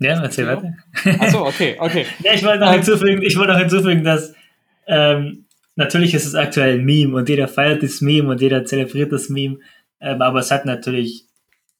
Ja, 0.00 0.22
erzähl 0.22 0.46
weiter. 0.46 0.74
Achso, 1.20 1.46
okay, 1.46 1.76
okay. 1.78 2.06
ja, 2.20 2.34
ich 2.34 2.44
wollte 2.44 2.60
noch 2.60 2.68
ähm, 2.68 2.74
hinzufügen, 2.74 3.22
ich 3.22 3.36
wollte 3.36 3.52
noch 3.52 3.60
hinzufügen, 3.60 4.04
dass 4.04 4.34
ähm, 4.86 5.46
natürlich 5.76 6.14
ist 6.14 6.26
es 6.26 6.34
aktuell 6.34 6.78
ein 6.78 6.84
Meme 6.84 7.16
und 7.16 7.28
jeder 7.28 7.48
feiert 7.48 7.82
das 7.82 8.00
Meme 8.00 8.30
und 8.30 8.40
jeder 8.40 8.64
zelebriert 8.64 9.12
das 9.12 9.28
Meme, 9.28 9.58
ähm, 10.00 10.20
aber 10.20 10.40
es 10.40 10.50
hat 10.50 10.66
natürlich 10.66 11.26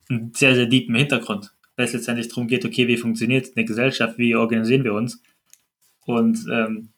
einen 0.09 0.32
sehr, 0.34 0.55
sehr 0.55 0.66
deepen 0.66 0.95
Hintergrund, 0.95 1.53
weil 1.77 1.87
es 1.87 1.93
letztendlich 1.93 2.29
darum 2.29 2.47
geht, 2.47 2.64
okay, 2.64 2.89
wie 2.89 2.97
funktioniert 2.97 3.49
eine 3.57 3.64
Gesellschaft, 3.64 4.18
wie 4.18 4.37
organisieren 4.37 4.85
wir 4.85 4.95
uns? 4.95 5.22
Und 6.07 6.47
ähm, 6.51 6.91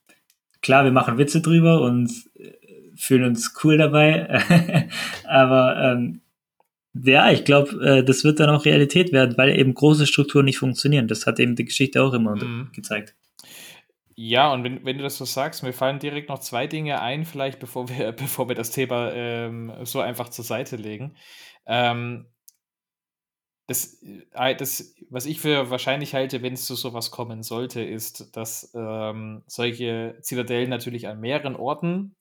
klar, 0.62 0.85
wir 0.85 0.93
machen 0.93 1.18
Witze 1.18 1.41
drüber 1.41 1.81
und 1.83 2.11
äh, 2.35 2.53
fühlen 2.97 3.24
uns 3.24 3.55
cool 3.62 3.79
dabei, 3.79 4.89
aber 5.24 5.77
ähm, 5.83 6.20
ja, 7.05 7.31
ich 7.31 7.45
glaube, 7.45 7.72
äh, 7.85 8.05
das 8.05 8.24
wird 8.24 8.41
dann 8.41 8.51
auch 8.51 8.64
Realität 8.64 9.12
werden, 9.12 9.37
weil 9.37 9.59
eben 9.59 9.74
große 9.74 10.07
Strukturen 10.07 10.47
nicht 10.47 10.59
funktionieren. 10.59 11.09
Das 11.09 11.27
hat 11.27 11.39
eben 11.39 11.57
die 11.57 11.64
Geschichte 11.64 12.03
auch 12.03 12.14
immer 12.14 12.37
mhm. 12.37 12.70
gezeigt. 12.72 13.14
Ja, 14.14 14.51
und 14.51 14.64
wenn, 14.64 14.83
wenn 14.85 14.97
du 14.97 15.05
das 15.05 15.18
so 15.18 15.27
sagst, 15.27 15.62
mir 15.62 15.74
fallen 15.74 15.99
direkt 15.99 16.31
noch 16.31 16.39
zwei 16.39 16.66
Dinge 16.66 17.03
ein, 17.03 17.27
vielleicht 17.27 17.59
bevor 17.59 17.89
wir, 17.91 18.12
bevor 18.12 18.49
wir 18.49 18.55
das 18.55 18.70
Thema 18.70 19.12
ähm, 19.12 19.72
so 19.85 20.01
einfach 20.01 20.31
zur 20.31 20.45
Seite 20.45 20.77
legen. 20.77 21.16
Ähm, 21.66 22.27
das, 23.66 24.00
äh, 24.02 24.54
das, 24.54 24.94
was 25.10 25.26
ich 25.26 25.40
für 25.40 25.70
wahrscheinlich 25.70 26.14
halte, 26.14 26.42
wenn 26.42 26.54
es 26.54 26.66
zu 26.66 26.76
sowas 26.76 27.10
kommen 27.10 27.42
sollte, 27.42 27.82
ist, 27.82 28.36
dass 28.36 28.72
ähm, 28.74 29.42
solche 29.46 30.18
Zitadellen 30.22 30.70
natürlich 30.70 31.08
an 31.08 31.20
mehreren 31.20 31.56
Orten 31.56 32.14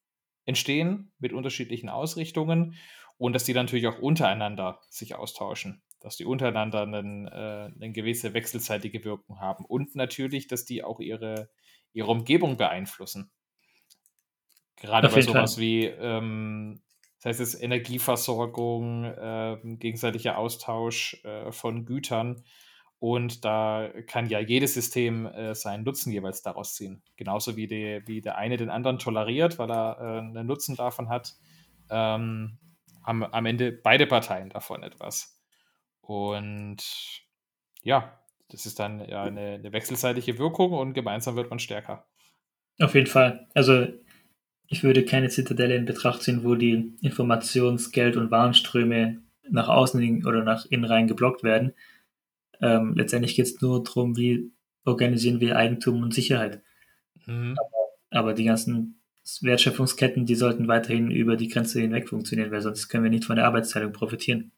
entstehen 0.45 1.11
mit 1.19 1.33
unterschiedlichen 1.33 1.89
Ausrichtungen 1.89 2.75
und 3.17 3.33
dass 3.33 3.43
die 3.43 3.53
natürlich 3.53 3.87
auch 3.87 3.99
untereinander 3.99 4.79
sich 4.89 5.15
austauschen, 5.15 5.83
dass 5.99 6.17
die 6.17 6.25
untereinander 6.25 6.81
einen, 6.81 7.27
äh, 7.27 7.71
eine 7.73 7.91
gewisse 7.91 8.33
wechselseitige 8.33 9.03
Wirkung 9.05 9.39
haben 9.39 9.65
und 9.65 9.95
natürlich, 9.95 10.47
dass 10.47 10.65
die 10.65 10.83
auch 10.83 10.99
ihre, 10.99 11.49
ihre 11.93 12.09
Umgebung 12.09 12.57
beeinflussen. 12.57 13.31
Gerade 14.77 15.09
bei 15.09 15.21
sowas 15.21 15.55
Fall. 15.55 15.61
wie 15.61 15.85
ähm, 15.85 16.81
das 17.25 17.39
heißt 17.39 17.55
es 17.55 17.59
Energieversorgung, 17.59 19.03
äh, 19.03 19.57
gegenseitiger 19.79 20.37
Austausch 20.37 21.19
äh, 21.23 21.51
von 21.51 21.83
Gütern. 21.83 22.43
Und 22.99 23.43
da 23.43 23.89
kann 24.05 24.29
ja 24.29 24.39
jedes 24.39 24.75
System 24.75 25.25
äh, 25.25 25.55
seinen 25.55 25.83
Nutzen 25.85 26.11
jeweils 26.13 26.43
daraus 26.43 26.75
ziehen. 26.75 27.01
Genauso 27.15 27.55
wie, 27.55 27.65
die, 27.65 28.03
wie 28.05 28.21
der 28.21 28.37
eine 28.37 28.57
den 28.57 28.69
anderen 28.69 28.99
toleriert, 28.99 29.57
weil 29.57 29.71
er 29.71 29.97
äh, 29.99 30.19
einen 30.19 30.45
Nutzen 30.45 30.75
davon 30.75 31.09
hat, 31.09 31.33
ähm, 31.89 32.59
haben 33.03 33.23
am 33.23 33.45
Ende 33.47 33.71
beide 33.71 34.05
Parteien 34.05 34.49
davon 34.49 34.83
etwas. 34.83 35.41
Und 36.01 36.83
ja, 37.81 38.19
das 38.49 38.67
ist 38.67 38.77
dann 38.77 39.03
ja 39.09 39.23
eine, 39.23 39.55
eine 39.55 39.73
wechselseitige 39.73 40.37
Wirkung 40.37 40.73
und 40.73 40.93
gemeinsam 40.93 41.35
wird 41.35 41.49
man 41.49 41.57
stärker. 41.57 42.05
Auf 42.79 42.93
jeden 42.93 43.07
Fall. 43.07 43.47
Also 43.55 43.87
ich 44.67 44.83
würde 44.83 45.05
keine 45.05 45.29
Zitadelle 45.29 45.75
in 45.75 45.85
Betracht 45.85 46.23
ziehen, 46.23 46.43
wo 46.43 46.55
die 46.55 46.93
Informations-, 47.01 47.91
Geld- 47.91 48.17
und 48.17 48.31
Warenströme 48.31 49.21
nach 49.49 49.69
außen 49.69 50.25
oder 50.25 50.43
nach 50.43 50.65
innen 50.65 50.85
rein 50.85 51.07
geblockt 51.07 51.43
werden. 51.43 51.73
Ähm, 52.61 52.93
letztendlich 52.95 53.35
geht 53.35 53.45
es 53.45 53.61
nur 53.61 53.83
darum, 53.83 54.17
wie 54.17 54.51
organisieren 54.85 55.39
wir 55.39 55.57
Eigentum 55.57 56.01
und 56.01 56.13
Sicherheit. 56.13 56.61
Mhm. 57.25 57.55
Aber, 57.57 58.19
aber, 58.19 58.33
die 58.33 58.45
ganzen 58.45 59.01
Wertschöpfungsketten, 59.41 60.25
die 60.25 60.35
sollten 60.35 60.67
weiterhin 60.67 61.11
über 61.11 61.35
die 61.35 61.47
Grenze 61.47 61.81
hinweg 61.81 62.09
funktionieren, 62.09 62.51
weil 62.51 62.61
sonst 62.61 62.87
können 62.87 63.03
wir 63.03 63.11
nicht 63.11 63.25
von 63.25 63.35
der 63.35 63.45
Arbeitsteilung 63.45 63.91
profitieren. 63.91 64.51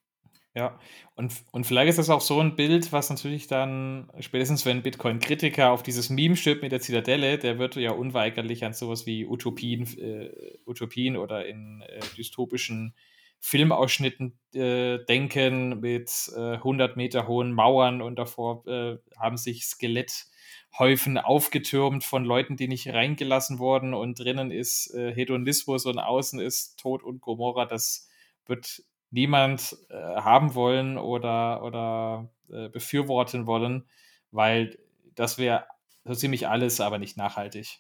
Ja, 0.58 0.80
und, 1.14 1.36
und 1.52 1.68
vielleicht 1.68 1.90
ist 1.90 2.00
das 2.00 2.10
auch 2.10 2.20
so 2.20 2.40
ein 2.40 2.56
Bild, 2.56 2.92
was 2.92 3.12
natürlich 3.12 3.46
dann, 3.46 4.12
spätestens 4.20 4.66
wenn 4.66 4.82
Bitcoin-Kritiker 4.82 5.70
auf 5.70 5.84
dieses 5.84 6.10
Meme 6.10 6.36
stirbt 6.36 6.64
mit 6.64 6.72
der 6.72 6.82
Zitadelle, 6.82 7.38
der 7.38 7.60
wird 7.60 7.76
ja 7.76 7.92
unweigerlich 7.92 8.66
an 8.66 8.74
sowas 8.74 9.06
wie 9.06 9.28
Utopien, 9.28 9.84
äh, 10.00 10.58
Utopien 10.66 11.16
oder 11.16 11.46
in 11.46 11.84
äh, 11.84 12.00
dystopischen 12.18 12.96
Filmausschnitten 13.40 14.40
äh, 14.56 14.98
denken 15.06 15.80
mit 15.80 16.10
100 16.36 16.92
äh, 16.92 16.96
Meter 16.96 17.28
hohen 17.28 17.52
Mauern 17.52 18.02
und 18.02 18.16
davor 18.18 18.66
äh, 18.66 18.98
haben 19.16 19.38
sich 19.38 19.64
Skeletthäufen 19.68 21.20
aufgetürmt 21.20 22.04
von 22.04 22.26
Leuten, 22.26 22.58
die 22.58 22.68
nicht 22.68 22.88
reingelassen 22.88 23.60
wurden 23.60 23.94
und 23.94 24.18
drinnen 24.18 24.50
ist 24.50 24.92
äh, 24.96 25.14
Hedonismus 25.14 25.86
und 25.86 26.00
außen 26.00 26.40
ist 26.40 26.80
Tod 26.80 27.04
und 27.04 27.22
Gomorra. 27.22 27.68
Das 27.68 28.10
wird 28.48 28.82
niemand 29.10 29.78
äh, 29.90 29.96
haben 29.96 30.56
wollen 30.56 30.98
oder, 30.98 31.64
oder 31.64 32.30
äh, 32.50 32.70
befürworten 32.70 33.48
wollen, 33.48 33.88
weil 34.32 34.78
das 35.16 35.38
wäre 35.38 35.66
so 36.04 36.14
ziemlich 36.14 36.48
alles, 36.48 36.80
aber 36.80 37.00
nicht 37.00 37.18
nachhaltig. 37.18 37.80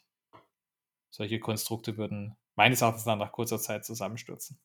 Solche 1.09 1.39
Konstrukte 1.39 1.97
würden 1.97 2.35
meines 2.55 2.81
Erachtens 2.81 3.05
dann 3.05 3.19
nach 3.19 3.31
kurzer 3.31 3.59
Zeit 3.59 3.85
zusammenstürzen. 3.85 4.59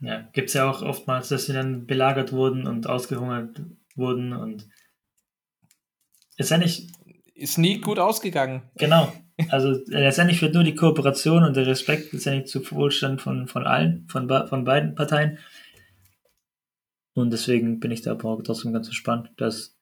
Ja, 0.00 0.20
gibt 0.32 0.48
es 0.48 0.54
ja 0.54 0.70
auch 0.70 0.82
oftmals, 0.82 1.28
dass 1.28 1.46
sie 1.46 1.52
dann 1.52 1.86
belagert 1.86 2.32
wurden 2.32 2.66
und 2.66 2.86
ausgehungert 2.86 3.62
wurden 3.96 4.32
und 4.32 4.68
ist 6.36 6.50
ja 6.50 6.58
nicht. 6.58 6.90
Ist 7.34 7.58
nie 7.58 7.80
gut 7.80 7.98
ausgegangen. 7.98 8.62
Genau. 8.76 9.12
Also 9.48 9.78
letztendlich 9.86 10.42
wird 10.42 10.54
nur 10.54 10.64
die 10.64 10.74
Kooperation 10.74 11.44
und 11.44 11.56
der 11.56 11.66
Respekt 11.66 12.12
letztendlich 12.12 12.46
zu 12.46 12.70
Wohlstand 12.70 13.22
von, 13.22 13.46
von 13.46 13.66
allen, 13.66 14.06
von, 14.08 14.28
von 14.28 14.64
beiden 14.64 14.94
Parteien 14.94 15.38
und 17.14 17.30
deswegen 17.30 17.80
bin 17.80 17.90
ich 17.90 18.02
da 18.02 18.12
aber 18.12 18.42
trotzdem 18.42 18.72
ganz 18.72 18.88
gespannt, 18.88 19.30
dass 19.36 19.76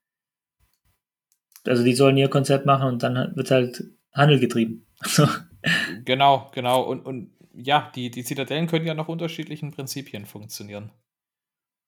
also 1.66 1.85
die 1.85 1.95
sollen 1.95 2.16
ihr 2.16 2.29
Konzept 2.29 2.66
machen 2.66 2.89
und 2.89 3.03
dann 3.03 3.37
wird 3.37 3.51
halt 3.51 3.85
Handel 4.12 4.41
getrieben. 4.41 4.87
genau, 6.05 6.51
genau. 6.55 6.83
Und, 6.83 7.05
und 7.05 7.31
ja, 7.55 7.91
die, 7.95 8.11
die 8.11 8.24
Zitadellen 8.24 8.66
können 8.66 8.87
ja 8.87 8.95
nach 8.95 9.09
unterschiedlichen 9.09 9.72
Prinzipien 9.72 10.26
funktionieren. 10.26 10.93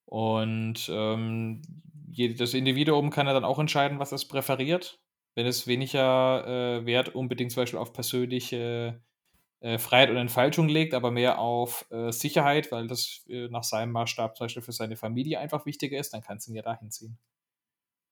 Und 0.04 0.90
ähm, 0.92 1.62
das 2.36 2.54
Individuum 2.54 3.10
kann 3.10 3.26
ja 3.26 3.32
dann 3.32 3.44
auch 3.44 3.58
entscheiden, 3.58 4.00
was 4.00 4.12
es 4.12 4.26
präferiert. 4.26 5.00
Wenn 5.36 5.46
es 5.46 5.68
weniger 5.68 6.46
äh, 6.46 6.86
Wert 6.86 7.14
unbedingt 7.14 7.52
zum 7.52 7.62
Beispiel 7.62 7.78
auf 7.78 7.92
persönliche 7.92 9.00
äh, 9.60 9.78
Freiheit 9.78 10.10
und 10.10 10.16
Entfaltung 10.16 10.68
legt, 10.68 10.94
aber 10.94 11.10
mehr 11.10 11.38
auf 11.38 11.86
äh, 11.90 12.12
Sicherheit, 12.12 12.72
weil 12.72 12.86
das 12.86 13.24
äh, 13.28 13.48
nach 13.48 13.62
seinem 13.62 13.92
Maßstab 13.92 14.36
zum 14.36 14.44
Beispiel 14.44 14.62
für 14.62 14.72
seine 14.72 14.96
Familie 14.96 15.38
einfach 15.38 15.66
wichtiger 15.66 15.98
ist, 15.98 16.14
dann 16.14 16.22
kann 16.22 16.38
es 16.38 16.48
ihn 16.48 16.54
ja 16.54 16.62
dahin 16.62 16.90
ziehen. 16.90 17.18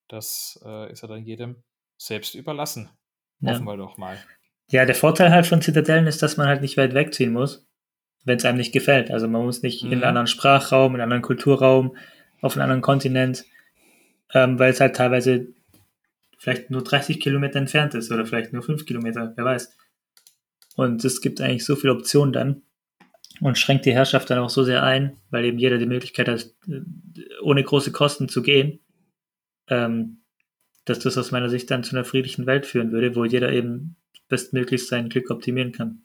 Das 0.09 0.61
äh, 0.64 0.92
ist 0.92 1.03
ja 1.03 1.09
dann 1.09 1.24
jedem 1.24 1.62
selbst 1.96 2.34
überlassen. 2.34 2.90
Ja. 3.40 3.53
Hoffen 3.53 3.64
wir 3.64 3.76
doch 3.76 3.96
mal. 3.96 4.18
Ja, 4.70 4.84
der 4.84 4.94
Vorteil 4.94 5.30
halt 5.30 5.46
von 5.46 5.62
Zitadellen 5.62 6.07
ist, 6.07 6.22
dass 6.22 6.36
man 6.36 6.46
halt 6.46 6.61
nicht 6.61 6.76
weit 6.76 6.92
wegziehen 6.92 7.32
muss, 7.32 7.66
wenn 8.24 8.36
es 8.36 8.44
einem 8.44 8.59
nicht 8.59 8.72
gefällt. 8.72 9.11
Also 9.11 9.26
man 9.26 9.42
muss 9.42 9.62
nicht 9.62 9.82
mhm. 9.82 9.88
in 9.88 9.92
einen 9.92 10.01
mhm. 10.03 10.09
anderen 10.09 10.26
Sprachraum, 10.26 10.94
in 10.94 11.01
einen 11.01 11.05
anderen 11.05 11.22
Kulturraum, 11.22 11.96
auf 12.42 12.55
einen 12.55 12.62
anderen 12.62 12.82
Kontinent, 12.82 13.46
ähm, 14.34 14.59
weil 14.59 14.70
es 14.70 14.80
halt 14.80 14.96
teilweise 14.96 15.49
vielleicht 16.38 16.70
nur 16.70 16.84
30 16.84 17.20
Kilometer 17.20 17.59
entfernt 17.59 17.94
ist 17.94 18.12
oder 18.12 18.26
vielleicht 18.26 18.53
nur 18.53 18.62
5 18.62 18.84
Kilometer, 18.84 19.32
wer 19.34 19.44
weiß. 19.44 19.78
Und 20.79 21.05
es 21.05 21.20
gibt 21.20 21.41
eigentlich 21.41 21.64
so 21.64 21.74
viele 21.74 21.93
Optionen 21.93 22.33
dann 22.33 22.62
und 23.41 23.59
schränkt 23.59 23.85
die 23.85 23.93
Herrschaft 23.93 24.31
dann 24.31 24.39
auch 24.39 24.49
so 24.49 24.62
sehr 24.62 24.85
ein, 24.85 25.16
weil 25.29 25.45
eben 25.45 25.59
jeder 25.59 25.76
die 25.76 25.87
Möglichkeit 25.87 26.29
hat, 26.29 26.55
ohne 27.43 27.64
große 27.64 27.91
Kosten 27.91 28.29
zu 28.29 28.43
gehen, 28.43 28.79
ähm, 29.66 30.22
dass 30.85 31.01
das 31.01 31.18
aus 31.18 31.33
meiner 31.33 31.49
Sicht 31.49 31.68
dann 31.72 31.83
zu 31.83 31.97
einer 31.97 32.05
friedlichen 32.05 32.47
Welt 32.47 32.64
führen 32.64 32.93
würde, 32.93 33.16
wo 33.16 33.24
jeder 33.24 33.51
eben 33.51 33.97
bestmöglichst 34.29 34.87
sein 34.87 35.09
Glück 35.09 35.33
optimieren 35.33 35.72
kann. 35.72 36.05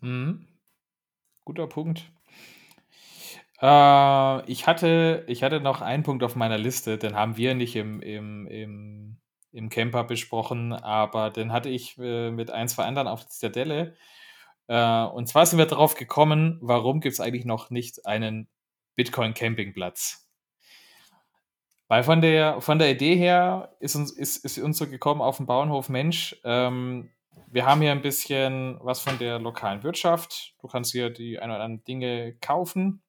Mhm. 0.00 0.46
Guter 1.44 1.66
Punkt. 1.66 2.10
Äh, 3.60 4.50
ich, 4.50 4.66
hatte, 4.66 5.22
ich 5.26 5.42
hatte 5.42 5.60
noch 5.60 5.82
einen 5.82 6.02
Punkt 6.02 6.24
auf 6.24 6.34
meiner 6.34 6.56
Liste, 6.56 6.96
den 6.96 7.14
haben 7.14 7.36
wir 7.36 7.54
nicht 7.54 7.76
im, 7.76 8.00
im, 8.00 8.46
im 8.46 9.18
im 9.52 9.68
Camper 9.68 10.04
besprochen, 10.04 10.72
aber 10.72 11.30
den 11.30 11.52
hatte 11.52 11.68
ich 11.68 11.98
äh, 11.98 12.30
mit 12.30 12.50
ein, 12.50 12.68
zwei 12.68 12.84
anderen 12.84 13.08
auf 13.08 13.20
der 13.20 13.28
Zitadelle. 13.28 13.94
Äh, 14.68 15.04
und 15.04 15.28
zwar 15.28 15.46
sind 15.46 15.58
wir 15.58 15.66
darauf 15.66 15.94
gekommen, 15.94 16.58
warum 16.60 17.00
gibt 17.00 17.14
es 17.14 17.20
eigentlich 17.20 17.44
noch 17.44 17.70
nicht 17.70 18.06
einen 18.06 18.48
Bitcoin-Campingplatz? 18.96 20.28
Weil 21.88 22.04
von 22.04 22.22
der, 22.22 22.60
von 22.60 22.78
der 22.78 22.90
Idee 22.90 23.16
her 23.16 23.76
ist 23.80 23.96
uns, 23.96 24.10
ist, 24.10 24.44
ist 24.44 24.58
uns 24.58 24.78
so 24.78 24.88
gekommen 24.88 25.20
auf 25.20 25.36
dem 25.36 25.46
Bauernhof 25.46 25.88
Mensch, 25.88 26.36
ähm, 26.44 27.10
wir 27.52 27.66
haben 27.66 27.82
hier 27.82 27.92
ein 27.92 28.02
bisschen 28.02 28.78
was 28.80 29.00
von 29.00 29.18
der 29.18 29.38
lokalen 29.38 29.82
Wirtschaft. 29.82 30.54
Du 30.60 30.68
kannst 30.68 30.92
hier 30.92 31.10
die 31.10 31.38
ein 31.38 31.50
oder 31.50 31.60
anderen 31.60 31.84
Dinge 31.84 32.34
kaufen. 32.40 33.02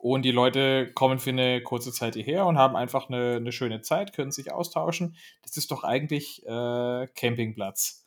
Und 0.00 0.22
die 0.22 0.30
Leute 0.30 0.90
kommen 0.94 1.18
für 1.18 1.28
eine 1.28 1.62
kurze 1.62 1.92
Zeit 1.92 2.14
hierher 2.14 2.46
und 2.46 2.56
haben 2.56 2.74
einfach 2.74 3.10
eine, 3.10 3.36
eine 3.36 3.52
schöne 3.52 3.82
Zeit, 3.82 4.14
können 4.14 4.30
sich 4.30 4.50
austauschen. 4.50 5.14
Das 5.42 5.58
ist 5.58 5.70
doch 5.70 5.84
eigentlich 5.84 6.42
äh, 6.46 7.06
Campingplatz. 7.14 8.06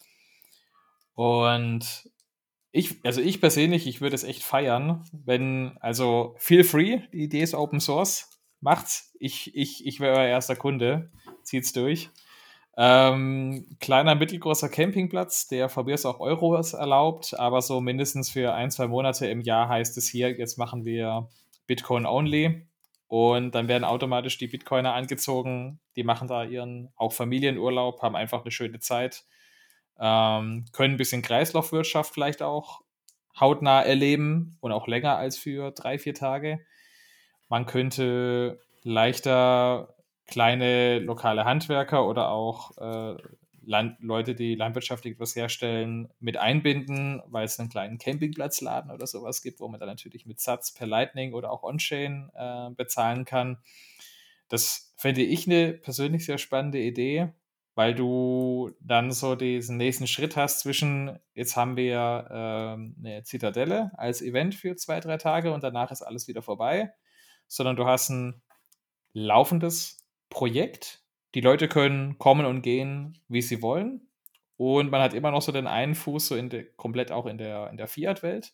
Und 1.13 2.09
ich, 2.71 2.99
also 3.05 3.21
ich 3.21 3.39
persönlich, 3.39 3.85
ich 3.85 4.01
würde 4.01 4.15
es 4.15 4.23
echt 4.23 4.41
feiern, 4.41 5.03
wenn, 5.11 5.77
also 5.81 6.33
feel 6.39 6.63
free, 6.63 7.01
die 7.13 7.25
Idee 7.25 7.43
ist 7.43 7.53
Open 7.53 7.79
Source, 7.79 8.41
macht's. 8.59 9.13
Ich, 9.19 9.55
ich, 9.55 9.85
ich 9.85 9.99
wäre 9.99 10.17
euer 10.17 10.27
erster 10.27 10.55
Kunde, 10.55 11.11
zieht's 11.43 11.73
durch. 11.73 12.09
Ähm, 12.75 13.67
kleiner, 13.79 14.15
mittelgroßer 14.15 14.67
Campingplatz, 14.67 15.47
der 15.47 15.69
von 15.69 15.85
mir 15.85 15.95
auch 16.05 16.19
Euros 16.19 16.73
erlaubt, 16.73 17.37
aber 17.37 17.61
so 17.61 17.81
mindestens 17.81 18.31
für 18.31 18.55
ein, 18.55 18.71
zwei 18.71 18.87
Monate 18.87 19.27
im 19.27 19.41
Jahr 19.41 19.69
heißt 19.69 19.95
es 19.99 20.09
hier, 20.09 20.31
jetzt 20.31 20.57
machen 20.57 20.85
wir 20.85 21.29
Bitcoin 21.67 22.05
only. 22.05 22.67
Und 23.07 23.53
dann 23.53 23.67
werden 23.67 23.83
automatisch 23.83 24.37
die 24.37 24.47
Bitcoiner 24.47 24.93
angezogen, 24.93 25.79
die 25.95 26.03
machen 26.03 26.27
da 26.27 26.43
ihren 26.43 26.91
auch 26.95 27.13
Familienurlaub, 27.13 28.01
haben 28.01 28.15
einfach 28.15 28.41
eine 28.41 28.51
schöne 28.51 28.79
Zeit, 28.79 29.25
ähm, 29.99 30.65
können 30.71 30.95
ein 30.95 30.97
bisschen 30.97 31.21
Kreislaufwirtschaft 31.21 32.11
vielleicht 32.13 32.41
auch 32.41 32.81
hautnah 33.39 33.81
erleben 33.81 34.57
und 34.61 34.71
auch 34.71 34.87
länger 34.87 35.17
als 35.17 35.37
für 35.37 35.71
drei, 35.71 35.99
vier 35.99 36.15
Tage. 36.15 36.65
Man 37.49 37.65
könnte 37.65 38.59
leichter 38.81 39.95
kleine 40.27 40.99
lokale 40.99 41.45
Handwerker 41.45 42.07
oder 42.07 42.29
auch 42.29 42.77
äh, 42.77 43.17
Land 43.65 43.97
Leute, 44.01 44.35
die 44.35 44.55
landwirtschaftlich 44.55 45.13
etwas 45.13 45.35
herstellen, 45.35 46.09
mit 46.19 46.37
einbinden, 46.37 47.21
weil 47.27 47.45
es 47.45 47.59
einen 47.59 47.69
kleinen 47.69 47.97
Campingplatzladen 47.97 48.91
oder 48.91 49.07
sowas 49.07 49.41
gibt, 49.41 49.59
wo 49.59 49.67
man 49.67 49.79
dann 49.79 49.89
natürlich 49.89 50.25
mit 50.25 50.39
Satz 50.39 50.73
per 50.73 50.87
Lightning 50.87 51.33
oder 51.33 51.51
auch 51.51 51.63
On-Chain 51.63 52.29
äh, 52.33 52.69
bezahlen 52.75 53.25
kann. 53.25 53.57
Das 54.49 54.93
fände 54.97 55.21
ich 55.21 55.47
eine 55.47 55.73
persönlich 55.73 56.25
sehr 56.25 56.37
spannende 56.37 56.79
Idee, 56.79 57.33
weil 57.75 57.95
du 57.95 58.71
dann 58.79 59.11
so 59.11 59.35
diesen 59.35 59.77
nächsten 59.77 60.07
Schritt 60.07 60.35
hast 60.35 60.59
zwischen, 60.59 61.19
jetzt 61.33 61.55
haben 61.55 61.75
wir 61.75 62.27
ähm, 62.29 62.95
eine 62.99 63.23
Zitadelle 63.23 63.91
als 63.97 64.21
Event 64.21 64.55
für 64.55 64.75
zwei, 64.75 64.99
drei 64.99 65.17
Tage 65.17 65.53
und 65.53 65.63
danach 65.63 65.91
ist 65.91 66.01
alles 66.01 66.27
wieder 66.27 66.41
vorbei, 66.41 66.93
sondern 67.47 67.75
du 67.75 67.85
hast 67.85 68.09
ein 68.09 68.41
laufendes 69.13 70.05
Projekt. 70.29 71.02
Die 71.35 71.41
Leute 71.41 71.67
können 71.67 72.17
kommen 72.19 72.45
und 72.45 72.61
gehen, 72.61 73.17
wie 73.27 73.41
sie 73.41 73.61
wollen. 73.61 74.07
Und 74.57 74.91
man 74.91 75.01
hat 75.01 75.13
immer 75.13 75.31
noch 75.31 75.41
so 75.41 75.51
den 75.51 75.67
einen 75.67 75.95
Fuß 75.95 76.27
so 76.27 76.35
in 76.35 76.49
de, 76.49 76.63
komplett 76.75 77.11
auch 77.11 77.25
in 77.25 77.37
der, 77.37 77.69
in 77.69 77.77
der 77.77 77.87
Fiat-Welt. 77.87 78.53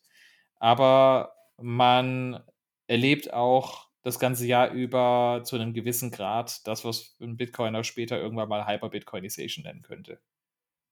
Aber 0.56 1.34
man 1.58 2.42
erlebt 2.88 3.34
auch 3.34 3.90
das 4.02 4.18
ganze 4.18 4.48
Jahr 4.48 4.72
über 4.72 5.42
zu 5.44 5.58
einem 5.58 5.74
gewissen 5.74 6.10
Grad 6.10 6.66
das, 6.68 6.86
was 6.86 7.18
ein 7.22 7.38
Bitcoiner 7.38 7.84
später 7.84 8.20
irgendwann 8.20 8.50
mal 8.50 8.66
Hyper-Bitcoinization 8.66 9.64
nennen 9.64 9.82
könnte. 9.82 10.20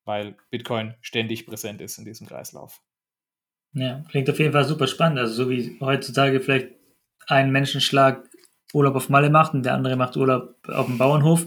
Weil 0.04 0.36
Bitcoin 0.50 0.96
ständig 1.02 1.46
präsent 1.46 1.82
ist 1.82 1.98
in 1.98 2.06
diesem 2.06 2.28
Kreislauf. 2.28 2.82
Ja, 3.74 4.04
klingt 4.10 4.30
auf 4.30 4.40
jeden 4.40 4.54
Fall 4.54 4.66
super 4.66 4.88
spannend. 4.88 5.20
Also 5.20 5.34
so 5.34 5.50
wie 5.50 5.78
heutzutage 5.80 6.40
vielleicht 6.40 6.70
ein 7.28 7.52
Menschenschlag 7.52 8.28
Urlaub 8.74 8.96
auf 8.96 9.10
Malle 9.10 9.30
macht 9.30 9.54
und 9.54 9.64
der 9.64 9.74
andere 9.74 9.96
macht 9.96 10.18
Urlaub 10.18 10.56
auf 10.68 10.86
dem 10.86 10.98
Bauernhof. 10.98 11.46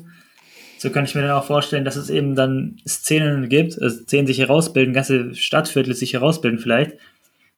So 0.81 0.89
kann 0.89 1.05
ich 1.05 1.15
mir 1.15 1.21
dann 1.21 1.33
auch 1.33 1.45
vorstellen, 1.45 1.85
dass 1.85 1.97
es 1.97 2.09
eben 2.09 2.35
dann 2.35 2.81
Szenen 2.89 3.51
gibt, 3.51 3.81
also 3.83 4.03
Szenen 4.03 4.27
sich 4.27 4.39
herausbilden, 4.39 4.95
ganze 4.95 5.35
Stadtviertel 5.35 5.95
sich 5.95 6.15
herausbilden 6.15 6.59
vielleicht, 6.59 6.93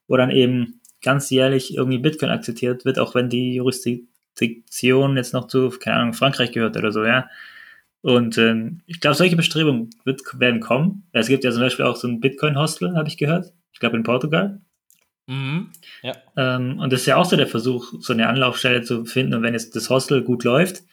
wo 0.09 0.17
dann 0.17 0.29
eben 0.29 0.81
ganz 1.01 1.29
jährlich 1.29 1.73
irgendwie 1.73 1.99
Bitcoin 1.99 2.31
akzeptiert 2.31 2.83
wird, 2.83 2.99
auch 2.99 3.15
wenn 3.15 3.29
die 3.29 3.53
Jurisdiktion 3.55 5.15
jetzt 5.15 5.33
noch 5.33 5.47
zu, 5.47 5.69
keine 5.69 5.95
Ahnung, 5.99 6.13
Frankreich 6.13 6.51
gehört 6.51 6.75
oder 6.75 6.91
so, 6.91 7.05
ja. 7.05 7.29
Und 8.01 8.37
ähm, 8.37 8.81
ich 8.87 8.99
glaube, 8.99 9.15
solche 9.15 9.37
Bestrebungen 9.37 9.91
wird, 10.03 10.21
werden 10.37 10.59
kommen. 10.59 11.07
Es 11.13 11.27
gibt 11.27 11.45
ja 11.45 11.51
zum 11.51 11.61
Beispiel 11.61 11.85
auch 11.85 11.95
so 11.95 12.09
ein 12.09 12.19
Bitcoin-Hostel, 12.19 12.97
habe 12.97 13.07
ich 13.07 13.15
gehört. 13.15 13.53
Ich 13.71 13.79
glaube 13.79 13.95
in 13.95 14.03
Portugal. 14.03 14.59
Mhm. 15.27 15.69
Ja. 16.01 16.11
Ähm, 16.35 16.77
und 16.79 16.91
das 16.91 16.99
ist 17.01 17.05
ja 17.05 17.15
auch 17.15 17.23
so 17.23 17.37
der 17.37 17.47
Versuch, 17.47 17.93
so 18.01 18.11
eine 18.11 18.27
Anlaufstelle 18.27 18.81
zu 18.81 19.05
finden. 19.05 19.35
Und 19.35 19.43
wenn 19.43 19.53
jetzt 19.53 19.77
das 19.77 19.89
Hostel 19.89 20.23
gut 20.23 20.43
läuft, 20.43 20.83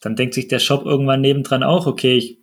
dann 0.00 0.16
denkt 0.16 0.34
sich 0.34 0.48
der 0.48 0.58
Shop 0.58 0.84
irgendwann 0.84 1.20
nebendran 1.20 1.62
auch, 1.62 1.86
okay, 1.86 2.16
ich 2.16 2.38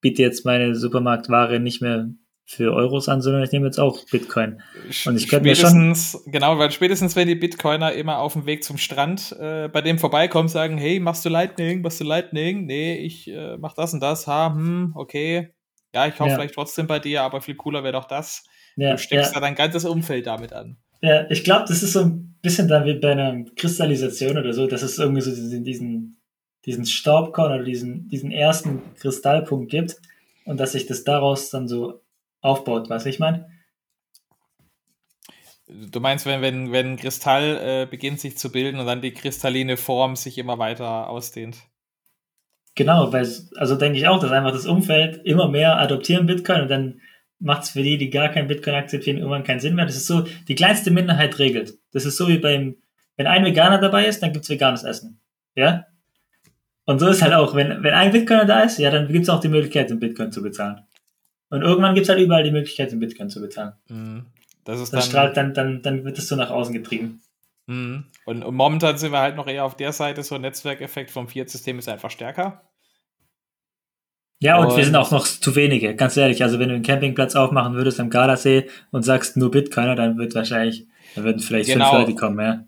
biete 0.00 0.22
jetzt 0.22 0.44
meine 0.44 0.74
Supermarktware 0.74 1.60
nicht 1.60 1.82
mehr 1.82 2.08
für 2.50 2.72
Euros 2.72 3.08
an, 3.08 3.22
sondern 3.22 3.44
ich 3.44 3.52
nehme 3.52 3.66
jetzt 3.66 3.78
auch 3.78 4.04
Bitcoin. 4.10 4.60
Und 5.06 5.16
ich 5.16 5.28
könnte 5.28 5.48
mir 5.48 5.54
schon. 5.54 5.94
Genau, 6.26 6.58
weil 6.58 6.72
spätestens, 6.72 7.14
wenn 7.14 7.28
die 7.28 7.36
Bitcoiner 7.36 7.92
immer 7.92 8.18
auf 8.18 8.32
dem 8.32 8.44
Weg 8.44 8.64
zum 8.64 8.76
Strand 8.76 9.36
äh, 9.38 9.68
bei 9.68 9.82
dem 9.82 10.00
vorbeikommen, 10.00 10.48
sagen, 10.48 10.76
hey, 10.76 10.98
machst 10.98 11.24
du 11.24 11.28
Lightning, 11.28 11.82
machst 11.82 12.00
du 12.00 12.04
Lightning? 12.04 12.66
Nee, 12.66 12.96
ich 12.96 13.28
äh, 13.28 13.56
mach 13.56 13.74
das 13.74 13.94
und 13.94 14.00
das, 14.00 14.26
ha, 14.26 14.52
hm, 14.52 14.94
okay. 14.96 15.54
Ja, 15.94 16.08
ich 16.08 16.18
hoffe 16.18 16.30
ja. 16.30 16.36
vielleicht 16.36 16.54
trotzdem 16.54 16.88
bei 16.88 16.98
dir, 16.98 17.22
aber 17.22 17.40
viel 17.40 17.54
cooler 17.54 17.84
wäre 17.84 17.92
doch 17.92 18.06
das. 18.06 18.44
Ja, 18.76 18.92
du 18.92 18.98
steckst 18.98 19.32
ja. 19.32 19.40
da 19.40 19.46
dein 19.46 19.54
ganzes 19.54 19.84
Umfeld 19.84 20.26
damit 20.26 20.52
an. 20.52 20.76
Ja, 21.02 21.30
ich 21.30 21.44
glaube, 21.44 21.66
das 21.68 21.82
ist 21.82 21.92
so 21.92 22.00
ein 22.00 22.36
bisschen 22.42 22.66
dann 22.66 22.84
wie 22.84 22.94
bei 22.94 23.12
einer 23.12 23.44
Kristallisation 23.56 24.38
oder 24.38 24.52
so, 24.52 24.66
dass 24.66 24.82
es 24.82 24.98
irgendwie 24.98 25.22
so 25.22 25.30
diesen, 25.30 25.64
diesen, 25.64 26.19
diesen 26.66 26.86
Staubkorn 26.86 27.52
oder 27.52 27.64
diesen, 27.64 28.08
diesen 28.08 28.30
ersten 28.30 28.82
Kristallpunkt 28.96 29.70
gibt 29.70 29.96
und 30.44 30.58
dass 30.58 30.72
sich 30.72 30.86
das 30.86 31.04
daraus 31.04 31.50
dann 31.50 31.68
so 31.68 32.02
aufbaut, 32.40 32.88
weißt 32.88 33.06
du, 33.06 33.10
ich 33.10 33.18
meine? 33.18 33.48
Du 35.66 36.00
meinst, 36.00 36.26
wenn, 36.26 36.42
wenn, 36.42 36.72
wenn 36.72 36.96
Kristall 36.96 37.58
äh, 37.62 37.86
beginnt 37.88 38.20
sich 38.20 38.36
zu 38.36 38.50
bilden 38.50 38.80
und 38.80 38.86
dann 38.86 39.02
die 39.02 39.12
kristalline 39.12 39.76
Form 39.76 40.16
sich 40.16 40.36
immer 40.36 40.58
weiter 40.58 41.08
ausdehnt? 41.08 41.58
Genau, 42.74 43.12
weil, 43.12 43.28
also 43.56 43.76
denke 43.76 43.98
ich 43.98 44.08
auch, 44.08 44.20
dass 44.20 44.32
einfach 44.32 44.52
das 44.52 44.66
Umfeld 44.66 45.24
immer 45.24 45.48
mehr 45.48 45.78
adoptieren 45.78 46.26
Bitcoin 46.26 46.62
und 46.62 46.68
dann 46.68 47.00
macht 47.38 47.64
es 47.64 47.70
für 47.70 47.82
die, 47.82 47.98
die 47.98 48.10
gar 48.10 48.28
kein 48.28 48.48
Bitcoin 48.48 48.74
akzeptieren, 48.74 49.18
irgendwann 49.18 49.44
keinen 49.44 49.60
Sinn 49.60 49.74
mehr. 49.74 49.86
Das 49.86 49.96
ist 49.96 50.06
so, 50.06 50.24
die 50.46 50.54
kleinste 50.54 50.90
Minderheit 50.90 51.38
regelt. 51.38 51.78
Das 51.92 52.04
ist 52.04 52.16
so 52.16 52.28
wie 52.28 52.38
beim, 52.38 52.76
wenn 53.16 53.26
ein 53.26 53.44
Veganer 53.44 53.78
dabei 53.78 54.06
ist, 54.06 54.22
dann 54.22 54.32
gibt 54.32 54.44
es 54.44 54.50
veganes 54.50 54.84
Essen. 54.84 55.20
Ja? 55.54 55.86
Und 56.90 56.98
so 56.98 57.06
ist 57.06 57.22
halt 57.22 57.34
auch, 57.34 57.54
wenn, 57.54 57.84
wenn 57.84 57.94
ein 57.94 58.10
Bitcoiner 58.10 58.46
da 58.46 58.62
ist, 58.62 58.76
ja, 58.80 58.90
dann 58.90 59.06
gibt 59.06 59.22
es 59.22 59.28
auch 59.28 59.38
die 59.38 59.46
Möglichkeit, 59.46 59.92
in 59.92 60.00
Bitcoin 60.00 60.32
zu 60.32 60.42
bezahlen. 60.42 60.80
Und 61.48 61.62
irgendwann 61.62 61.94
gibt 61.94 62.06
es 62.06 62.08
halt 62.08 62.20
überall 62.20 62.42
die 62.42 62.50
Möglichkeit, 62.50 62.92
in 62.92 62.98
Bitcoin 62.98 63.30
zu 63.30 63.40
bezahlen. 63.40 63.74
Mhm. 63.88 64.26
Das 64.64 64.80
ist 64.80 64.92
das 64.92 65.04
dann, 65.04 65.08
strahlt 65.08 65.36
dann, 65.36 65.54
dann, 65.54 65.82
dann 65.82 66.04
wird 66.04 66.18
es 66.18 66.26
so 66.26 66.34
nach 66.34 66.50
außen 66.50 66.74
getrieben. 66.74 67.22
Mhm. 67.68 68.06
Und, 68.24 68.42
und, 68.42 68.54
momentan 68.56 68.98
sind 68.98 69.12
wir 69.12 69.20
halt 69.20 69.36
noch 69.36 69.46
eher 69.46 69.64
auf 69.66 69.76
der 69.76 69.92
Seite, 69.92 70.24
so 70.24 70.34
ein 70.34 70.40
Netzwerkeffekt 70.40 71.12
vom 71.12 71.28
Fiat-System 71.28 71.78
ist 71.78 71.88
einfach 71.88 72.10
stärker. 72.10 72.60
Ja, 74.40 74.58
und, 74.58 74.66
und, 74.66 74.76
wir 74.76 74.84
sind 74.84 74.96
auch 74.96 75.12
noch 75.12 75.28
zu 75.28 75.54
wenige, 75.54 75.94
ganz 75.94 76.16
ehrlich. 76.16 76.42
Also 76.42 76.58
wenn 76.58 76.70
du 76.70 76.74
einen 76.74 76.82
Campingplatz 76.82 77.36
aufmachen 77.36 77.74
würdest 77.74 78.00
am 78.00 78.10
Gardasee 78.10 78.68
und 78.90 79.04
sagst 79.04 79.36
nur 79.36 79.52
Bitcoiner, 79.52 79.94
dann 79.94 80.18
wird 80.18 80.34
wahrscheinlich, 80.34 80.88
dann 81.14 81.22
würden 81.22 81.38
vielleicht 81.38 81.70
genau. 81.70 81.88
fünf 81.90 82.00
Leute 82.00 82.14
kommen, 82.16 82.40
ja. 82.40 82.64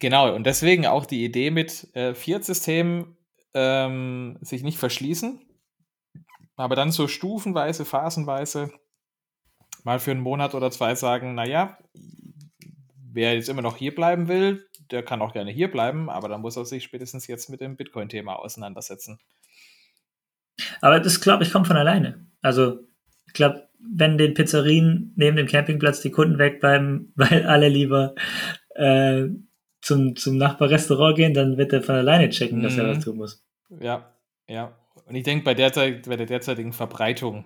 Genau, 0.00 0.34
und 0.34 0.48
deswegen 0.48 0.84
auch 0.84 1.06
die 1.06 1.24
Idee 1.24 1.52
mit 1.52 1.86
äh, 1.94 2.12
Fiat-System 2.12 3.06
ähm, 3.54 4.38
sich 4.40 4.62
nicht 4.62 4.78
verschließen, 4.78 5.40
aber 6.56 6.76
dann 6.76 6.92
so 6.92 7.08
stufenweise, 7.08 7.84
phasenweise 7.84 8.70
mal 9.84 9.98
für 9.98 10.12
einen 10.12 10.20
Monat 10.20 10.54
oder 10.54 10.70
zwei 10.70 10.94
sagen, 10.94 11.34
naja, 11.34 11.78
wer 13.12 13.34
jetzt 13.34 13.48
immer 13.48 13.62
noch 13.62 13.76
hier 13.76 13.94
bleiben 13.94 14.28
will, 14.28 14.66
der 14.90 15.02
kann 15.02 15.22
auch 15.22 15.32
gerne 15.32 15.50
hier 15.50 15.70
bleiben, 15.70 16.10
aber 16.10 16.28
dann 16.28 16.40
muss 16.40 16.56
er 16.56 16.64
sich 16.64 16.84
spätestens 16.84 17.26
jetzt 17.26 17.50
mit 17.50 17.60
dem 17.60 17.76
Bitcoin-Thema 17.76 18.36
auseinandersetzen. 18.36 19.18
Aber 20.80 21.00
das, 21.00 21.20
glaube 21.20 21.44
ich, 21.44 21.52
kommt 21.52 21.66
von 21.66 21.76
alleine. 21.76 22.26
Also, 22.42 22.80
ich 23.26 23.32
glaube, 23.32 23.68
wenn 23.78 24.18
den 24.18 24.34
Pizzerien 24.34 25.12
neben 25.16 25.36
dem 25.36 25.46
Campingplatz 25.46 26.00
die 26.00 26.10
Kunden 26.10 26.38
wegbleiben, 26.38 27.12
weil 27.16 27.46
alle 27.46 27.68
lieber 27.68 28.14
äh, 28.74 29.26
zum, 29.82 30.16
zum 30.16 30.38
Nachbarrestaurant 30.38 31.16
gehen, 31.16 31.34
dann 31.34 31.58
wird 31.58 31.72
er 31.72 31.82
von 31.82 31.96
alleine 31.96 32.30
checken, 32.30 32.58
mhm. 32.58 32.62
dass 32.62 32.78
er 32.78 32.84
mhm. 32.84 32.96
was 32.96 33.04
tun 33.04 33.16
muss. 33.16 33.44
Ja, 33.80 34.14
ja. 34.48 34.78
Und 35.06 35.16
ich 35.16 35.24
denke, 35.24 35.44
bei, 35.44 35.54
derzeit, 35.54 36.08
bei 36.08 36.16
der 36.16 36.26
derzeitigen 36.26 36.72
Verbreitung, 36.72 37.44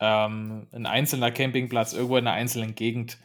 ähm, 0.00 0.66
ein 0.72 0.86
einzelner 0.86 1.30
Campingplatz 1.30 1.92
irgendwo 1.92 2.16
in 2.16 2.26
einer 2.26 2.36
einzelnen 2.36 2.74
Gegend, 2.74 3.18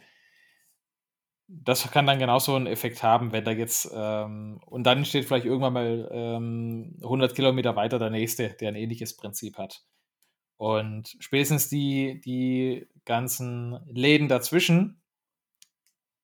das 1.48 1.90
kann 1.90 2.06
dann 2.06 2.18
genauso 2.18 2.54
einen 2.54 2.66
Effekt 2.66 3.02
haben, 3.02 3.32
wenn 3.32 3.44
da 3.44 3.52
jetzt, 3.52 3.90
ähm, 3.94 4.60
und 4.66 4.84
dann 4.84 5.04
steht 5.04 5.26
vielleicht 5.26 5.46
irgendwann 5.46 5.72
mal 5.72 6.08
ähm, 6.12 6.98
100 7.02 7.34
Kilometer 7.34 7.76
weiter 7.76 7.98
der 7.98 8.10
nächste, 8.10 8.50
der 8.50 8.68
ein 8.68 8.74
ähnliches 8.76 9.16
Prinzip 9.16 9.56
hat. 9.58 9.84
Und 10.56 11.16
spätestens 11.20 11.68
die, 11.68 12.20
die 12.24 12.86
ganzen 13.04 13.78
Läden 13.86 14.28
dazwischen, 14.28 15.00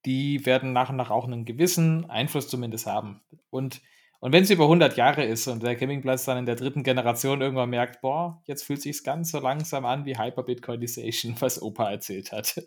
die 0.05 0.45
werden 0.47 0.73
nach 0.73 0.91
und 0.91 0.97
nach 0.97 1.11
auch 1.11 1.27
einen 1.27 1.45
gewissen 1.45 2.09
Einfluss 2.11 2.49
zumindest 2.49 2.87
haben. 2.87 3.21
Und, 3.51 3.81
und 4.21 4.33
wenn 4.33 4.43
es 4.43 4.51
über 4.51 4.65
100 4.65 4.97
Jahre 4.97 5.25
ist 5.25 5.47
und 5.49 5.63
der 5.63 5.77
Campingplatz 5.77 6.25
dann 6.25 6.39
in 6.39 6.47
der 6.47 6.57
dritten 6.57 6.83
Generation 6.83 7.41
irgendwann 7.41 7.71
merkt, 7.71 8.01
boah, 8.01 8.43
jetzt 8.47 8.65
fühlt 8.65 8.83
sich 8.83 9.05
ganz 9.05 9.31
so 9.31 9.39
langsam 9.39 9.85
an 9.85 10.05
wie 10.05 10.19
Hyperbitcoinization, 10.19 11.37
was 11.41 11.63
Opa 11.63 11.91
erzählt 11.91 12.33
hat. 12.33 12.55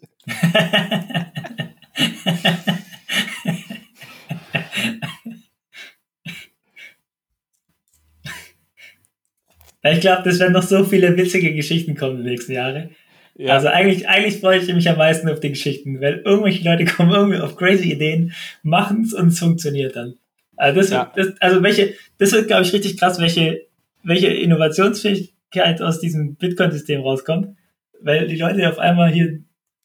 ich 9.83 10.01
glaube, 10.01 10.23
das 10.23 10.39
werden 10.39 10.53
noch 10.53 10.63
so 10.63 10.83
viele 10.83 11.15
witzige 11.17 11.53
Geschichten 11.53 11.95
kommen 11.95 12.17
in 12.17 12.23
den 12.23 12.31
nächsten 12.31 12.53
Jahren. 12.53 12.95
Ja. 13.37 13.53
Also 13.53 13.67
eigentlich, 13.67 14.07
eigentlich 14.07 14.39
freue 14.39 14.59
ich 14.59 14.73
mich 14.73 14.89
am 14.89 14.97
meisten 14.97 15.29
auf 15.29 15.41
die 15.41 15.49
Geschichten, 15.49 15.99
weil 15.99 16.21
irgendwelche 16.25 16.63
Leute 16.63 16.85
kommen 16.91 17.11
irgendwie 17.11 17.39
auf 17.39 17.57
crazy 17.57 17.91
Ideen, 17.91 18.33
machen 18.63 19.01
es 19.01 19.13
und 19.13 19.27
es 19.27 19.39
funktioniert 19.39 19.95
dann. 19.95 20.15
Also 20.55 20.79
das, 20.79 20.89
ja. 20.89 21.11
das, 21.15 21.33
also 21.41 21.61
welche, 21.61 21.93
das 22.17 22.31
wird, 22.31 22.47
glaube 22.47 22.63
ich, 22.63 22.71
richtig 22.71 22.97
krass, 22.97 23.19
welche, 23.19 23.65
welche 24.03 24.27
Innovationsfähigkeit 24.27 25.81
aus 25.81 25.99
diesem 25.99 26.35
Bitcoin-System 26.35 27.01
rauskommt, 27.01 27.57
weil 28.01 28.27
die 28.27 28.37
Leute 28.37 28.69
auf 28.69 28.79
einmal 28.79 29.11
hier 29.11 29.41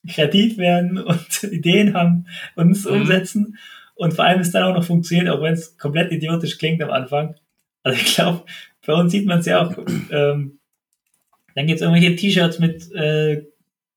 kreativ 0.09 0.57
werden 0.57 0.99
und 1.03 1.43
Ideen 1.43 1.95
haben 1.95 2.27
und 2.55 2.71
es 2.71 2.85
mhm. 2.85 3.03
umsetzen. 3.03 3.59
Und 3.97 4.15
vor 4.15 4.25
allem 4.25 4.41
es 4.41 4.53
dann 4.53 4.63
auch 4.63 4.75
noch 4.75 4.85
funktioniert, 4.85 5.29
auch 5.29 5.43
wenn 5.43 5.53
es 5.53 5.77
komplett 5.77 6.13
idiotisch 6.13 6.57
klingt 6.57 6.83
am 6.83 6.91
Anfang. 6.91 7.35
Also 7.83 7.99
ich 8.01 8.15
glaube, 8.15 8.45
bei 8.87 8.95
uns 8.95 9.13
sieht 9.13 9.27
man 9.27 9.41
es 9.41 9.47
ja 9.47 9.67
auch. 9.67 9.77
Ähm, 10.13 10.60
dann 11.55 11.67
gibt 11.67 11.81
es 11.81 11.83
irgendwelche 11.83 12.17
T-Shirts 12.17 12.59
mit 12.59 12.93
äh, 12.93 13.45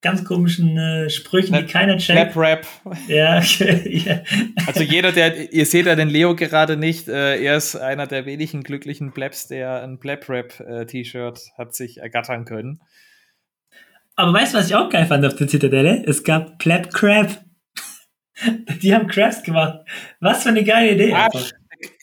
ganz 0.04 0.26
komischen 0.26 0.78
äh, 0.78 1.10
Sprüchen, 1.10 1.56
die 1.56 1.66
keiner 1.66 1.98
checkt. 1.98 2.36
Rap. 2.36 2.68
Ja, 3.08 3.42
ja. 3.86 4.22
Also 4.68 4.84
jeder, 4.84 5.12
der, 5.12 5.52
ihr 5.52 5.66
seht 5.66 5.88
ja 5.88 5.96
den 5.96 6.10
Leo 6.10 6.36
gerade 6.36 6.78
nicht, 6.78 7.08
äh, 7.08 7.42
er 7.42 7.58
ist 7.58 7.76
einer 7.76 8.06
der 8.06 8.26
wenigen 8.26 8.64
glücklichen 8.64 9.14
Plebs, 9.14 9.48
der 9.48 9.82
ein 9.82 10.00
Pleb-Rap-T-Shirt 10.00 11.40
hat 11.58 11.74
sich 11.74 11.98
ergattern 11.98 12.46
können. 12.46 12.82
Aber 14.16 14.34
weißt 14.34 14.54
du, 14.54 14.58
was 14.60 14.68
ich 14.68 14.76
auch 14.76 14.90
geil 14.90 15.08
fand 15.08 15.26
auf 15.26 15.36
der 15.36 15.48
Zitadelle? 15.48 16.04
Es 16.06 16.24
gab 16.24 16.60
Pleb 16.60 16.94
Crab. 16.94 17.44
Die 18.82 18.94
haben 18.94 19.08
Crabs 19.08 19.42
gemacht. 19.42 19.80
Was 20.20 20.44
für 20.44 20.50
eine 20.50 20.64
geile 20.64 20.92
Idee. 20.92 21.14
Ah, 21.14 21.30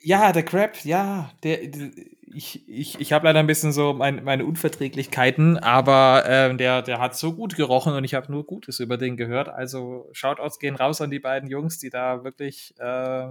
ja, 0.02 0.32
der 0.32 0.42
Crab, 0.42 0.84
ja, 0.84 1.30
der, 1.44 1.58
der 1.68 1.90
ich, 2.32 2.68
ich, 2.68 3.00
ich 3.00 3.12
habe 3.12 3.26
leider 3.26 3.40
ein 3.40 3.46
bisschen 3.46 3.72
so 3.72 3.92
mein, 3.92 4.24
meine 4.24 4.44
Unverträglichkeiten, 4.44 5.58
aber 5.58 6.24
ähm, 6.26 6.58
der, 6.58 6.82
der 6.82 6.98
hat 7.00 7.16
so 7.16 7.34
gut 7.34 7.56
gerochen 7.56 7.94
und 7.94 8.04
ich 8.04 8.14
habe 8.14 8.30
nur 8.30 8.44
Gutes 8.46 8.80
über 8.80 8.96
den 8.96 9.16
gehört. 9.16 9.48
Also 9.48 10.08
Shoutouts 10.12 10.58
gehen 10.58 10.76
raus 10.76 11.00
an 11.00 11.10
die 11.10 11.18
beiden 11.18 11.48
Jungs, 11.48 11.78
die 11.78 11.90
da 11.90 12.24
wirklich 12.24 12.74
äh, 12.78 13.26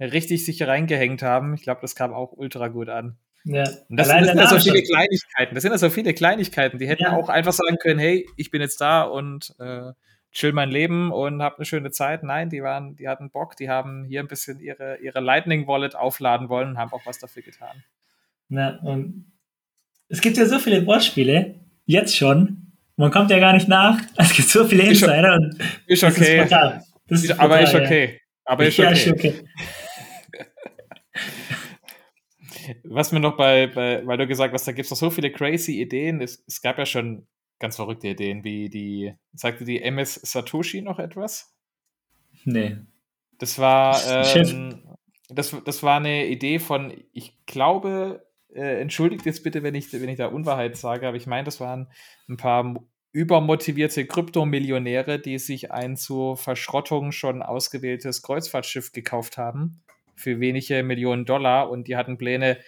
richtig 0.00 0.44
sich 0.44 0.62
reingehängt 0.66 1.22
haben. 1.22 1.54
Ich 1.54 1.62
glaube, 1.62 1.80
das 1.82 1.94
kam 1.94 2.12
auch 2.12 2.32
ultra 2.32 2.68
gut 2.68 2.88
an. 2.88 3.16
Ja. 3.44 3.64
Und 3.88 3.96
das, 3.98 4.08
Allein 4.08 4.22
das 4.24 4.30
sind 4.32 4.38
ja 4.40 4.46
so 4.48 4.58
viele. 4.58 4.82
Kleinigkeiten. 4.82 5.54
Das 5.54 5.62
sind 5.62 5.72
ja 5.72 5.78
so 5.78 5.90
viele 5.90 6.14
Kleinigkeiten. 6.14 6.78
Die 6.78 6.88
hätten 6.88 7.02
Ja. 7.02 7.16
auch 7.16 7.28
einfach 7.28 7.52
sagen 7.52 7.76
können, 7.78 7.98
hey, 8.00 8.26
ich 8.36 8.50
bin 8.50 8.60
jetzt 8.62 8.80
da 8.80 9.02
und 9.02 9.54
äh, 9.58 9.92
chill 10.32 10.52
mein 10.52 10.70
Leben 10.70 11.12
und 11.12 11.42
hab 11.42 11.56
eine 11.56 11.64
schöne 11.64 11.90
Zeit. 11.90 12.22
Nein, 12.22 12.48
die 12.50 12.62
waren, 12.62 12.96
die 12.96 13.08
hatten 13.08 13.30
Bock, 13.30 13.56
die 13.56 13.68
haben 13.68 14.04
hier 14.04 14.20
ein 14.20 14.28
bisschen 14.28 14.60
ihre, 14.60 14.96
ihre 14.96 15.20
Lightning 15.20 15.66
Wallet 15.66 15.94
aufladen 15.94 16.48
wollen 16.48 16.70
und 16.70 16.78
haben 16.78 16.92
auch 16.92 17.04
was 17.04 17.18
dafür 17.18 17.42
getan. 17.42 17.84
Na, 18.48 18.78
und 18.80 19.32
es 20.08 20.20
gibt 20.20 20.36
ja 20.36 20.46
so 20.46 20.58
viele 20.58 20.86
Wortspiele, 20.86 21.60
jetzt 21.86 22.16
schon. 22.16 22.72
Man 22.96 23.10
kommt 23.10 23.30
ja 23.30 23.38
gar 23.38 23.52
nicht 23.52 23.68
nach. 23.68 24.00
Es 24.16 24.32
gibt 24.32 24.48
so 24.48 24.64
viele 24.64 24.84
Ist 24.84 25.02
Insider 25.02 25.34
und 25.34 25.58
Ist 25.86 26.02
ist 26.02 26.16
okay. 26.16 26.42
brutal. 26.42 26.82
Das 27.08 27.24
ist 27.24 27.32
aber 27.32 27.58
brutal, 27.58 27.64
ist 27.64 27.72
ja. 27.72 27.82
okay. 27.82 28.20
Aber 28.44 28.66
ist 28.66 28.76
ja, 28.76 28.90
okay. 28.90 28.94
ist 28.94 29.08
okay. 29.08 29.34
Was 32.84 33.12
mir 33.12 33.20
noch 33.20 33.36
bei, 33.36 33.66
bei 33.66 34.06
weil 34.06 34.16
du 34.16 34.26
gesagt 34.26 34.54
hast, 34.54 34.66
da 34.66 34.72
gibt 34.72 34.86
es 34.86 34.90
noch 34.90 34.96
so 34.96 35.10
viele 35.10 35.30
crazy 35.30 35.82
Ideen. 35.82 36.20
Es, 36.20 36.42
es 36.46 36.62
gab 36.62 36.78
ja 36.78 36.86
schon 36.86 37.26
ganz 37.58 37.76
verrückte 37.76 38.08
Ideen, 38.08 38.44
wie 38.44 38.68
die, 38.68 39.14
sagte 39.32 39.64
die 39.64 39.82
MS 39.82 40.14
Satoshi 40.22 40.82
noch 40.82 40.98
etwas? 40.98 41.54
Nee. 42.44 42.76
Das 43.38 43.58
war, 43.58 44.00
ähm, 44.06 44.82
das, 45.28 45.56
das 45.64 45.82
war 45.82 45.98
eine 45.98 46.26
Idee 46.26 46.58
von, 46.58 46.92
ich 47.12 47.44
glaube, 47.46 48.26
äh, 48.54 48.80
entschuldigt 48.80 49.26
jetzt 49.26 49.42
bitte, 49.44 49.62
wenn 49.62 49.74
ich, 49.74 49.92
wenn 49.92 50.08
ich 50.08 50.16
da 50.18 50.26
Unwahrheit 50.26 50.76
sage, 50.76 51.06
aber 51.08 51.16
ich 51.16 51.26
meine, 51.26 51.44
das 51.44 51.60
waren 51.60 51.88
ein 52.28 52.36
paar 52.36 52.62
mo- 52.62 52.86
übermotivierte 53.12 54.06
Kryptomillionäre, 54.06 55.20
die 55.20 55.38
sich 55.38 55.70
ein 55.70 55.96
zur 55.96 56.36
Verschrottung 56.36 57.12
schon 57.12 57.42
ausgewähltes 57.42 58.22
Kreuzfahrtschiff 58.22 58.92
gekauft 58.92 59.38
haben 59.38 59.82
für 60.16 60.40
wenige 60.40 60.82
Millionen 60.82 61.24
Dollar 61.24 61.70
und 61.70 61.86
die 61.88 61.96
hatten 61.96 62.18
Pläne, 62.18 62.58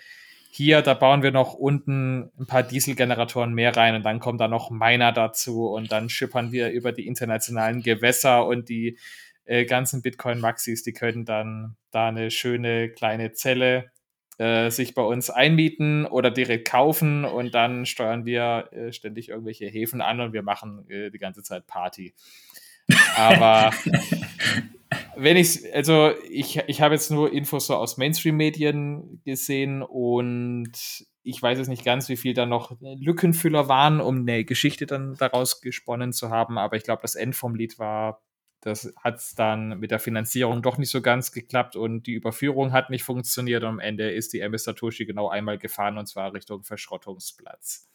hier, 0.53 0.81
da 0.83 0.95
bauen 0.95 1.23
wir 1.23 1.33
noch 1.33 1.53
unten 1.53 2.31
ein 2.39 2.47
paar 2.47 2.63
Dieselgeneratoren 2.63 3.53
mehr 3.53 3.77
rein 3.77 3.95
und 3.95 4.05
dann 4.05 4.21
kommt 4.21 4.41
da 4.41 4.49
noch 4.49 4.71
Miner 4.71 5.13
dazu 5.13 5.67
und 5.67 5.93
dann 5.93 6.09
schippern 6.09 6.51
wir 6.51 6.71
über 6.71 6.93
die 6.93 7.07
internationalen 7.07 7.83
Gewässer 7.83 8.47
und 8.47 8.69
die 8.69 8.99
äh, 9.45 9.65
ganzen 9.67 10.01
Bitcoin-Maxis, 10.01 10.83
die 10.83 10.93
können 10.93 11.25
dann 11.25 11.77
da 11.91 12.09
eine 12.09 12.31
schöne 12.31 12.89
kleine 12.89 13.33
Zelle 13.33 13.91
äh, 14.39 14.71
sich 14.71 14.95
bei 14.95 15.03
uns 15.03 15.31
einmieten 15.31 16.05
oder 16.07 16.31
direkt 16.31 16.69
kaufen 16.69 17.25
und 17.25 17.55
dann 17.55 17.87
steuern 17.87 18.27
wir 18.27 18.69
äh, 18.73 18.93
ständig 18.93 19.31
irgendwelche 19.31 19.67
Häfen 19.67 20.01
an 20.01 20.21
und 20.21 20.33
wir 20.33 20.43
machen 20.43 20.89
äh, 20.91 21.11
die 21.11 21.19
ganze 21.19 21.43
Zeit 21.43 21.67
Party. 21.67 22.15
Aber 23.17 23.73
wenn 25.17 25.37
ich, 25.37 25.75
also 25.75 26.13
ich, 26.29 26.59
ich 26.67 26.81
habe 26.81 26.95
jetzt 26.95 27.11
nur 27.11 27.33
Infos 27.33 27.67
so 27.67 27.77
aus 27.77 27.97
Mainstream-Medien 27.97 29.23
gesehen 29.25 29.83
und 29.83 30.73
ich 31.23 31.43
weiß 31.43 31.59
jetzt 31.59 31.69
nicht 31.69 31.85
ganz, 31.85 32.09
wie 32.09 32.17
viel 32.17 32.35
da 32.35 32.47
noch 32.47 32.77
Lückenfüller 32.81 33.69
waren, 33.69 34.01
um 34.01 34.19
eine 34.21 34.45
Geschichte 34.45 34.87
dann 34.87 35.15
daraus 35.15 35.61
gesponnen 35.61 36.13
zu 36.13 36.31
haben, 36.31 36.57
aber 36.57 36.77
ich 36.77 36.85
glaube, 36.85 37.03
das 37.03 37.17
End 37.17 37.35
vom 37.35 37.55
Lied 37.57 37.79
war, 37.79 38.23
das 38.67 38.93
hat 39.03 39.17
es 39.17 39.35
dann 39.35 39.79
mit 39.79 39.91
der 39.91 39.99
Finanzierung 40.01 40.63
doch 40.63 40.77
nicht 40.79 40.91
so 40.91 41.01
ganz 41.01 41.33
geklappt 41.33 41.77
und 41.77 42.07
die 42.07 42.13
Überführung 42.15 42.73
hat 42.73 42.91
nicht 42.91 43.05
funktioniert 43.05 43.63
und 43.63 43.69
am 43.69 43.79
Ende 43.79 44.11
ist 44.11 44.33
die 44.33 44.41
MS 44.41 44.65
Satoshi 44.65 45.07
genau 45.07 45.29
einmal 45.29 45.59
gefahren 45.59 45.99
und 45.99 46.07
zwar 46.07 46.33
Richtung 46.35 46.65
Verschrottungsplatz. 46.65 47.89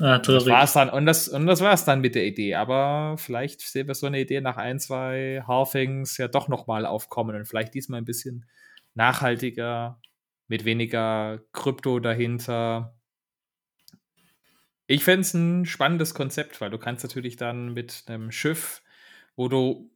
Ah, 0.00 0.18
Das 0.18 0.26
traurig. 0.26 0.46
war's 0.48 0.72
dann, 0.74 0.90
und 0.90 1.06
das, 1.06 1.28
und 1.28 1.46
das 1.46 1.60
war's 1.60 1.84
dann 1.84 2.00
mit 2.00 2.14
der 2.14 2.26
Idee. 2.26 2.54
Aber 2.54 3.16
vielleicht 3.18 3.60
sehen 3.62 3.88
wir 3.88 3.94
so 3.94 4.06
eine 4.06 4.20
Idee 4.20 4.40
nach 4.40 4.56
ein, 4.58 4.78
zwei 4.78 5.42
Halfings 5.46 6.18
ja 6.18 6.28
doch 6.28 6.48
nochmal 6.48 6.84
aufkommen 6.86 7.34
und 7.36 7.46
vielleicht 7.46 7.74
diesmal 7.74 8.00
ein 8.00 8.04
bisschen 8.04 8.46
nachhaltiger, 8.94 10.00
mit 10.48 10.64
weniger 10.64 11.40
Krypto 11.52 11.98
dahinter. 11.98 12.94
Ich 14.86 15.02
fände 15.02 15.22
es 15.22 15.34
ein 15.34 15.66
spannendes 15.66 16.14
Konzept, 16.14 16.60
weil 16.60 16.70
du 16.70 16.78
kannst 16.78 17.02
natürlich 17.02 17.36
dann 17.36 17.72
mit 17.74 18.04
einem 18.06 18.30
Schiff, 18.30 18.82
wo 19.34 19.48
du 19.48 19.90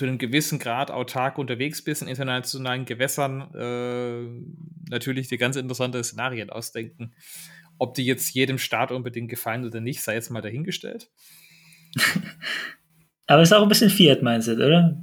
zu 0.00 0.06
einem 0.06 0.16
gewissen 0.16 0.58
Grad 0.58 0.90
autark 0.90 1.36
unterwegs 1.36 1.82
bist 1.82 2.00
in 2.00 2.08
internationalen 2.08 2.86
Gewässern, 2.86 3.54
äh, 3.54 4.90
natürlich 4.90 5.28
dir 5.28 5.36
ganz 5.36 5.56
interessante 5.56 6.02
Szenarien 6.02 6.48
ausdenken. 6.48 7.12
Ob 7.76 7.92
die 7.92 8.06
jetzt 8.06 8.32
jedem 8.32 8.56
Staat 8.56 8.92
unbedingt 8.92 9.28
gefallen 9.28 9.66
oder 9.66 9.82
nicht, 9.82 10.00
sei 10.00 10.14
jetzt 10.14 10.30
mal 10.30 10.40
dahingestellt. 10.40 11.10
Aber 13.26 13.42
ist 13.42 13.52
auch 13.52 13.62
ein 13.62 13.68
bisschen 13.68 13.90
Fiat-Mindset, 13.90 14.56
oder? 14.56 14.98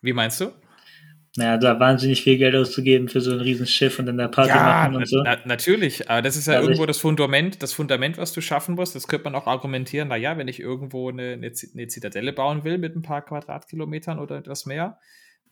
Wie 0.00 0.14
meinst 0.14 0.40
du? 0.40 0.52
Naja, 1.36 1.56
da 1.56 1.80
wahnsinnig 1.80 2.22
viel 2.22 2.36
Geld 2.36 2.54
auszugeben 2.54 3.08
für 3.08 3.22
so 3.22 3.32
ein 3.32 3.40
Riesenschiff 3.40 3.98
und 3.98 4.04
dann 4.04 4.18
da 4.18 4.28
Party 4.28 4.52
machen 4.52 4.96
und 4.96 5.08
so. 5.08 5.22
na, 5.22 5.38
natürlich. 5.46 6.10
Aber 6.10 6.20
das 6.20 6.36
ist 6.36 6.46
ja 6.46 6.54
Also 6.54 6.68
irgendwo 6.68 6.84
das 6.84 6.98
Fundament, 6.98 7.62
das 7.62 7.72
Fundament, 7.72 8.18
was 8.18 8.34
du 8.34 8.42
schaffen 8.42 8.74
musst. 8.74 8.94
Das 8.94 9.08
könnte 9.08 9.24
man 9.24 9.34
auch 9.34 9.46
argumentieren. 9.46 10.08
Naja, 10.08 10.36
wenn 10.36 10.48
ich 10.48 10.60
irgendwo 10.60 11.08
eine, 11.08 11.32
eine, 11.32 11.86
Zitadelle 11.88 12.34
bauen 12.34 12.64
will 12.64 12.76
mit 12.76 12.94
ein 12.94 13.00
paar 13.00 13.22
Quadratkilometern 13.22 14.18
oder 14.18 14.36
etwas 14.36 14.66
mehr, 14.66 14.98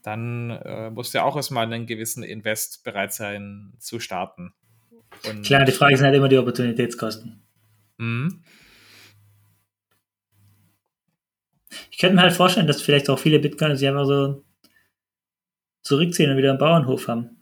dann 0.02 0.50
äh, 0.50 0.90
musst 0.90 1.14
du 1.14 1.18
ja 1.18 1.24
auch 1.24 1.36
erstmal 1.36 1.64
einen 1.64 1.86
gewissen 1.86 2.24
Invest 2.24 2.84
bereit 2.84 3.14
sein 3.14 3.72
zu 3.78 4.00
starten. 4.00 4.52
Und, 5.28 5.46
Klar, 5.46 5.64
die 5.64 5.72
Frage 5.72 5.96
sind 5.96 6.04
halt 6.04 6.14
immer 6.14 6.28
die 6.28 6.38
Opportunitätskosten. 6.38 7.42
Mhm. 7.96 8.42
Ich 11.90 11.98
könnte 11.98 12.16
mir 12.16 12.22
halt 12.22 12.34
vorstellen, 12.34 12.66
dass 12.66 12.82
vielleicht 12.82 13.08
auch 13.08 13.18
viele 13.18 13.38
Bitcoiner 13.38 13.76
sich 13.76 13.88
einfach 13.88 14.06
so 14.06 14.44
zurückziehen 15.82 16.30
und 16.30 16.36
wieder 16.36 16.50
einen 16.50 16.58
Bauernhof 16.58 17.08
haben. 17.08 17.36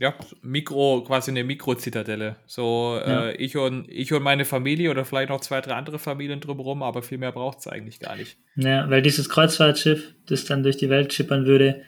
Ja, 0.00 0.14
Mikro, 0.42 1.02
quasi 1.04 1.32
eine 1.32 1.42
Mikrozitadelle. 1.42 2.36
So, 2.46 3.00
Ja. 3.04 3.30
äh, 3.30 3.36
ich, 3.36 3.56
und, 3.56 3.88
ich 3.88 4.12
und 4.12 4.22
meine 4.22 4.44
Familie 4.44 4.90
oder 4.92 5.04
vielleicht 5.04 5.28
noch 5.28 5.40
zwei, 5.40 5.60
drei 5.60 5.74
andere 5.74 5.98
Familien 5.98 6.38
drumherum, 6.40 6.84
aber 6.84 7.02
viel 7.02 7.18
mehr 7.18 7.32
braucht 7.32 7.58
es 7.58 7.66
eigentlich 7.66 7.98
gar 7.98 8.14
nicht. 8.14 8.38
Ja, 8.54 8.88
weil 8.90 9.02
dieses 9.02 9.28
Kreuzfahrtschiff, 9.28 10.14
das 10.26 10.44
dann 10.44 10.62
durch 10.62 10.76
die 10.76 10.88
Welt 10.88 11.12
schippern 11.12 11.46
würde. 11.46 11.82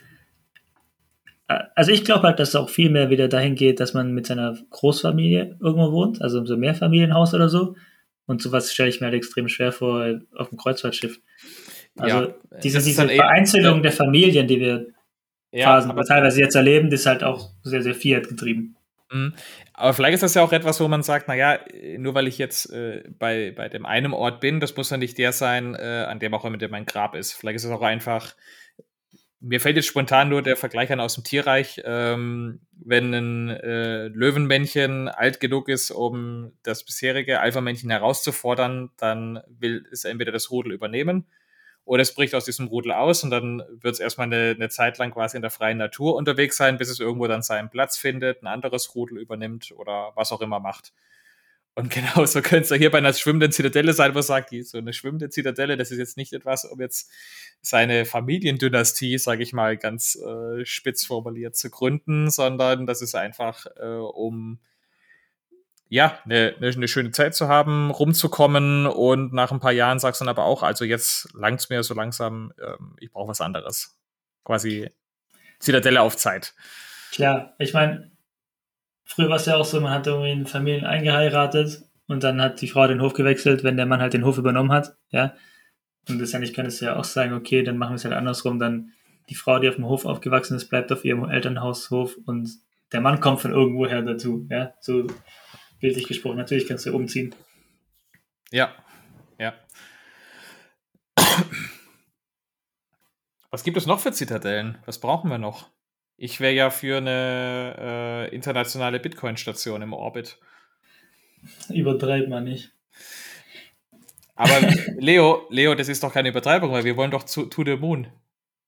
äh, 1.47 1.61
Also 1.77 1.93
ich 1.93 2.05
glaube 2.05 2.23
halt, 2.27 2.41
dass 2.41 2.49
es 2.49 2.57
auch 2.57 2.69
viel 2.69 2.91
mehr 2.91 3.11
wieder 3.11 3.29
dahin 3.29 3.55
geht, 3.55 3.79
dass 3.79 3.95
man 3.95 4.13
mit 4.13 4.27
seiner 4.27 4.59
Großfamilie 4.71 5.57
irgendwo 5.61 5.93
wohnt, 5.93 6.21
also 6.21 6.45
so 6.45 6.55
ein 6.55 6.61
Mehrfamilienhaus 6.61 7.33
oder 7.33 7.49
so. 7.49 7.77
Und 8.27 8.43
sowas 8.43 8.73
stelle 8.73 8.89
ich 8.89 9.01
mir 9.01 9.07
halt 9.07 9.15
extrem 9.17 9.47
schwer 9.49 9.71
vor 9.71 10.05
äh, 10.05 10.19
auf 10.35 10.49
dem 10.49 10.59
Kreuzfahrtschiff. 10.59 11.21
Also 11.97 12.23
Ja, 12.23 12.35
diese, 12.63 12.83
diese 12.83 13.09
Vereinzelung 13.09 13.83
der 13.83 13.93
Familien, 13.93 14.49
die 14.49 14.59
wir 14.59 14.87
Ja, 15.53 15.67
Phasen 15.67 15.91
aber, 15.91 16.05
teilweise 16.05 16.41
jetzt 16.41 16.55
erleben, 16.55 16.91
das 16.91 17.01
ist 17.01 17.07
halt 17.07 17.25
auch 17.25 17.51
sehr, 17.63 17.83
sehr 17.83 17.95
Fiat 17.95 18.29
getrieben. 18.29 18.77
Mhm. 19.13 19.35
aber 19.75 19.93
vielleicht 19.93 20.15
ist 20.15 20.23
das 20.23 20.35
ja 20.35 20.43
auch 20.43 20.53
etwas, 20.53 20.81
wo 20.81 20.87
man 20.87 21.03
sagt, 21.03 21.27
naja, 21.27 21.59
nur 21.99 22.15
weil 22.15 22.29
ich 22.29 22.39
jetzt 22.39 22.73
äh, 22.73 23.03
bei, 23.19 23.51
bei 23.51 23.69
dem 23.69 23.85
einen 23.85 24.13
Ort 24.13 24.41
bin, 24.41 24.61
das 24.61 24.77
muss 24.77 24.91
ja 24.91 24.99
nicht 24.99 25.19
der 25.19 25.33
sein, 25.33 25.75
äh, 25.75 26.07
an 26.09 26.21
dem 26.21 26.33
auch 26.33 26.45
immer 26.45 26.59
mein 26.69 26.87
Grab 26.87 27.17
ist. 27.17 27.33
Vielleicht 27.33 27.57
ist 27.57 27.65
es 27.65 27.73
auch 27.73 27.83
einfach, 27.83 28.37
mir 29.41 29.61
fällt 29.61 29.75
jetzt 29.75 29.87
spontan 29.87 30.29
nur 30.29 30.43
der 30.43 30.57
Vergleich 30.57 30.93
an 30.93 31.01
aus 31.01 31.15
dem 31.15 31.25
Tierreich, 31.25 31.83
ähm, 31.85 32.61
wenn 32.73 33.13
ein 33.13 33.49
äh, 33.49 34.07
Löwenmännchen 34.07 35.09
alt 35.09 35.41
genug 35.41 35.69
ist, 35.69 35.91
um 35.91 36.53
das 36.63 36.85
bisherige 36.85 37.41
Alpha-Männchen 37.41 37.91
herauszufordern, 37.91 38.91
dann 38.97 39.41
will 39.49 39.87
es 39.91 40.05
entweder 40.05 40.31
das 40.31 40.53
Rudel 40.53 40.73
übernehmen 40.73 41.27
oder 41.85 42.03
es 42.03 42.15
bricht 42.15 42.35
aus 42.35 42.45
diesem 42.45 42.69
Rudel 42.69 42.93
aus 42.93 43.25
und 43.25 43.31
dann 43.31 43.63
wird 43.71 43.95
es 43.95 44.01
erstmal 44.01 44.27
eine, 44.27 44.51
eine 44.51 44.69
Zeit 44.69 44.99
lang 44.99 45.13
quasi 45.13 45.37
in 45.37 45.43
der 45.43 45.51
freien 45.51 45.79
Natur 45.79 46.15
unterwegs 46.15 46.57
sein, 46.57 46.77
bis 46.77 46.89
es 46.89 47.01
irgendwo 47.01 47.27
dann 47.27 47.43
seinen 47.43 47.71
Platz 47.71 47.97
findet, 47.97 48.43
ein 48.43 48.47
anderes 48.47 48.95
Rudel 48.95 49.19
übernimmt 49.19 49.73
oder 49.77 50.13
was 50.15 50.33
auch 50.33 50.41
immer 50.41 50.61
macht. 50.61 50.93
Und 51.75 51.91
genauso 51.95 52.43
könnte 52.43 52.65
es 52.65 52.71
ja 52.71 52.77
hier 52.77 52.91
bei 52.91 52.99
einer 52.99 53.13
schwimmenden 53.13 53.53
Zitadelle 53.53 53.93
sein, 53.93 54.11
wo 54.11 54.15
man 54.15 54.23
sagt, 54.23 54.51
die, 54.51 54.63
so 54.63 54.79
eine 54.79 54.93
schwimmende 54.93 55.31
Zitadelle, 55.31 55.77
das 55.77 55.91
ist 55.91 55.99
jetzt 55.99 56.17
nicht 56.17 56.33
etwas, 56.33 56.65
um 56.65 56.81
jetzt 56.81 57.11
seine 57.63 58.05
Familiendynastie, 58.05 59.19
sage 59.19 59.43
ich 59.43 59.53
mal, 59.53 59.77
ganz 59.77 60.17
äh, 60.17 60.65
spitz 60.65 61.05
formuliert 61.05 61.57
zu 61.57 61.71
gründen, 61.71 62.31
sondern 62.31 62.87
das 62.87 63.03
ist 63.03 63.15
einfach, 63.15 63.67
äh, 63.77 63.87
um 63.87 64.59
ja, 65.91 66.21
eine, 66.25 66.55
eine, 66.61 66.89
schöne 66.89 67.11
Zeit 67.11 67.35
zu 67.35 67.49
haben, 67.49 67.91
rumzukommen 67.91 68.87
und 68.87 69.33
nach 69.33 69.51
ein 69.51 69.59
paar 69.59 69.73
Jahren 69.73 69.99
sagst 69.99 70.21
du 70.21 70.25
dann 70.25 70.31
aber 70.31 70.45
auch, 70.45 70.63
also 70.63 70.85
jetzt 70.85 71.35
langt's 71.35 71.69
mir 71.69 71.83
so 71.83 71.95
langsam, 71.95 72.53
ähm, 72.65 72.95
ich 73.01 73.11
brauche 73.11 73.29
was 73.29 73.41
anderes. 73.41 73.99
Quasi 74.45 74.89
Zitadelle 75.59 76.01
auf 76.01 76.17
Zeit. 76.17 76.55
Klar, 77.11 77.55
ich 77.59 77.75
meine, 77.75 78.13
früher 79.05 79.29
war 79.29 79.37
es 79.37 79.47
ja 79.47 79.57
auch 79.57 79.65
so, 79.65 79.81
man 79.81 79.93
hat 79.93 80.07
irgendwie 80.07 80.31
in 80.31 80.47
Familien 80.47 80.87
eingeheiratet 80.87 81.83
und 82.07 82.23
dann 82.23 82.41
hat 82.41 82.61
die 82.61 82.69
Frau 82.69 82.87
den 82.87 83.03
Hof 83.03 83.13
gewechselt, 83.13 83.65
wenn 83.65 83.77
der 83.77 83.87
Mann 83.87 84.01
halt 84.01 84.15
den 84.15 84.25
Hof 84.25 84.39
übernommen 84.39 84.71
hat, 84.71 84.97
ja. 85.11 85.35
Und 86.09 86.21
letztendlich 86.21 86.55
könntest 86.55 86.81
du 86.81 86.87
ja 86.87 86.97
auch 86.97 87.05
sagen, 87.05 87.35
okay, 87.35 87.65
dann 87.65 87.77
machen 87.77 87.93
wir 87.93 87.97
es 87.97 88.05
halt 88.05 88.15
andersrum, 88.15 88.61
dann 88.61 88.93
die 89.29 89.35
Frau, 89.35 89.59
die 89.59 89.69
auf 89.69 89.75
dem 89.75 89.87
Hof 89.87 90.07
aufgewachsen 90.07 90.57
ist, 90.57 90.69
bleibt 90.69 90.93
auf 90.93 91.05
ihrem 91.05 91.29
Elternhaushof 91.29 92.17
und 92.27 92.49
der 92.93 93.01
Mann 93.01 93.19
kommt 93.19 93.41
von 93.41 93.53
irgendwoher 93.53 94.03
dazu, 94.03 94.47
ja, 94.51 94.73
so 94.81 95.09
bildlich 95.81 96.07
gesprochen. 96.07 96.37
Natürlich 96.37 96.69
kannst 96.69 96.87
du 96.87 96.95
umziehen. 96.95 97.35
Ja, 98.51 98.75
ja. 99.39 99.55
Was 103.51 103.65
gibt 103.65 103.77
es 103.77 103.87
noch 103.87 104.01
für 104.01 104.13
Zitadellen? 104.13 104.79
Was 104.87 105.01
brauchen 105.01 105.31
wir 105.31 105.39
noch? 105.39 105.69
Ich 106.17 106.39
wäre 106.39 106.53
ja 106.53 106.71
für 106.71 106.99
eine 106.99 108.29
äh, 108.31 108.35
internationale 108.35 109.01
Bitcoin-Station 109.01 109.83
im 109.83 109.93
Orbit. 109.93 110.39
Übertreibt 111.71 112.29
man 112.29 112.45
nicht. 112.45 112.73
Aber 114.37 114.61
Leo, 114.99 115.47
Leo, 115.51 115.75
das 115.75 115.89
ist 115.89 116.03
doch 116.03 116.13
keine 116.13 116.29
Übertreibung, 116.29 116.73
weil 116.73 116.85
wir 116.85 116.97
wollen 116.97 117.11
doch 117.11 117.25
zu 117.25 117.47
to 117.47 117.65
the 117.65 117.77
moon. 117.77 118.07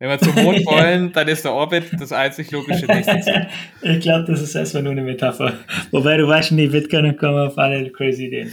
Wenn 0.03 0.11
wir 0.11 0.18
zum 0.18 0.34
Mond 0.34 0.66
wollen, 0.66 1.12
dann 1.12 1.28
ist 1.28 1.44
der 1.44 1.53
Orbit 1.53 1.84
das 1.96 2.11
einzig 2.11 2.50
logische 2.50 2.86
nächste 2.86 3.20
Ziel. 3.20 3.46
ich 3.82 4.00
glaube, 4.00 4.24
das 4.24 4.42
ist 4.42 4.53
erstmal 4.57 4.82
nur 4.82 4.90
eine 4.90 5.03
Metapher. 5.03 5.57
Wobei 5.92 6.16
du 6.16 6.26
weißt, 6.26 6.50
die 6.50 6.66
Bitcoiner 6.66 7.14
kommen 7.14 7.38
auf 7.38 7.57
alle 7.57 7.88
crazy 7.92 8.26
Ideen. 8.26 8.53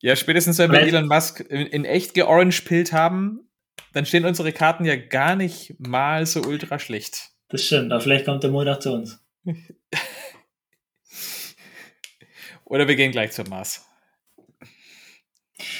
Ja, 0.00 0.16
spätestens 0.16 0.58
wenn 0.58 0.72
wir 0.72 0.80
Elon 0.80 1.06
Musk 1.06 1.38
in, 1.48 1.68
in 1.68 1.84
echt 1.84 2.12
georange-pillt 2.14 2.92
haben, 2.92 3.48
dann 3.92 4.04
stehen 4.04 4.24
unsere 4.24 4.50
Karten 4.50 4.84
ja 4.84 4.96
gar 4.96 5.36
nicht 5.36 5.76
mal 5.78 6.26
so 6.26 6.42
ultra 6.42 6.80
schlecht. 6.80 7.28
Das 7.50 7.64
stimmt, 7.64 7.92
aber 7.92 8.00
vielleicht 8.00 8.24
kommt 8.24 8.42
der 8.42 8.50
Mond 8.50 8.68
auch 8.68 8.80
zu 8.80 8.94
uns. 8.94 9.24
Oder 12.64 12.88
wir 12.88 12.96
gehen 12.96 13.12
gleich 13.12 13.30
zum 13.30 13.48
Mars. 13.48 13.86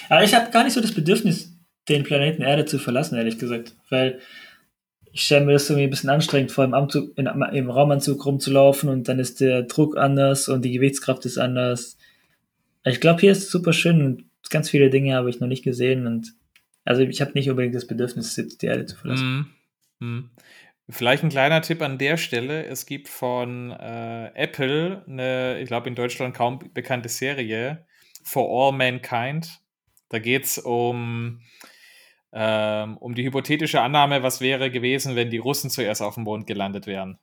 Aber 0.08 0.22
ich 0.22 0.32
habe 0.34 0.52
gar 0.52 0.62
nicht 0.62 0.74
so 0.74 0.80
das 0.80 0.94
Bedürfnis, 0.94 1.58
den 1.88 2.04
Planeten 2.04 2.42
Erde 2.42 2.64
zu 2.64 2.78
verlassen, 2.78 3.16
ehrlich 3.16 3.40
gesagt. 3.40 3.74
Weil 3.90 4.20
ich 5.12 5.22
stelle 5.22 5.46
mir 5.46 5.52
das 5.52 5.68
irgendwie 5.68 5.84
ein 5.84 5.90
bisschen 5.90 6.10
anstrengend 6.10 6.52
vor, 6.52 6.64
im, 6.64 6.74
Anzug, 6.74 7.16
in, 7.16 7.26
im 7.26 7.70
Raumanzug 7.70 8.24
rumzulaufen 8.24 8.88
und 8.88 9.08
dann 9.08 9.18
ist 9.18 9.40
der 9.40 9.62
Druck 9.62 9.96
anders 9.96 10.48
und 10.48 10.64
die 10.64 10.72
Gewichtskraft 10.72 11.24
ist 11.24 11.38
anders. 11.38 11.96
Ich 12.84 13.00
glaube, 13.00 13.20
hier 13.20 13.32
ist 13.32 13.44
es 13.44 13.50
super 13.50 13.72
schön 13.72 14.02
und 14.02 14.24
ganz 14.50 14.70
viele 14.70 14.90
Dinge 14.90 15.14
habe 15.14 15.30
ich 15.30 15.40
noch 15.40 15.48
nicht 15.48 15.64
gesehen 15.64 16.06
und 16.06 16.34
also 16.84 17.02
ich 17.02 17.20
habe 17.20 17.32
nicht 17.34 17.50
unbedingt 17.50 17.74
das 17.74 17.86
Bedürfnis, 17.86 18.34
die 18.34 18.66
Erde 18.66 18.86
zu 18.86 18.96
verlassen. 18.96 19.54
Mm, 20.00 20.06
mm. 20.06 20.30
Vielleicht 20.90 21.22
ein 21.22 21.28
kleiner 21.28 21.60
Tipp 21.60 21.82
an 21.82 21.98
der 21.98 22.16
Stelle. 22.16 22.64
Es 22.64 22.86
gibt 22.86 23.08
von 23.08 23.72
äh, 23.72 24.32
Apple 24.34 25.04
eine, 25.06 25.60
ich 25.60 25.66
glaube 25.66 25.88
in 25.88 25.94
Deutschland 25.94 26.34
kaum 26.34 26.60
bekannte 26.72 27.10
Serie, 27.10 27.84
For 28.24 28.48
All 28.48 28.76
Mankind. 28.76 29.60
Da 30.08 30.18
geht 30.18 30.44
es 30.44 30.56
um, 30.56 31.42
ähm, 32.32 32.96
um 32.98 33.14
die 33.14 33.24
hypothetische 33.24 33.80
Annahme, 33.80 34.22
was 34.22 34.40
wäre 34.40 34.70
gewesen, 34.70 35.16
wenn 35.16 35.30
die 35.30 35.38
Russen 35.38 35.70
zuerst 35.70 36.02
auf 36.02 36.14
dem 36.14 36.24
Mond 36.24 36.46
gelandet 36.46 36.86
wären. 36.86 37.18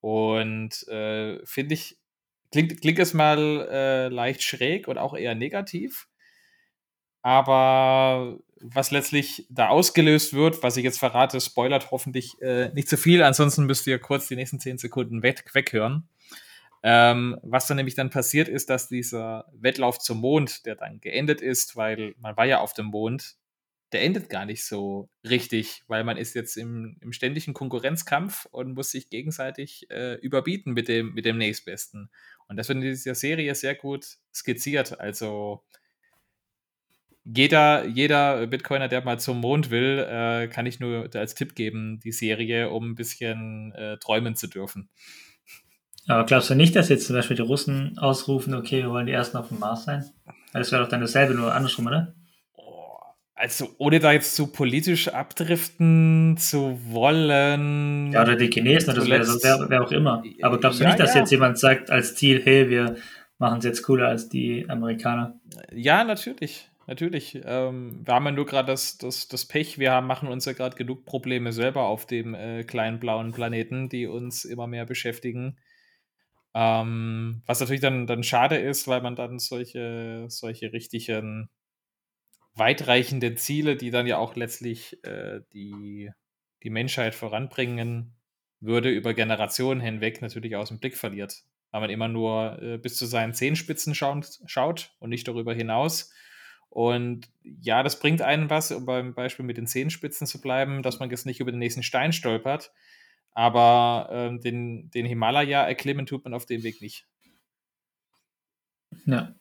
Und 0.00 0.86
äh, 0.88 1.44
finde 1.44 1.74
ich, 1.74 1.98
klingt, 2.50 2.80
klingt 2.80 2.98
es 2.98 3.14
mal 3.14 3.68
äh, 3.70 4.08
leicht 4.08 4.42
schräg 4.42 4.88
und 4.88 4.98
auch 4.98 5.14
eher 5.14 5.34
negativ. 5.34 6.08
Aber 7.22 8.38
was 8.60 8.90
letztlich 8.90 9.46
da 9.50 9.68
ausgelöst 9.68 10.34
wird, 10.34 10.62
was 10.62 10.76
ich 10.76 10.84
jetzt 10.84 10.98
verrate, 10.98 11.40
spoilert 11.40 11.90
hoffentlich 11.90 12.40
äh, 12.40 12.70
nicht 12.74 12.88
zu 12.88 12.96
viel, 12.96 13.22
ansonsten 13.22 13.64
müsst 13.64 13.86
ihr 13.86 13.98
kurz 13.98 14.28
die 14.28 14.36
nächsten 14.36 14.60
zehn 14.60 14.78
Sekunden 14.78 15.22
weg, 15.22 15.44
weghören. 15.54 16.08
Ähm, 16.82 17.38
was 17.42 17.66
dann 17.66 17.76
nämlich 17.76 17.94
dann 17.94 18.08
passiert 18.08 18.48
ist, 18.48 18.70
dass 18.70 18.88
dieser 18.88 19.46
Wettlauf 19.52 19.98
zum 19.98 20.18
Mond, 20.18 20.64
der 20.64 20.76
dann 20.76 21.00
geendet 21.00 21.42
ist, 21.42 21.76
weil 21.76 22.14
man 22.18 22.36
war 22.38 22.46
ja 22.46 22.60
auf 22.60 22.72
dem 22.72 22.86
Mond, 22.86 23.36
der 23.92 24.02
endet 24.02 24.28
gar 24.28 24.46
nicht 24.46 24.64
so 24.64 25.10
richtig, 25.28 25.82
weil 25.88 26.04
man 26.04 26.16
ist 26.16 26.34
jetzt 26.34 26.56
im, 26.56 26.96
im 27.00 27.12
ständigen 27.12 27.54
Konkurrenzkampf 27.54 28.46
und 28.46 28.74
muss 28.74 28.90
sich 28.90 29.10
gegenseitig 29.10 29.90
äh, 29.90 30.14
überbieten 30.20 30.72
mit 30.72 30.88
dem, 30.88 31.12
mit 31.14 31.24
dem 31.24 31.38
nächstbesten. 31.38 32.10
Und 32.46 32.56
das 32.56 32.68
wird 32.68 32.76
in 32.76 32.82
dieser 32.82 33.14
Serie 33.14 33.54
sehr 33.54 33.74
gut 33.74 34.06
skizziert. 34.32 35.00
Also 35.00 35.64
jeder, 37.24 37.86
jeder 37.86 38.46
Bitcoiner, 38.46 38.88
der 38.88 39.04
mal 39.04 39.18
zum 39.18 39.40
Mond 39.40 39.70
will, 39.70 40.06
äh, 40.08 40.48
kann 40.48 40.66
ich 40.66 40.80
nur 40.80 41.08
als 41.14 41.34
Tipp 41.34 41.54
geben, 41.54 42.00
die 42.00 42.12
Serie, 42.12 42.70
um 42.70 42.90
ein 42.90 42.94
bisschen 42.94 43.72
äh, 43.72 43.98
träumen 43.98 44.36
zu 44.36 44.46
dürfen. 44.46 44.88
Aber 46.06 46.24
glaubst 46.24 46.50
du 46.50 46.54
nicht, 46.54 46.74
dass 46.74 46.88
jetzt 46.88 47.06
zum 47.06 47.14
Beispiel 47.14 47.36
die 47.36 47.42
Russen 47.42 47.98
ausrufen, 47.98 48.54
okay, 48.54 48.82
wir 48.82 48.90
wollen 48.90 49.06
die 49.06 49.12
Ersten 49.12 49.36
auf 49.36 49.48
dem 49.48 49.58
Mars 49.58 49.84
sein? 49.84 50.04
Das 50.52 50.72
wäre 50.72 50.82
doch 50.82 50.88
dann 50.88 51.00
dasselbe, 51.00 51.34
nur 51.34 51.54
andersrum, 51.54 51.86
oder? 51.86 52.14
Also, 53.40 53.74
ohne 53.78 54.00
da 54.00 54.12
jetzt 54.12 54.36
zu 54.36 54.48
politisch 54.48 55.08
abdriften 55.08 56.36
zu 56.36 56.78
wollen. 56.90 58.12
Ja, 58.12 58.22
oder 58.22 58.36
die 58.36 58.50
Chinesen, 58.50 58.92
oder 58.92 59.06
wer, 59.06 59.20
wer, 59.20 59.70
wer, 59.70 59.82
auch 59.82 59.92
immer. 59.92 60.22
Aber 60.42 60.60
glaubst 60.60 60.80
du 60.80 60.84
ja, 60.84 60.90
nicht, 60.90 61.00
dass 61.00 61.14
ja. 61.14 61.20
jetzt 61.20 61.30
jemand 61.30 61.58
sagt 61.58 61.90
als 61.90 62.14
Ziel, 62.14 62.42
hey, 62.44 62.68
wir 62.68 62.96
machen 63.38 63.60
es 63.60 63.64
jetzt 63.64 63.82
cooler 63.82 64.08
als 64.08 64.28
die 64.28 64.66
Amerikaner? 64.68 65.40
Ja, 65.72 66.04
natürlich 66.04 66.70
natürlich. 66.90 67.40
Ähm, 67.44 68.02
wir 68.04 68.14
haben 68.14 68.26
ja 68.26 68.32
nur 68.32 68.44
gerade 68.44 68.66
das, 68.66 68.98
das, 68.98 69.28
das 69.28 69.46
Pech, 69.46 69.78
wir 69.78 69.92
haben, 69.92 70.06
machen 70.06 70.28
uns 70.28 70.44
ja 70.44 70.52
gerade 70.52 70.76
genug 70.76 71.06
Probleme 71.06 71.52
selber 71.52 71.84
auf 71.84 72.04
dem 72.04 72.34
äh, 72.34 72.64
kleinen 72.64 72.98
blauen 72.98 73.32
Planeten, 73.32 73.88
die 73.88 74.06
uns 74.06 74.44
immer 74.44 74.66
mehr 74.66 74.84
beschäftigen. 74.84 75.56
Ähm, 76.52 77.42
was 77.46 77.60
natürlich 77.60 77.80
dann, 77.80 78.06
dann 78.08 78.24
schade 78.24 78.56
ist, 78.58 78.88
weil 78.88 79.00
man 79.00 79.14
dann 79.14 79.38
solche, 79.38 80.26
solche 80.28 80.72
richtigen 80.72 81.48
weitreichenden 82.54 83.36
Ziele, 83.36 83.76
die 83.76 83.90
dann 83.90 84.06
ja 84.06 84.18
auch 84.18 84.36
letztlich 84.36 85.02
äh, 85.04 85.40
die, 85.52 86.10
die 86.62 86.70
Menschheit 86.70 87.14
voranbringen 87.14 88.16
würde, 88.60 88.90
über 88.90 89.14
Generationen 89.14 89.80
hinweg 89.80 90.20
natürlich 90.20 90.56
aus 90.56 90.68
dem 90.68 90.78
Blick 90.78 90.96
verliert. 90.96 91.42
Weil 91.70 91.82
man 91.82 91.90
immer 91.90 92.08
nur 92.08 92.60
äh, 92.60 92.78
bis 92.78 92.96
zu 92.96 93.06
seinen 93.06 93.34
Zehenspitzen 93.34 93.94
schaut, 93.94 94.40
schaut 94.46 94.94
und 94.98 95.10
nicht 95.10 95.26
darüber 95.26 95.54
hinaus. 95.54 96.12
Und 96.68 97.28
ja, 97.42 97.82
das 97.82 97.98
bringt 97.98 98.22
einen 98.22 98.50
was, 98.50 98.70
um 98.70 98.86
beim 98.86 99.14
Beispiel 99.14 99.44
mit 99.44 99.56
den 99.56 99.66
Zehenspitzen 99.66 100.26
zu 100.26 100.40
bleiben, 100.40 100.82
dass 100.82 101.00
man 101.00 101.10
jetzt 101.10 101.26
nicht 101.26 101.40
über 101.40 101.50
den 101.50 101.58
nächsten 101.58 101.82
Stein 101.82 102.12
stolpert. 102.12 102.72
Aber 103.32 104.08
ähm, 104.12 104.40
den, 104.40 104.90
den 104.90 105.06
Himalaya 105.06 105.62
erklimmen 105.62 106.06
tut 106.06 106.24
man 106.24 106.34
auf 106.34 106.46
dem 106.46 106.62
Weg 106.62 106.80
nicht. 106.80 107.06
Ja. 109.06 109.34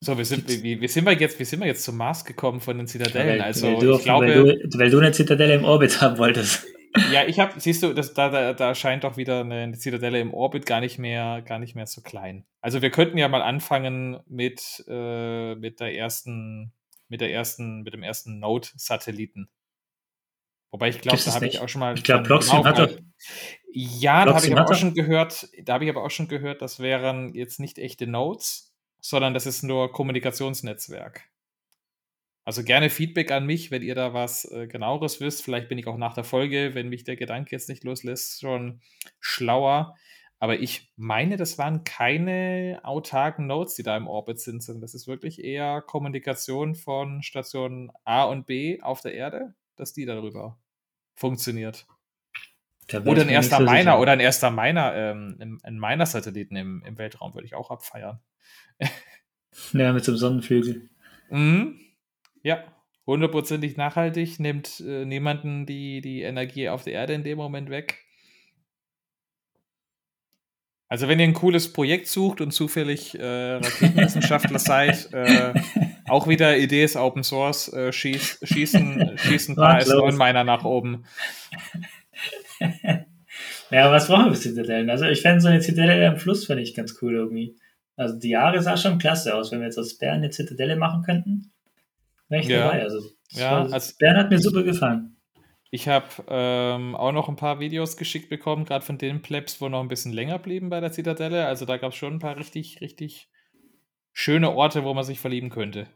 So, 0.00 0.18
wir 0.18 0.24
sind, 0.24 0.48
wie, 0.48 0.80
wie, 0.80 0.88
sind 0.88 1.04
wir 1.04 1.12
jetzt, 1.14 1.38
wie 1.40 1.44
sind 1.44 1.60
wir 1.60 1.66
jetzt 1.66 1.82
zum 1.82 1.96
Mars 1.96 2.24
gekommen 2.24 2.60
von 2.60 2.76
den 2.76 2.86
Zitadellen? 2.86 3.38
Weil, 3.38 3.40
also, 3.40 3.66
weil 3.66 3.78
du, 3.78 3.96
ich 3.96 4.02
glaube, 4.02 4.26
weil 4.26 4.58
du, 4.68 4.78
weil 4.78 4.90
du 4.90 4.98
eine 4.98 5.12
Zitadelle 5.12 5.54
im 5.54 5.64
Orbit 5.64 6.00
haben 6.00 6.18
wolltest. 6.18 6.66
Ja, 7.12 7.24
ich 7.26 7.38
habe, 7.38 7.58
siehst 7.60 7.82
du, 7.82 7.92
das, 7.92 8.14
da, 8.14 8.30
da, 8.30 8.52
da 8.54 8.74
scheint 8.74 9.04
doch 9.04 9.16
wieder 9.16 9.40
eine 9.40 9.72
Zitadelle 9.72 10.20
im 10.20 10.32
Orbit 10.32 10.66
gar 10.66 10.80
nicht 10.80 10.98
mehr, 10.98 11.42
gar 11.42 11.58
nicht 11.58 11.74
mehr 11.74 11.86
so 11.86 12.00
klein. 12.00 12.44
Also 12.60 12.82
wir 12.82 12.90
könnten 12.90 13.18
ja 13.18 13.28
mal 13.28 13.42
anfangen 13.42 14.18
mit, 14.26 14.84
äh, 14.88 15.54
mit 15.56 15.80
der 15.80 15.94
ersten, 15.94 16.72
mit 17.08 17.20
der 17.20 17.32
ersten, 17.32 17.82
mit 17.82 17.92
dem 17.92 18.02
ersten 18.02 18.38
Node-Satelliten. 18.38 19.48
Wobei 20.70 20.88
ich 20.88 21.00
glaube, 21.00 21.22
da 21.24 21.34
habe 21.34 21.46
ich 21.46 21.60
auch 21.60 21.68
schon 21.68 21.80
mal. 21.80 21.96
Ich 21.96 22.04
glaube, 22.04 22.24
Blockstream 22.24 22.62
genau, 22.62 22.76
hat 22.76 22.90
doch. 22.90 22.98
Ja, 23.72 24.24
da 24.24 24.34
habe 24.34 24.46
ich 24.46 24.52
aber 24.52 24.70
auch 24.70 24.74
schon 24.74 24.94
gehört, 24.94 25.48
da 25.62 25.74
habe 25.74 25.84
ich 25.84 25.90
aber 25.90 26.02
auch 26.02 26.10
schon 26.10 26.28
gehört, 26.28 26.62
das 26.62 26.80
wären 26.80 27.34
jetzt 27.34 27.60
nicht 27.60 27.78
echte 27.78 28.06
Nodes, 28.06 28.74
sondern 29.08 29.34
das 29.34 29.46
ist 29.46 29.62
nur 29.62 29.92
Kommunikationsnetzwerk. 29.92 31.30
Also 32.44 32.62
gerne 32.62 32.90
Feedback 32.90 33.30
an 33.32 33.46
mich, 33.46 33.70
wenn 33.70 33.82
ihr 33.82 33.94
da 33.94 34.14
was 34.14 34.44
äh, 34.50 34.66
genaueres 34.66 35.20
wisst. 35.20 35.42
Vielleicht 35.42 35.68
bin 35.68 35.78
ich 35.78 35.86
auch 35.86 35.96
nach 35.96 36.14
der 36.14 36.24
Folge, 36.24 36.74
wenn 36.74 36.88
mich 36.88 37.04
der 37.04 37.16
Gedanke 37.16 37.50
jetzt 37.52 37.68
nicht 37.68 37.84
loslässt, 37.84 38.40
schon 38.40 38.80
schlauer. 39.20 39.94
Aber 40.38 40.60
ich 40.60 40.92
meine, 40.96 41.36
das 41.36 41.56
waren 41.58 41.82
keine 41.84 42.80
autarken 42.82 43.46
Nodes, 43.46 43.74
die 43.74 43.82
da 43.82 43.96
im 43.96 44.06
Orbit 44.06 44.38
sind, 44.38 44.62
sondern 44.62 44.82
das 44.82 44.94
ist 44.94 45.08
wirklich 45.08 45.42
eher 45.42 45.82
Kommunikation 45.82 46.74
von 46.74 47.22
Stationen 47.22 47.90
A 48.04 48.24
und 48.24 48.46
B 48.46 48.80
auf 48.80 49.00
der 49.00 49.14
Erde, 49.14 49.54
dass 49.76 49.92
die 49.92 50.04
darüber 50.04 50.58
funktioniert. 51.14 51.86
Oder 52.92 53.22
ein 53.22 53.28
erster 53.28 53.60
Miner 53.60 53.98
oder 53.98 54.12
ein 54.12 54.20
erster 54.20 54.50
Miner, 54.50 54.94
ähm, 54.94 55.58
ein 55.62 55.78
Miner-Satelliten 55.78 56.54
im, 56.56 56.82
im 56.86 56.98
Weltraum 56.98 57.34
würde 57.34 57.46
ich 57.46 57.54
auch 57.54 57.70
abfeiern. 57.70 58.20
ja, 59.72 59.92
mit 59.92 60.04
so 60.04 60.12
einem 60.12 60.18
Sonnenflügel. 60.18 60.88
Mhm. 61.30 61.80
Ja, 62.42 62.64
hundertprozentig 63.06 63.76
nachhaltig, 63.76 64.38
nimmt 64.38 64.80
äh, 64.80 65.04
niemanden 65.04 65.66
die, 65.66 66.00
die 66.00 66.22
Energie 66.22 66.68
auf 66.68 66.84
der 66.84 66.92
Erde 66.92 67.14
in 67.14 67.24
dem 67.24 67.38
Moment 67.38 67.70
weg. 67.70 68.06
Also 70.88 71.08
wenn 71.08 71.18
ihr 71.18 71.26
ein 71.26 71.34
cooles 71.34 71.72
Projekt 71.72 72.06
sucht 72.06 72.40
und 72.40 72.52
zufällig 72.52 73.18
äh, 73.18 73.54
Raketenwissenschaftler 73.54 74.58
seid, 74.60 75.12
äh, 75.12 75.52
auch 76.06 76.28
wieder 76.28 76.56
Idee 76.56 76.84
ist 76.84 76.96
Open 76.96 77.24
Source, 77.24 77.72
äh, 77.72 77.92
schieß, 77.92 78.38
schießen, 78.44 79.18
schießen 79.18 79.54
ein 79.54 79.56
paar 79.60 79.78
S9-Miner 79.80 80.44
nach 80.44 80.64
oben. 80.64 81.04
ja, 83.70 83.90
was 83.90 84.08
brauchen 84.08 84.26
wir 84.26 84.34
für 84.34 84.40
Zitadellen? 84.40 84.90
Also 84.90 85.06
ich 85.06 85.22
fände 85.22 85.40
so 85.40 85.48
eine 85.48 85.60
Zitadelle 85.60 86.08
am 86.08 86.16
Fluss, 86.16 86.46
finde 86.46 86.62
ich 86.62 86.74
ganz 86.74 86.96
cool 87.02 87.14
irgendwie. 87.14 87.56
Also 87.96 88.18
die 88.18 88.30
Jahre 88.30 88.60
sah 88.62 88.76
schon 88.76 88.98
klasse 88.98 89.34
aus. 89.34 89.52
Wenn 89.52 89.60
wir 89.60 89.66
jetzt 89.66 89.78
aus 89.78 89.98
Bern 89.98 90.18
eine 90.18 90.30
Zitadelle 90.30 90.76
machen 90.76 91.02
könnten, 91.02 91.52
wäre 92.28 92.42
ich 92.42 92.48
ja. 92.48 92.64
dabei. 92.64 92.82
Also, 92.82 93.00
ja, 93.30 93.62
also 93.66 93.94
Bern 93.98 94.16
hat 94.16 94.30
mir 94.30 94.38
super 94.38 94.62
gefallen. 94.62 95.16
Ich 95.70 95.88
habe 95.88 96.06
ähm, 96.28 96.94
auch 96.94 97.12
noch 97.12 97.28
ein 97.28 97.36
paar 97.36 97.58
Videos 97.58 97.96
geschickt 97.96 98.28
bekommen, 98.28 98.64
gerade 98.64 98.84
von 98.84 98.98
den 98.98 99.20
Plebs, 99.20 99.60
wo 99.60 99.68
noch 99.68 99.80
ein 99.80 99.88
bisschen 99.88 100.12
länger 100.12 100.38
blieben 100.38 100.68
bei 100.68 100.80
der 100.80 100.92
Zitadelle. 100.92 101.46
Also 101.46 101.64
da 101.64 101.76
gab 101.76 101.92
es 101.92 101.98
schon 101.98 102.14
ein 102.14 102.18
paar 102.18 102.36
richtig, 102.36 102.80
richtig 102.80 103.28
schöne 104.12 104.52
Orte, 104.52 104.84
wo 104.84 104.94
man 104.94 105.04
sich 105.04 105.20
verlieben 105.20 105.50
könnte. 105.50 105.88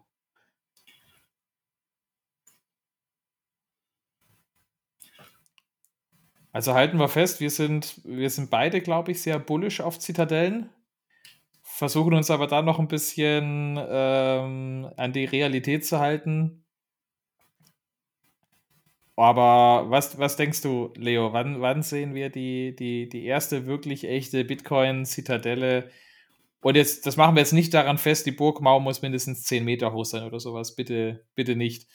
Also 6.53 6.75
halten 6.75 6.99
wir 6.99 7.09
fest, 7.09 7.41
wir 7.41 7.51
sind, 7.51 8.01
wir 8.05 8.31
sind 8.31 8.51
beide, 8.51 8.81
glaube 8.81 9.13
ich, 9.13 9.23
sehr 9.23 9.39
bullish 9.39 9.81
auf 9.81 9.99
Zitadellen, 9.99 10.69
versuchen 11.63 12.15
uns 12.15 12.31
aber 12.31 12.47
da 12.47 12.63
noch 12.63 12.79
ein 12.79 12.89
bisschen 12.89 13.79
ähm, 13.89 14.91
an 14.97 15.13
die 15.13 15.25
Realität 15.25 15.87
zu 15.87 16.01
halten. 16.01 16.65
Aber 19.17 19.91
was, 19.91 20.19
was 20.19 20.37
denkst 20.37 20.63
du, 20.63 20.93
Leo? 20.97 21.33
Wann, 21.33 21.61
wann 21.61 21.83
sehen 21.83 22.15
wir 22.15 22.31
die, 22.31 22.75
die, 22.75 23.09
die 23.09 23.25
erste 23.27 23.67
wirklich 23.67 24.05
echte 24.05 24.45
Bitcoin-Zitadelle? 24.45 25.91
Und 26.63 26.77
jetzt, 26.77 27.07
das 27.07 27.17
machen 27.17 27.35
wir 27.37 27.41
jetzt 27.41 27.53
nicht 27.53 27.75
daran 27.75 27.99
fest, 27.99 28.27
die 28.27 28.33
Burgmauer 28.33 28.81
muss 28.81 29.03
mindestens 29.03 29.45
10 29.45 29.65
Meter 29.65 29.93
hoch 29.93 30.05
sein 30.07 30.25
oder 30.25 30.41
sowas. 30.41 30.75
Bitte, 30.75 31.25
bitte 31.35 31.55
nicht. 31.55 31.87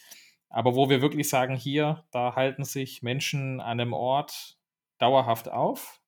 Aber 0.56 0.74
wo 0.74 0.89
wir 0.89 1.01
wirklich 1.01 1.28
sagen, 1.28 1.58
hier, 1.58 2.06
da 2.12 2.38
halten 2.38 2.64
sich 2.64 3.03
Menschen 3.03 3.60
an 3.60 3.82
einem 3.82 3.91
Ort 3.91 4.58
dauerhaft 4.99 5.49
auf 5.49 5.99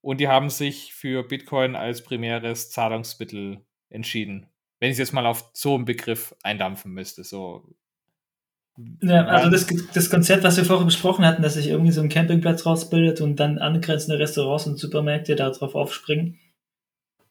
und 0.00 0.20
die 0.20 0.28
haben 0.28 0.48
sich 0.48 0.94
für 0.94 1.24
Bitcoin 1.24 1.74
als 1.74 2.04
primäres 2.04 2.70
Zahlungsmittel 2.70 3.66
entschieden. 3.88 4.46
Wenn 4.78 4.90
ich 4.90 4.94
es 4.94 5.00
jetzt 5.00 5.12
mal 5.12 5.26
auf 5.26 5.50
so 5.54 5.74
einen 5.74 5.86
Begriff 5.86 6.36
eindampfen 6.44 6.92
müsste, 6.92 7.24
so 7.24 7.74
ja, 9.02 9.26
also 9.26 9.50
das, 9.50 9.66
das 9.92 10.08
Konzept, 10.08 10.44
was 10.44 10.56
wir 10.56 10.64
vorher 10.64 10.84
besprochen 10.84 11.26
hatten, 11.26 11.42
dass 11.42 11.54
sich 11.54 11.66
irgendwie 11.66 11.92
so 11.92 12.00
ein 12.00 12.08
Campingplatz 12.08 12.66
rausbildet 12.66 13.20
und 13.20 13.40
dann 13.40 13.58
angrenzende 13.58 14.20
Restaurants 14.20 14.68
und 14.68 14.78
Supermärkte 14.78 15.34
darauf 15.34 15.74
aufspringen, 15.74 16.38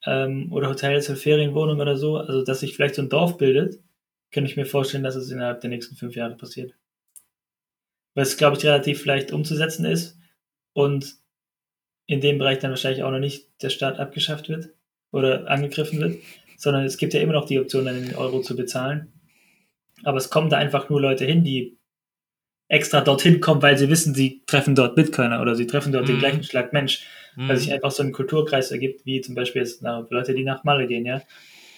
ähm, 0.05 0.51
oder 0.51 0.67
Hotels 0.67 1.09
oder 1.09 1.17
Ferienwohnungen 1.17 1.79
oder 1.79 1.95
so, 1.95 2.17
also 2.17 2.43
dass 2.43 2.59
sich 2.59 2.75
vielleicht 2.75 2.95
so 2.95 3.01
ein 3.01 3.09
Dorf 3.09 3.37
bildet, 3.37 3.81
kann 4.33 4.45
ich 4.45 4.57
mir 4.57 4.65
vorstellen, 4.65 5.03
dass 5.03 5.15
es 5.15 5.31
innerhalb 5.31 5.61
der 5.61 5.69
nächsten 5.69 5.95
fünf 5.95 6.15
Jahre 6.15 6.35
passiert. 6.35 6.73
Weil 8.15 8.23
es, 8.23 8.37
glaube 8.37 8.57
ich, 8.57 8.65
relativ 8.65 9.05
leicht 9.05 9.31
umzusetzen 9.31 9.85
ist 9.85 10.19
und 10.73 11.15
in 12.05 12.19
dem 12.19 12.37
Bereich 12.37 12.59
dann 12.59 12.71
wahrscheinlich 12.71 13.03
auch 13.03 13.11
noch 13.11 13.19
nicht 13.19 13.47
der 13.61 13.69
Staat 13.69 13.99
abgeschafft 13.99 14.49
wird 14.49 14.69
oder 15.11 15.49
angegriffen 15.49 15.99
wird, 15.99 16.17
sondern 16.57 16.83
es 16.83 16.97
gibt 16.97 17.13
ja 17.13 17.21
immer 17.21 17.33
noch 17.33 17.45
die 17.45 17.59
Option, 17.59 17.85
dann 17.85 18.03
in 18.03 18.15
Euro 18.15 18.41
zu 18.41 18.55
bezahlen 18.55 19.13
aber 20.03 20.17
es 20.17 20.29
kommen 20.29 20.49
da 20.49 20.57
einfach 20.57 20.89
nur 20.89 21.01
Leute 21.01 21.25
hin, 21.25 21.43
die 21.43 21.77
extra 22.67 23.01
dorthin 23.01 23.39
kommen, 23.39 23.61
weil 23.61 23.77
sie 23.77 23.89
wissen, 23.89 24.13
sie 24.13 24.43
treffen 24.45 24.75
dort 24.75 24.95
Bitcoiner 24.95 25.41
oder 25.41 25.55
sie 25.55 25.67
treffen 25.67 25.91
dort 25.91 26.05
mhm. 26.05 26.13
den 26.13 26.19
gleichen 26.19 26.43
Schlag 26.43 26.73
Mensch, 26.73 27.05
mhm. 27.35 27.49
weil 27.49 27.57
sich 27.57 27.71
einfach 27.71 27.91
so 27.91 28.03
ein 28.03 28.11
Kulturkreis 28.11 28.71
ergibt, 28.71 29.05
wie 29.05 29.21
zum 29.21 29.35
Beispiel 29.35 29.61
jetzt 29.61 29.81
na, 29.81 30.05
Leute, 30.09 30.33
die 30.33 30.43
nach 30.43 30.63
Malle 30.63 30.87
gehen, 30.87 31.05
ja. 31.05 31.21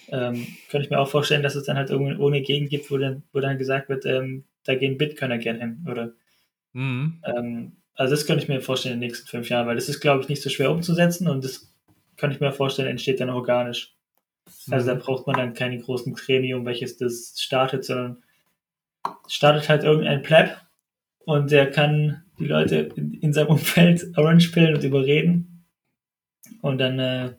Ähm, 0.08 0.46
könnte 0.70 0.86
ich 0.86 0.90
mir 0.90 0.98
auch 0.98 1.08
vorstellen, 1.08 1.42
dass 1.42 1.56
es 1.56 1.64
dann 1.64 1.76
halt 1.76 1.90
irgendwo 1.90 2.24
ohne 2.24 2.42
Gegend 2.42 2.70
gibt, 2.70 2.90
wo 2.90 2.98
dann, 2.98 3.24
wo 3.32 3.40
dann 3.40 3.58
gesagt 3.58 3.88
wird, 3.88 4.06
ähm, 4.06 4.44
da 4.64 4.74
gehen 4.74 4.98
Bitcoiner 4.98 5.38
gern 5.38 5.58
hin, 5.58 5.86
oder? 5.90 6.12
Mhm. 6.72 7.22
Ähm, 7.24 7.72
also 7.94 8.14
das 8.14 8.26
könnte 8.26 8.42
ich 8.42 8.48
mir 8.48 8.60
vorstellen 8.60 8.94
in 8.94 9.00
den 9.00 9.08
nächsten 9.08 9.28
fünf 9.28 9.48
Jahren, 9.48 9.66
weil 9.66 9.76
das 9.76 9.88
ist, 9.88 10.00
glaube 10.00 10.22
ich, 10.22 10.28
nicht 10.28 10.42
so 10.42 10.50
schwer 10.50 10.70
umzusetzen 10.70 11.28
und 11.28 11.44
das 11.44 11.72
kann 12.16 12.30
ich 12.30 12.40
mir 12.40 12.52
vorstellen, 12.52 12.88
entsteht 12.88 13.20
dann 13.20 13.30
organisch. 13.30 13.94
Also 14.70 14.86
da 14.88 14.94
mhm. 14.94 15.00
braucht 15.00 15.26
man 15.26 15.36
dann 15.36 15.54
keine 15.54 15.78
großen 15.78 16.14
Gremium, 16.14 16.64
welches 16.66 16.96
das 16.98 17.34
startet, 17.38 17.84
sondern 17.84 18.22
startet 19.26 19.68
halt 19.68 19.84
irgendein 19.84 20.22
Pleb 20.22 20.56
und 21.24 21.50
der 21.50 21.70
kann 21.70 22.22
die 22.38 22.46
Leute 22.46 22.90
in, 22.96 23.14
in 23.14 23.32
seinem 23.32 23.48
Umfeld 23.48 24.06
Orange 24.16 24.50
pillen 24.52 24.76
und 24.76 24.84
überreden. 24.84 25.64
Und 26.62 26.78
dann 26.78 26.98
äh, 26.98 27.34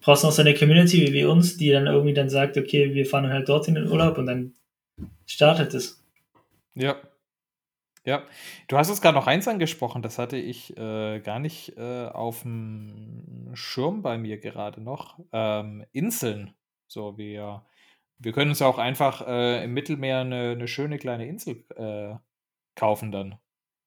brauchst 0.00 0.22
du 0.22 0.28
noch 0.28 0.34
so 0.34 0.42
eine 0.42 0.54
Community 0.54 1.06
wie 1.06 1.12
wir 1.12 1.30
uns, 1.30 1.56
die 1.56 1.70
dann 1.70 1.86
irgendwie 1.86 2.14
dann 2.14 2.30
sagt, 2.30 2.56
okay, 2.56 2.94
wir 2.94 3.06
fahren 3.06 3.28
halt 3.28 3.48
dorthin 3.48 3.76
in 3.76 3.84
den 3.84 3.92
Urlaub 3.92 4.18
und 4.18 4.26
dann 4.26 4.54
startet 5.26 5.74
es. 5.74 6.02
Ja. 6.74 6.96
Ja, 8.06 8.22
du 8.68 8.78
hast 8.78 8.88
es 8.88 9.02
gerade 9.02 9.18
noch 9.18 9.26
eins 9.26 9.46
angesprochen, 9.46 10.00
das 10.00 10.18
hatte 10.18 10.38
ich 10.38 10.74
äh, 10.78 11.20
gar 11.20 11.38
nicht 11.38 11.76
äh, 11.76 12.06
auf 12.06 12.42
dem 12.42 13.50
Schirm 13.52 14.00
bei 14.00 14.16
mir 14.16 14.38
gerade 14.38 14.80
noch. 14.80 15.18
Ähm, 15.32 15.84
Inseln. 15.92 16.54
So, 16.88 17.18
wir, 17.18 17.62
wir 18.18 18.32
können 18.32 18.50
uns 18.50 18.60
ja 18.60 18.66
auch 18.68 18.78
einfach 18.78 19.26
äh, 19.26 19.64
im 19.64 19.74
Mittelmeer 19.74 20.20
eine, 20.20 20.52
eine, 20.52 20.66
schöne 20.66 20.98
kleine 20.98 21.26
Insel 21.26 21.64
äh, 21.76 22.14
kaufen 22.74 23.12
dann. 23.12 23.38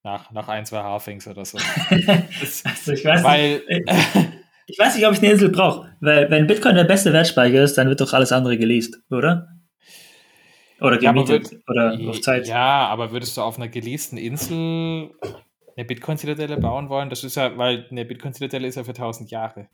Nach, 0.03 0.32
nach 0.32 0.47
ein, 0.47 0.66
zwei 0.66 0.84
Hafings 0.84 1.28
oder 1.28 1.43
so. 1.43 1.57
Das, 1.89 2.64
also 2.66 2.91
ich 2.91 3.03
weiß 3.03 3.24
weil, 3.24 3.64
nicht. 3.68 4.32
Ich 4.68 4.80
weiß 4.80 4.95
nicht, 4.95 5.05
ob 5.05 5.14
ich 5.14 5.20
eine 5.20 5.32
Insel 5.32 5.49
brauche. 5.49 5.95
Weil 5.99 6.30
wenn 6.30 6.47
Bitcoin 6.47 6.76
der 6.76 6.84
beste 6.86 7.14
Wertspeicher 7.14 7.64
ist, 7.64 7.78
dann 7.78 7.89
wird 7.89 8.01
doch 8.01 8.14
alles 8.14 8.32
andere 8.32 8.57
geleast, 8.57 8.97
oder? 9.09 9.49
Oder 10.80 10.97
gemietet 10.97 11.51
ja, 11.51 11.57
oder 11.68 12.09
auf 12.09 12.22
Zeit. 12.22 12.47
Ja, 12.47 12.88
aber 12.88 13.11
würdest 13.11 13.38
du 13.38 13.41
auf 13.41 13.57
einer 13.57 13.70
geleasten 13.70 14.18
Insel 14.18 15.11
eine 15.76 15.86
Bitcoin-Zitadelle 15.86 16.57
bauen 16.57 16.89
wollen? 16.89 17.09
Das 17.09 17.24
ist 17.24 17.36
ja, 17.36 17.57
weil 17.57 17.88
eine 17.89 18.05
Bitcoin-Zitadelle 18.05 18.68
ist 18.68 18.76
ja 18.76 18.84
für 18.84 18.91
1000 18.91 19.32
Jahre. 19.32 19.70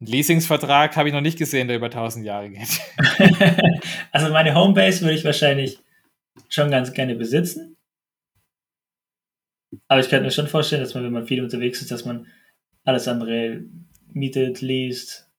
Ein 0.00 0.06
Leasingsvertrag 0.06 0.96
habe 0.96 1.08
ich 1.08 1.14
noch 1.14 1.20
nicht 1.20 1.38
gesehen, 1.38 1.68
der 1.68 1.76
über 1.76 1.86
1000 1.86 2.26
Jahre 2.26 2.50
geht. 2.50 2.80
also 4.12 4.30
meine 4.32 4.54
Homebase 4.54 5.02
würde 5.02 5.14
ich 5.14 5.24
wahrscheinlich 5.24 5.78
schon 6.48 6.70
ganz 6.70 6.92
gerne 6.92 7.14
besitzen. 7.14 7.76
Aber 9.88 10.00
ich 10.00 10.08
könnte 10.08 10.24
mir 10.24 10.30
schon 10.30 10.48
vorstellen, 10.48 10.82
dass 10.82 10.94
man, 10.94 11.04
wenn 11.04 11.12
man 11.12 11.26
viel 11.26 11.42
unterwegs 11.42 11.80
ist, 11.80 11.90
dass 11.90 12.04
man 12.04 12.26
alles 12.84 13.08
andere 13.08 13.64
mietet, 14.12 14.60
liest, 14.60 15.32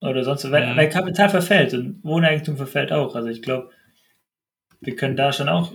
oder 0.00 0.24
sonst, 0.24 0.44
mhm. 0.44 0.52
weil, 0.52 0.76
weil 0.76 0.88
Kapital 0.88 1.28
verfällt 1.28 1.74
und 1.74 2.04
Wohneigentum 2.04 2.56
verfällt 2.56 2.92
auch. 2.92 3.14
Also 3.14 3.28
ich 3.28 3.42
glaube, 3.42 3.70
wir 4.80 4.94
können 4.94 5.16
da 5.16 5.32
schon 5.32 5.48
auch 5.48 5.72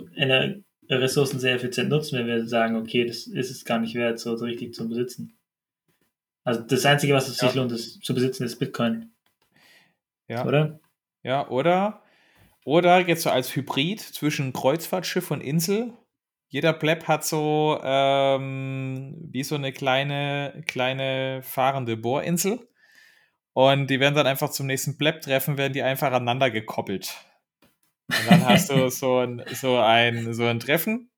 Ressourcen 0.90 1.40
sehr 1.40 1.56
effizient 1.56 1.90
nutzen, 1.90 2.20
wenn 2.20 2.28
wir 2.28 2.48
sagen, 2.48 2.76
okay, 2.76 3.06
das 3.06 3.28
ist 3.28 3.52
es 3.52 3.66
gar 3.66 3.80
nicht 3.80 3.96
wert, 3.96 4.20
so, 4.20 4.36
so 4.36 4.46
richtig 4.46 4.74
zu 4.74 4.88
besitzen. 4.88 5.38
Also 6.46 6.62
das 6.62 6.86
Einzige, 6.86 7.14
was 7.14 7.28
es 7.28 7.40
ja. 7.42 7.48
sich 7.48 7.56
lohnt, 7.56 7.72
ist, 7.72 8.04
zu 8.04 8.14
besitzen, 8.14 8.44
ist 8.44 8.60
Bitcoin. 8.60 9.12
Ja. 10.28 10.46
Oder? 10.46 10.80
Ja, 11.24 11.48
oder, 11.50 12.02
oder 12.66 13.00
jetzt 13.00 13.24
so 13.24 13.30
als 13.30 13.56
Hybrid 13.56 14.00
zwischen 14.00 14.52
Kreuzfahrtschiff 14.52 15.32
und 15.32 15.42
Insel. 15.42 15.94
Jeder 16.54 16.72
Pleb 16.72 17.08
hat 17.08 17.26
so 17.26 17.82
ähm, 17.84 19.16
wie 19.32 19.44
so 19.44 19.56
eine 19.56 19.74
kleine, 19.74 20.62
kleine 20.68 21.42
fahrende 21.42 21.98
Bohrinsel. 21.98 22.70
Und 23.54 23.88
die 23.90 24.00
werden 24.00 24.14
dann 24.14 24.28
einfach 24.28 24.52
zum 24.52 24.68
nächsten 24.68 24.96
Bleb-Treffen, 24.96 25.58
werden 25.58 25.74
die 25.74 25.82
einfach 25.82 26.12
aneinander 26.12 26.52
gekoppelt. 26.52 27.16
Und 28.08 28.30
dann 28.30 28.46
hast 28.46 28.70
du 28.70 28.88
so 28.92 29.18
ein, 29.18 29.44
so 29.52 29.80
ein, 29.80 30.36
so 30.36 30.46
ein 30.46 30.60
Treffen. 30.60 31.10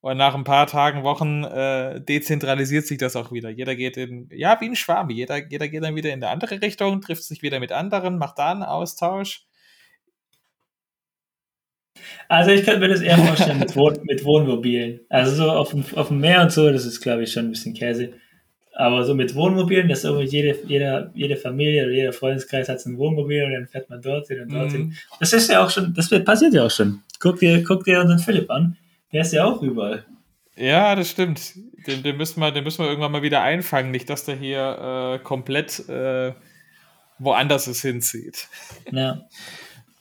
Und 0.00 0.16
nach 0.16 0.34
ein 0.34 0.44
paar 0.44 0.66
Tagen, 0.66 1.02
Wochen 1.02 1.44
äh, 1.44 2.00
dezentralisiert 2.00 2.86
sich 2.86 2.96
das 2.96 3.16
auch 3.16 3.32
wieder. 3.32 3.50
Jeder 3.50 3.76
geht 3.76 3.98
in, 3.98 4.30
ja, 4.32 4.58
wie 4.62 4.70
ein 4.70 4.76
Schwarm. 4.76 5.10
Jeder, 5.10 5.46
jeder 5.46 5.68
geht 5.68 5.82
dann 5.82 5.94
wieder 5.94 6.08
in 6.08 6.24
eine 6.24 6.32
andere 6.32 6.62
Richtung, 6.62 7.02
trifft 7.02 7.24
sich 7.24 7.42
wieder 7.42 7.60
mit 7.60 7.70
anderen, 7.70 8.16
macht 8.16 8.38
da 8.38 8.52
einen 8.52 8.62
Austausch. 8.62 9.44
Also 12.28 12.50
ich 12.50 12.64
könnte 12.64 12.80
mir 12.80 12.88
das 12.88 13.00
eher 13.00 13.18
vorstellen 13.18 13.58
mit, 13.58 13.74
Wohn 13.76 13.98
mit 14.04 14.24
Wohnmobilen. 14.24 15.00
Also 15.08 15.34
so 15.34 15.50
auf 15.50 15.70
dem, 15.70 15.84
auf 15.94 16.08
dem 16.08 16.20
Meer 16.20 16.42
und 16.42 16.52
so, 16.52 16.70
das 16.70 16.84
ist, 16.84 17.00
glaube 17.00 17.22
ich, 17.22 17.32
schon 17.32 17.46
ein 17.46 17.50
bisschen 17.50 17.74
Käse. 17.74 18.12
Aber 18.76 19.04
so 19.04 19.14
mit 19.14 19.34
Wohnmobilen, 19.34 19.88
dass 19.88 20.04
irgendwie 20.04 20.26
jede, 20.26 20.58
jede, 20.66 21.10
jede 21.14 21.36
Familie 21.36 21.84
oder 21.84 21.92
jeder 21.92 22.12
Freundeskreis 22.12 22.68
hat 22.68 22.84
ein 22.84 22.98
Wohnmobil 22.98 23.44
und 23.44 23.52
dann 23.52 23.68
fährt 23.68 23.88
man 23.88 24.02
dorthin 24.02 24.40
und 24.40 24.52
dorthin. 24.52 24.82
Mhm. 24.86 24.96
Das 25.20 25.32
ist 25.32 25.48
ja 25.48 25.64
auch 25.64 25.70
schon, 25.70 25.94
das 25.94 26.10
passiert 26.24 26.54
ja 26.54 26.66
auch 26.66 26.70
schon. 26.70 27.02
Guck 27.20 27.38
dir, 27.38 27.62
guck 27.62 27.84
dir 27.84 28.00
unseren 28.00 28.18
Philipp 28.18 28.50
an. 28.50 28.76
Der 29.12 29.20
ist 29.20 29.32
ja 29.32 29.44
auch 29.44 29.62
überall. 29.62 30.04
Ja, 30.56 30.94
das 30.96 31.10
stimmt. 31.10 31.54
Den, 31.86 32.02
den, 32.02 32.16
müssen 32.16 32.40
wir, 32.40 32.50
den 32.50 32.64
müssen 32.64 32.82
wir 32.82 32.88
irgendwann 32.88 33.12
mal 33.12 33.22
wieder 33.22 33.42
einfangen. 33.42 33.92
Nicht, 33.92 34.10
dass 34.10 34.24
der 34.24 34.36
hier 34.36 35.18
äh, 35.20 35.24
komplett 35.24 35.88
äh, 35.88 36.32
woanders 37.18 37.66
es 37.66 37.82
hinzieht. 37.82 38.48
Ja. 38.90 39.22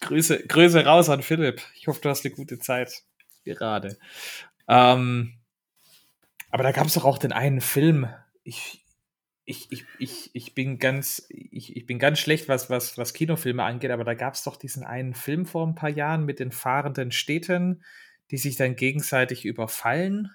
Grüße, 0.04 0.48
Grüße 0.48 0.86
raus 0.86 1.10
an 1.10 1.24
Philipp. 1.24 1.62
Ich 1.76 1.88
hoffe, 1.88 2.02
du 2.02 2.10
hast 2.10 2.26
eine 2.26 2.34
gute 2.34 2.60
Zeit. 2.60 3.04
Gerade. 3.46 3.98
Ähm, 4.68 5.34
aber 6.50 6.64
da 6.64 6.72
gab 6.72 6.88
es 6.88 6.94
doch 6.94 7.06
auch 7.06 7.18
den 7.18 7.32
einen 7.32 7.62
Film, 7.62 8.08
ich, 8.44 8.86
ich, 9.46 9.72
ich, 9.72 9.86
ich, 10.00 10.30
ich 10.34 10.54
bin 10.54 10.78
ganz, 10.78 11.26
ich, 11.30 11.76
ich 11.76 11.86
bin 11.86 12.00
ganz 12.00 12.20
schlecht, 12.20 12.48
was, 12.48 12.70
was, 12.70 12.98
was 12.98 13.14
Kinofilme 13.14 13.64
angeht, 13.64 13.92
aber 13.92 14.04
da 14.04 14.14
gab 14.14 14.36
es 14.36 14.44
doch 14.44 14.56
diesen 14.56 14.84
einen 14.84 15.14
Film 15.14 15.46
vor 15.46 15.66
ein 15.66 15.76
paar 15.76 15.90
Jahren 15.90 16.26
mit 16.26 16.40
den 16.40 16.52
fahrenden 16.52 17.12
Städten, 17.12 17.84
die 18.32 18.38
sich 18.38 18.56
dann 18.56 18.76
gegenseitig 18.76 19.46
überfallen. 19.46 20.32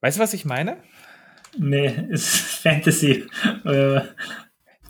Weißt 0.00 0.18
du, 0.18 0.22
was 0.22 0.34
ich 0.34 0.44
meine? 0.44 0.82
Nee, 1.56 2.06
ist 2.10 2.28
Fantasy. 2.28 3.26
Oder, 3.64 4.14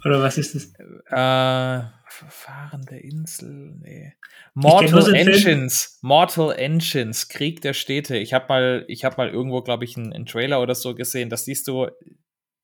oder 0.04 0.22
was 0.22 0.38
ist 0.38 0.54
das? 0.54 0.72
Äh, 1.10 1.99
fahrende 2.28 2.98
Insel, 2.98 3.74
nee. 3.80 4.14
Mortal 4.54 5.14
Engines, 5.14 5.98
Mortal 6.02 6.52
Engines, 6.52 7.28
Krieg 7.28 7.60
der 7.60 7.72
Städte. 7.72 8.16
Ich 8.16 8.32
habe 8.32 8.46
mal, 8.48 8.84
ich 8.88 9.04
habe 9.04 9.16
mal 9.16 9.28
irgendwo, 9.28 9.62
glaube 9.62 9.84
ich, 9.84 9.96
einen, 9.96 10.12
einen, 10.12 10.26
Trailer 10.26 10.60
oder 10.60 10.74
so 10.74 10.94
gesehen. 10.94 11.30
Das 11.30 11.44
siehst 11.44 11.68
du, 11.68 11.88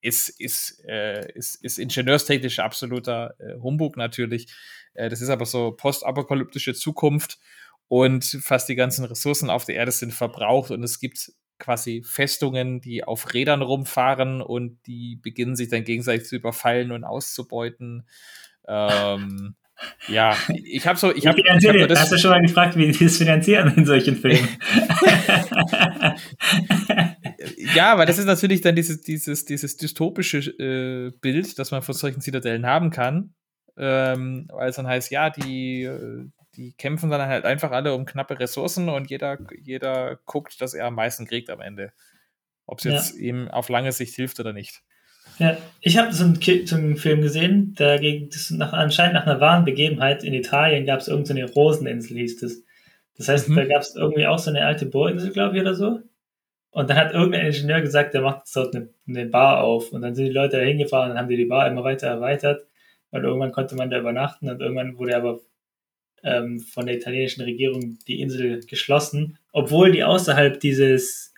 ist, 0.01 0.29
ist, 0.29 0.85
äh, 0.87 1.33
ist, 1.33 1.63
ist 1.65 1.79
ingenieurstechnisch 1.79 2.59
absoluter 2.59 3.35
äh, 3.39 3.59
Humbug 3.61 3.97
natürlich. 3.97 4.53
Äh, 4.95 5.09
das 5.09 5.21
ist 5.21 5.31
aber 5.31 5.47
so 5.47 5.73
postapokalyptische 5.73 6.75
Zukunft 6.75 7.39
und 7.89 8.25
fast 8.25 8.69
die 8.69 8.75
ganzen 8.75 9.05
Ressourcen 9.05 9.51
auf 9.51 9.65
der 9.65 9.77
Erde 9.77 9.93
sind 9.93 10.13
verbraucht 10.13 10.71
und 10.71 10.83
es 10.83 10.99
gibt 11.01 11.33
quasi 11.59 12.03
Festungen, 12.05 12.81
die 12.81 13.05
auf 13.05 13.33
Rädern 13.33 13.63
rumfahren 13.63 14.43
und 14.43 14.79
die 14.87 15.17
beginnen 15.17 15.57
sich 15.57 15.69
dann 15.69 15.85
gegenseitig 15.85 16.29
zu 16.29 16.37
überfallen 16.37 16.93
und 16.93 17.05
auszubeuten. 17.05 18.07
Ähm, 18.69 19.55
ja, 20.09 20.37
ich 20.49 20.87
habe 20.87 20.99
so, 20.99 21.15
ich 21.15 21.27
habe. 21.27 21.43
Hab 21.43 21.89
das 21.89 22.01
hast 22.01 22.13
du 22.13 22.19
schon 22.19 22.31
mal 22.31 22.41
gefragt, 22.41 22.77
wie 22.77 22.91
die 22.91 23.05
das 23.05 23.19
finanzieren 23.19 23.75
in 23.77 23.85
solchen 23.85 24.17
Filmen? 24.17 24.49
ja, 27.75 27.99
weil 27.99 28.07
das 28.07 28.17
ist 28.19 28.25
natürlich 28.25 28.63
dann 28.63 28.75
dieses, 28.75 29.03
dieses, 29.03 29.45
dieses 29.45 29.77
dystopische 29.77 30.39
äh, 30.39 31.13
Bild, 31.21 31.59
das 31.59 31.73
man 31.73 31.83
von 31.83 31.95
solchen 31.95 32.23
Zitadellen 32.23 32.65
haben 32.65 32.91
kann. 32.91 33.35
Ähm, 33.77 34.49
weil 34.51 34.71
es 34.71 34.77
dann 34.77 34.87
heißt, 34.87 35.11
ja, 35.11 35.29
die, 35.29 35.91
die 36.55 36.73
kämpfen 36.73 37.11
dann 37.11 37.29
halt 37.29 37.45
einfach 37.45 37.73
alle 37.73 37.95
um 37.95 38.07
knappe 38.07 38.41
Ressourcen 38.41 38.89
und 38.89 39.11
jeder, 39.11 39.37
jeder 39.63 40.19
guckt, 40.25 40.63
dass 40.63 40.73
er 40.73 40.87
am 40.87 40.95
meisten 40.95 41.27
kriegt 41.27 41.51
am 41.51 41.61
Ende. 41.61 41.93
Ob 42.65 42.79
es 42.79 42.85
jetzt 42.85 43.15
ja. 43.17 43.27
ihm 43.27 43.49
auf 43.49 43.69
lange 43.69 43.93
Sicht 43.93 44.15
hilft 44.15 44.41
oder 44.41 44.55
nicht. 44.55 44.83
Ja, 45.39 45.57
ich 45.81 45.99
habe 45.99 46.13
so, 46.13 46.25
einen, 46.25 46.41
so 46.67 46.77
einen 46.77 46.97
Film 46.97 47.21
gesehen, 47.21 47.75
da 47.77 47.99
ging 47.99 48.29
das 48.31 48.51
nach, 48.51 48.73
anscheinend 48.73 49.15
nach 49.15 49.27
einer 49.27 49.41
wahren 49.41 49.65
Begebenheit 49.65 50.25
in 50.25 50.33
Italien 50.35 50.87
gab 50.87 51.01
es 51.01 51.09
irgendeine 51.09 51.47
so 51.49 51.55
Roseninsel, 51.55 52.17
hieß 52.17 52.41
das. 52.41 52.63
Das 53.19 53.29
heißt, 53.29 53.49
mhm. 53.49 53.57
da 53.57 53.65
gab 53.67 53.83
es 53.83 53.95
irgendwie 53.95 54.27
auch 54.27 54.39
so 54.39 54.51
eine 54.51 54.65
alte 54.65 54.87
Bohrinsel, 54.87 55.31
glaube 55.31 55.57
ich, 55.57 55.63
oder 55.63 55.75
so. 55.75 56.01
Und 56.71 56.91
dann 56.91 56.97
hat 56.99 57.15
irgendein 57.15 57.47
Ingenieur 57.47 57.81
gesagt, 57.81 58.13
der 58.13 58.21
macht 58.21 58.43
dort 58.55 58.75
eine, 58.75 58.89
eine 59.09 59.27
Bar 59.27 59.65
auf. 59.65 59.93
Und 59.93 60.03
dann 60.03 60.15
sind 60.15 60.27
die 60.27 60.33
Leute 60.33 60.59
da 60.59 60.63
hingefahren 60.63 61.13
und 61.13 61.19
haben 61.19 61.29
die 61.29 61.37
die 61.37 61.47
Bar 61.47 61.67
immer 61.67 61.85
weiter 61.85 62.09
erweitert. 62.09 62.67
Und 63.11 63.25
irgendwann 63.25 63.53
konnte 63.53 63.77
man 63.77 63.89
da 63.89 63.99
übernachten 63.99 64.51
und 64.51 64.61
irgendwann 64.61 64.99
wurde 64.99 65.17
aber 65.17 65.41
ähm, 66.23 66.61
von 66.61 66.87
der 66.87 66.97
italienischen 66.97 67.43
Regierung 67.43 67.99
die 68.07 68.21
Insel 68.21 68.61
geschlossen, 68.67 69.39
obwohl 69.53 69.93
die 69.93 70.05
außerhalb 70.05 70.61
dieses 70.61 71.33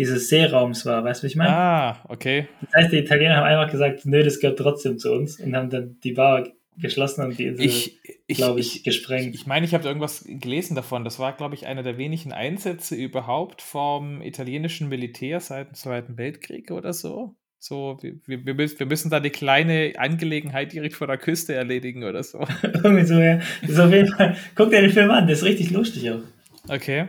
dieses 0.00 0.30
Seeraums 0.30 0.86
war. 0.86 1.04
Weißt 1.04 1.22
du, 1.22 1.26
was 1.26 1.32
ich 1.32 1.36
meine? 1.36 1.50
Ah, 1.54 2.04
okay. 2.08 2.48
Das 2.62 2.84
heißt, 2.84 2.92
die 2.92 2.98
Italiener 2.98 3.36
haben 3.36 3.44
einfach 3.44 3.70
gesagt, 3.70 4.06
nö, 4.06 4.22
das 4.22 4.40
gehört 4.40 4.58
trotzdem 4.58 4.98
zu 4.98 5.12
uns 5.12 5.38
und 5.38 5.54
haben 5.54 5.68
dann 5.68 5.98
die 6.02 6.12
Bar 6.12 6.48
geschlossen 6.78 7.22
und 7.22 7.38
die 7.38 7.48
Insel, 7.48 7.92
glaube 8.28 8.60
ich, 8.60 8.76
ich, 8.76 8.84
gesprengt. 8.84 9.34
Ich 9.34 9.46
meine, 9.46 9.66
ich, 9.66 9.74
habe 9.74 9.86
irgendwas 9.86 10.24
gelesen 10.26 10.74
davon. 10.74 11.04
Das 11.04 11.18
war, 11.18 11.36
glaube 11.36 11.54
ich, 11.54 11.66
einer 11.66 11.82
der 11.82 11.98
wenigen 11.98 12.32
Einsätze 12.32 12.94
überhaupt 12.94 13.60
vom 13.60 14.22
italienischen 14.22 14.88
Militär 14.88 15.38
seit 15.40 15.68
dem 15.68 15.74
Zweiten 15.74 16.16
Weltkrieg 16.16 16.70
oder 16.70 16.94
so. 16.94 17.34
So, 17.58 17.98
wir, 18.00 18.46
wir, 18.46 18.56
wir 18.56 18.86
müssen 18.86 19.10
da 19.10 19.18
eine 19.18 19.28
kleine 19.28 19.92
Angelegenheit 19.98 20.72
direkt 20.72 20.94
vor 20.94 21.08
der 21.08 21.18
Küste 21.18 21.52
erledigen 21.52 22.04
oder 22.04 22.22
so. 22.22 22.38
Irgendwie 22.62 23.04
so, 23.04 23.18
ja. 23.18 23.38
Das 23.60 23.70
ist 23.72 23.78
auf 23.78 23.92
jeden 23.92 24.08
Fall, 24.08 24.34
guck 24.54 24.70
dir 24.70 24.80
den 24.80 24.90
Film 24.90 25.10
an, 25.10 25.28
das 25.28 25.40
ist 25.40 25.44
richtig 25.44 25.70
lustig 25.70 26.10
auch. 26.10 26.22
Okay. 26.68 27.08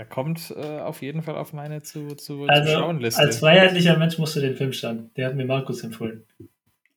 Der 0.00 0.06
kommt 0.06 0.54
äh, 0.56 0.78
auf 0.80 1.02
jeden 1.02 1.22
Fall 1.22 1.36
auf 1.36 1.52
meine 1.52 1.82
zu, 1.82 2.14
zu, 2.14 2.46
also, 2.46 2.72
zu 2.72 2.78
schauen 2.78 3.00
Liste. 3.00 3.20
Als 3.20 3.40
freiheitlicher 3.40 3.98
Mensch 3.98 4.16
musst 4.16 4.34
du 4.34 4.40
den 4.40 4.56
Film 4.56 4.72
schauen. 4.72 5.10
Der 5.14 5.26
hat 5.26 5.34
mir 5.34 5.44
Markus 5.44 5.84
empfohlen. 5.84 6.24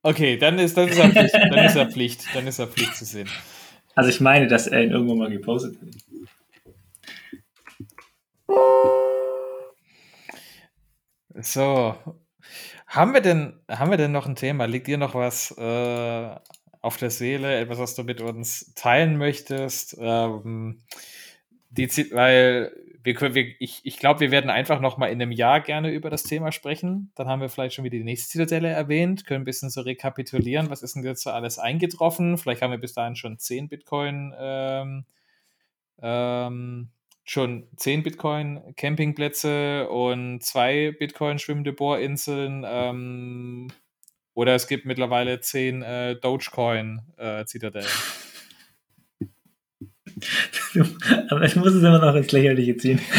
Okay, 0.04 0.38
dann 0.38 0.58
ist, 0.58 0.78
dann 0.78 0.88
ist, 0.88 0.97
er, 0.97 1.10
Pflicht, 1.10 1.34
dann 1.51 1.66
ist 1.66 1.76
er 1.76 1.91
Pflicht. 1.91 2.24
Dann 2.34 2.47
ist 2.47 2.60
er 2.60 2.68
Pflicht 2.68 2.95
zu 2.95 3.04
sehen. 3.04 3.28
Also 3.93 4.10
ich 4.10 4.22
meine, 4.22 4.47
dass 4.47 4.68
er 4.68 4.82
ihn 4.82 4.91
irgendwann 4.91 5.18
mal 5.18 5.30
gepostet 5.30 5.76
hat. 5.82 5.89
So. 11.43 11.97
Haben 12.88 13.14
wir 13.14 13.20
denn, 13.20 13.60
haben 13.70 13.91
wir 13.91 13.97
denn 13.97 14.14
noch 14.14 14.28
ein 14.28 14.38
Thema? 14.38 14.64
Liegt 14.64 14.88
dir 14.88 14.97
noch 14.97 15.14
was 15.14 15.54
äh, 15.58 16.36
auf 16.80 16.95
der 16.95 17.10
Seele? 17.10 17.60
Etwas, 17.60 17.80
was 17.80 17.95
du 17.95 18.06
mit 18.06 18.22
uns 18.22 18.74
teilen 18.76 19.18
möchtest? 19.18 19.97
Ähm, 19.99 20.80
die, 21.70 21.89
weil 22.12 22.72
wir 23.04 23.36
wir, 23.36 23.56
ich, 23.60 23.82
ich 23.84 23.97
glaube, 23.97 24.22
wir 24.22 24.32
werden 24.32 24.49
einfach 24.49 24.80
noch 24.80 24.97
mal 24.97 25.08
in 25.08 25.22
einem 25.22 25.32
Jahr 25.32 25.60
gerne 25.60 25.91
über 25.91 26.10
das 26.10 26.24
Thema 26.24 26.51
sprechen. 26.51 27.12
Dann 27.16 27.28
haben 27.28 27.41
wir 27.41 27.49
vielleicht 27.49 27.76
schon 27.76 27.86
wieder 27.86 27.97
die 27.97 28.04
nächste 28.04 28.30
Zitadelle 28.30 28.70
erwähnt, 28.70 29.26
können 29.26 29.41
ein 29.41 29.45
bisschen 29.45 29.70
so 29.70 29.82
rekapitulieren, 29.82 30.70
was 30.70 30.84
ist 30.84 30.95
denn 30.95 31.04
jetzt 31.04 31.24
so 31.24 31.30
alles 31.30 31.60
eingetroffen. 31.60 32.38
Vielleicht 32.38 32.62
haben 32.62 32.72
wir 32.72 32.78
bis 32.78 32.93
dahin 32.93 33.16
schon 33.16 33.38
10 33.38 33.68
Bitcoin, 33.68 34.34
ähm, 34.39 35.06
ähm, 36.01 36.89
schon 37.26 37.68
10 37.76 38.04
Bitcoin 38.04 38.74
Campingplätze 38.78 39.89
und 39.89 40.41
zwei 40.41 40.95
Bitcoin 40.97 41.39
schwimmende 41.39 41.74
Bohrinseln. 41.74 42.66
Ähm, 42.66 43.68
oder 44.34 44.56
es 44.56 44.68
gibt 44.68 44.86
mittlerweile 44.86 45.41
10 45.41 45.82
äh, 45.82 46.16
Dogecoin 46.16 47.01
äh, 47.18 47.45
Zitadellen. 47.45 47.88
Aber 51.30 51.43
ich 51.43 51.55
muss 51.55 51.74
es 51.74 51.84
immer 51.84 51.99
noch 51.99 52.16
ins 52.16 52.32
Lächerliche 52.32 52.78
ziehen. 52.78 52.99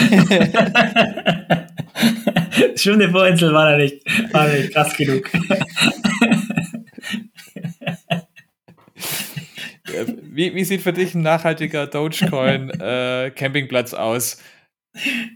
Schöne 2.76 3.11
Vorinsel 3.11 3.53
war 3.53 3.70
da 3.70 3.76
nicht, 3.76 4.03
war 4.32 4.49
nicht 4.49 4.72
krass 4.72 4.97
genug. 4.97 5.30
Wie, 10.22 10.55
wie 10.55 10.64
sieht 10.64 10.82
für 10.82 10.92
dich 10.92 11.14
ein 11.14 11.22
nachhaltiger 11.22 11.86
Dogecoin 11.86 12.70
äh, 12.80 13.30
Campingplatz 13.30 13.95
aus? 13.95 14.42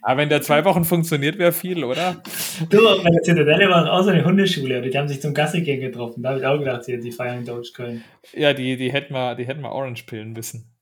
Aber 0.03 0.21
wenn 0.21 0.29
der 0.29 0.43
zwei 0.43 0.65
Wochen 0.65 0.85
funktioniert, 0.85 1.39
wäre 1.39 1.53
viel, 1.53 1.85
oder? 1.85 2.23
Du, 2.71 2.79
bei 2.79 3.11
der 3.11 3.23
Zitadelle 3.23 3.69
war 3.69 3.93
auch 3.93 4.03
so 4.03 4.11
eine 4.11 4.25
Hundeschule, 4.25 4.83
die 4.83 4.97
haben 4.97 5.09
sich 5.09 5.21
zum 5.21 5.35
Gassi 5.35 5.63
gehen 5.63 5.81
getroffen. 5.81 6.23
Da 6.23 6.31
habe 6.31 6.39
ich 6.39 6.47
auch 6.47 6.59
gedacht, 6.59 6.87
die 6.87 7.13
feiern 7.13 7.45
Dogecoin. 7.45 8.03
Ja, 8.35 8.53
die, 8.53 8.77
die 8.77 8.93
hätten 8.93 9.15
wir, 9.15 9.35
die 9.35 9.47
hätten 9.47 9.63
wir 9.63 9.73
Orange 9.73 10.05
pillen 10.05 10.33
müssen. 10.33 10.78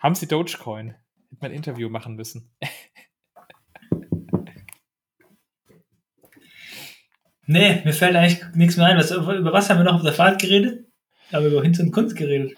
Haben 0.00 0.14
Sie 0.14 0.26
Dogecoin? 0.26 0.94
Hätte 1.28 1.40
man 1.40 1.50
ein 1.50 1.56
Interview 1.56 1.90
machen 1.90 2.16
müssen. 2.16 2.50
nee, 7.46 7.82
mir 7.84 7.92
fällt 7.92 8.16
eigentlich 8.16 8.42
nichts 8.54 8.78
mehr 8.78 8.86
ein. 8.86 8.96
Was, 8.96 9.10
über 9.10 9.52
was 9.52 9.68
haben 9.68 9.76
wir 9.78 9.84
noch 9.84 9.96
auf 9.96 10.02
der 10.02 10.14
Fahrt 10.14 10.40
geredet? 10.40 10.86
Haben 11.30 11.44
wir 11.44 11.52
über 11.52 11.62
Hinz 11.62 11.78
und 11.80 11.92
Kunst 11.92 12.16
geredet. 12.16 12.56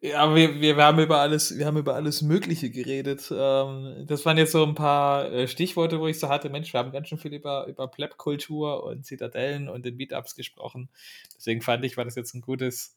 Ja, 0.00 0.32
wir, 0.32 0.60
wir, 0.60 0.76
wir, 0.76 0.84
haben 0.84 1.00
über 1.00 1.18
alles, 1.18 1.58
wir 1.58 1.66
haben 1.66 1.76
über 1.76 1.96
alles 1.96 2.22
Mögliche 2.22 2.70
geredet. 2.70 3.32
Ähm, 3.36 4.04
das 4.06 4.24
waren 4.24 4.38
jetzt 4.38 4.52
so 4.52 4.64
ein 4.64 4.76
paar 4.76 5.32
äh, 5.32 5.48
Stichworte, 5.48 5.98
wo 5.98 6.06
ich 6.06 6.20
so 6.20 6.28
hatte, 6.28 6.50
Mensch, 6.50 6.72
wir 6.72 6.78
haben 6.78 6.92
ganz 6.92 7.08
schön 7.08 7.18
viel 7.18 7.34
über, 7.34 7.66
über 7.66 7.88
Pleb-Kultur 7.88 8.84
und 8.84 9.04
Zitadellen 9.04 9.68
und 9.68 9.84
den 9.84 9.96
Meetups 9.96 10.36
gesprochen. 10.36 10.88
Deswegen 11.36 11.62
fand 11.62 11.84
ich, 11.84 11.96
war 11.96 12.04
das 12.04 12.14
jetzt 12.14 12.32
ein 12.34 12.42
gutes, 12.42 12.96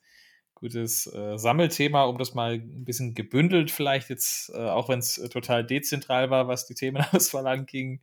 gutes 0.59 1.07
äh, 1.07 1.37
Sammelthema, 1.37 2.03
um 2.03 2.17
das 2.17 2.33
mal 2.33 2.53
ein 2.53 2.85
bisschen 2.85 3.13
gebündelt, 3.13 3.71
vielleicht 3.71 4.09
jetzt, 4.09 4.49
äh, 4.49 4.57
auch 4.57 4.89
wenn 4.89 4.99
es 4.99 5.17
äh, 5.17 5.29
total 5.29 5.65
dezentral 5.65 6.29
war, 6.29 6.47
was 6.47 6.65
die 6.65 6.75
Themenauswahl 6.75 7.47
anging, 7.47 8.01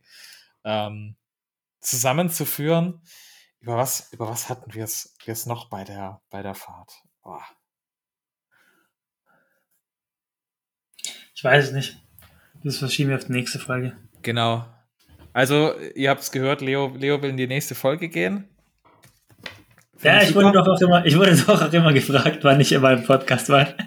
ähm, 0.63 1.15
zusammenzuführen. 1.79 3.01
Über 3.59 3.77
was, 3.77 4.11
über 4.11 4.27
was 4.27 4.49
hatten 4.49 4.73
wir 4.73 4.83
es 4.83 5.45
noch 5.45 5.69
bei 5.69 5.83
der, 5.83 6.21
bei 6.29 6.41
der 6.41 6.55
Fahrt? 6.55 7.03
Boah. 7.21 7.43
Ich 11.35 11.43
weiß 11.43 11.65
es 11.65 11.71
nicht. 11.71 12.03
Das 12.63 12.77
verschieben 12.77 13.09
wir 13.09 13.17
auf 13.17 13.25
die 13.25 13.33
nächste 13.33 13.59
Folge. 13.59 13.95
Genau. 14.23 14.65
Also, 15.33 15.77
ihr 15.93 16.09
habt 16.09 16.21
es 16.21 16.31
gehört, 16.31 16.61
Leo, 16.61 16.87
Leo 16.97 17.21
will 17.21 17.29
in 17.29 17.37
die 17.37 17.47
nächste 17.47 17.75
Folge 17.75 18.09
gehen. 18.09 18.49
Ja, 20.03 20.21
ich 20.21 20.35
wurde, 20.35 20.51
doch 20.51 20.67
auch 20.67 20.81
immer, 20.81 21.05
ich 21.05 21.17
wurde 21.17 21.35
doch 21.35 21.61
auch 21.61 21.73
immer 21.73 21.91
gefragt, 21.91 22.43
wann 22.43 22.59
ich 22.59 22.71
immer 22.71 22.93
im 22.93 23.03
Podcast 23.03 23.49
war. 23.49 23.67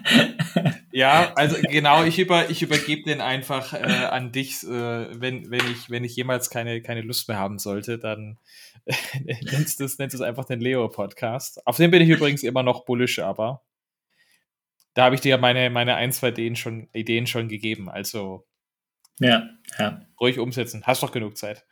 Ja, 0.93 1.31
also 1.35 1.55
genau, 1.69 2.03
ich, 2.03 2.19
über, 2.19 2.49
ich 2.49 2.61
übergebe 2.61 3.03
den 3.03 3.21
einfach 3.21 3.71
äh, 3.71 4.07
an 4.09 4.33
dich, 4.33 4.61
äh, 4.63 4.67
wenn, 5.21 5.49
wenn, 5.49 5.61
ich, 5.71 5.89
wenn 5.89 6.03
ich 6.03 6.17
jemals 6.17 6.49
keine, 6.49 6.81
keine 6.81 6.99
Lust 6.99 7.29
mehr 7.29 7.37
haben 7.37 7.59
sollte, 7.59 7.97
dann 7.97 8.37
äh, 8.85 8.93
nennst 9.51 9.79
du 9.79 9.85
es 9.85 9.97
nennst 9.99 10.21
einfach 10.21 10.43
den 10.43 10.59
Leo-Podcast. 10.59 11.65
Auf 11.65 11.77
den 11.77 11.91
bin 11.91 12.01
ich 12.01 12.09
übrigens 12.09 12.43
immer 12.43 12.61
noch 12.61 12.83
bullisch, 12.83 13.19
aber 13.19 13.61
da 14.93 15.05
habe 15.05 15.15
ich 15.15 15.21
dir 15.21 15.37
meine, 15.37 15.69
meine 15.69 15.95
ein, 15.95 16.11
zwei 16.11 16.29
Ideen 16.29 16.57
schon, 16.57 16.89
Ideen 16.91 17.25
schon 17.25 17.47
gegeben. 17.47 17.89
Also 17.89 18.45
ja, 19.19 19.49
ja. 19.79 20.01
ruhig 20.19 20.39
umsetzen. 20.39 20.83
Hast 20.85 21.03
doch 21.03 21.13
genug 21.13 21.37
Zeit. 21.37 21.65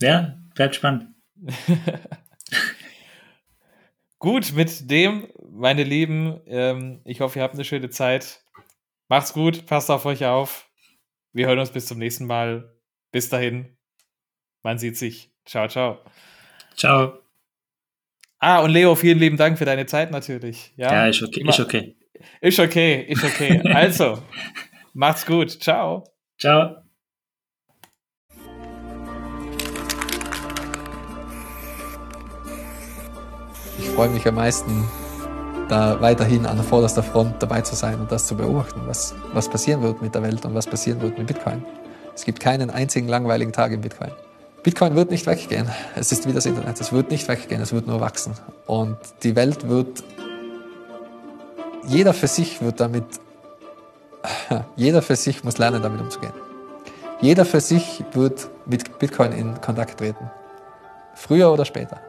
Ja, 0.00 0.38
bleibt 0.54 0.74
spannend. 0.74 1.13
gut, 4.18 4.52
mit 4.54 4.90
dem, 4.90 5.28
meine 5.50 5.84
Lieben, 5.84 6.40
ähm, 6.46 7.00
ich 7.04 7.20
hoffe, 7.20 7.38
ihr 7.38 7.42
habt 7.42 7.54
eine 7.54 7.64
schöne 7.64 7.90
Zeit. 7.90 8.40
Macht's 9.08 9.32
gut, 9.32 9.66
passt 9.66 9.90
auf 9.90 10.06
euch 10.06 10.24
auf. 10.24 10.68
Wir 11.32 11.46
hören 11.46 11.58
uns 11.58 11.70
bis 11.70 11.86
zum 11.86 11.98
nächsten 11.98 12.26
Mal. 12.26 12.72
Bis 13.12 13.28
dahin. 13.28 13.76
Man 14.62 14.78
sieht 14.78 14.96
sich. 14.96 15.30
Ciao, 15.44 15.68
ciao. 15.68 15.98
Ciao. 16.76 17.18
Ah, 18.38 18.60
und 18.60 18.70
Leo, 18.70 18.94
vielen 18.94 19.18
lieben 19.18 19.36
Dank 19.36 19.58
für 19.58 19.64
deine 19.64 19.86
Zeit 19.86 20.10
natürlich. 20.10 20.72
Ja, 20.76 20.92
ja 20.92 21.06
ist 21.08 21.22
okay. 21.22 21.48
Ist 21.48 21.60
okay. 21.60 21.96
Ist 22.40 22.60
okay, 22.60 23.06
ist 23.08 23.24
okay. 23.24 23.60
Also, 23.72 24.22
macht's 24.94 25.26
gut. 25.26 25.50
Ciao. 25.50 26.04
Ciao. 26.38 26.83
Freue 33.94 34.08
mich 34.08 34.26
am 34.26 34.34
meisten, 34.34 34.88
da 35.68 36.00
weiterhin 36.00 36.46
an 36.46 36.56
der 36.56 36.64
vorderster 36.64 37.04
Front 37.04 37.40
dabei 37.40 37.60
zu 37.60 37.76
sein 37.76 38.00
und 38.00 38.10
das 38.10 38.26
zu 38.26 38.34
beobachten, 38.34 38.80
was, 38.86 39.14
was 39.32 39.48
passieren 39.48 39.82
wird 39.82 40.02
mit 40.02 40.12
der 40.16 40.22
Welt 40.24 40.44
und 40.44 40.52
was 40.52 40.66
passieren 40.66 41.00
wird 41.00 41.16
mit 41.16 41.28
Bitcoin. 41.28 41.64
Es 42.12 42.24
gibt 42.24 42.40
keinen 42.40 42.70
einzigen 42.70 43.06
langweiligen 43.06 43.52
Tag 43.52 43.70
im 43.70 43.82
Bitcoin. 43.82 44.10
Bitcoin 44.64 44.96
wird 44.96 45.12
nicht 45.12 45.28
weggehen. 45.28 45.70
Es 45.94 46.10
ist 46.10 46.26
wie 46.26 46.32
das 46.32 46.44
Internet. 46.44 46.80
Es 46.80 46.92
wird 46.92 47.12
nicht 47.12 47.28
weggehen. 47.28 47.60
Es 47.60 47.72
wird 47.72 47.86
nur 47.86 48.00
wachsen. 48.00 48.32
Und 48.66 48.96
die 49.22 49.36
Welt 49.36 49.68
wird, 49.68 50.02
jeder 51.86 52.14
für 52.14 52.26
sich 52.26 52.62
wird 52.62 52.80
damit, 52.80 53.04
jeder 54.76 55.02
für 55.02 55.14
sich 55.14 55.44
muss 55.44 55.58
lernen, 55.58 55.82
damit 55.82 56.00
umzugehen. 56.00 56.34
Jeder 57.20 57.44
für 57.44 57.60
sich 57.60 58.02
wird 58.12 58.48
mit 58.66 58.98
Bitcoin 58.98 59.30
in 59.30 59.60
Kontakt 59.60 59.98
treten. 59.98 60.30
Früher 61.14 61.52
oder 61.52 61.64
später. 61.64 62.00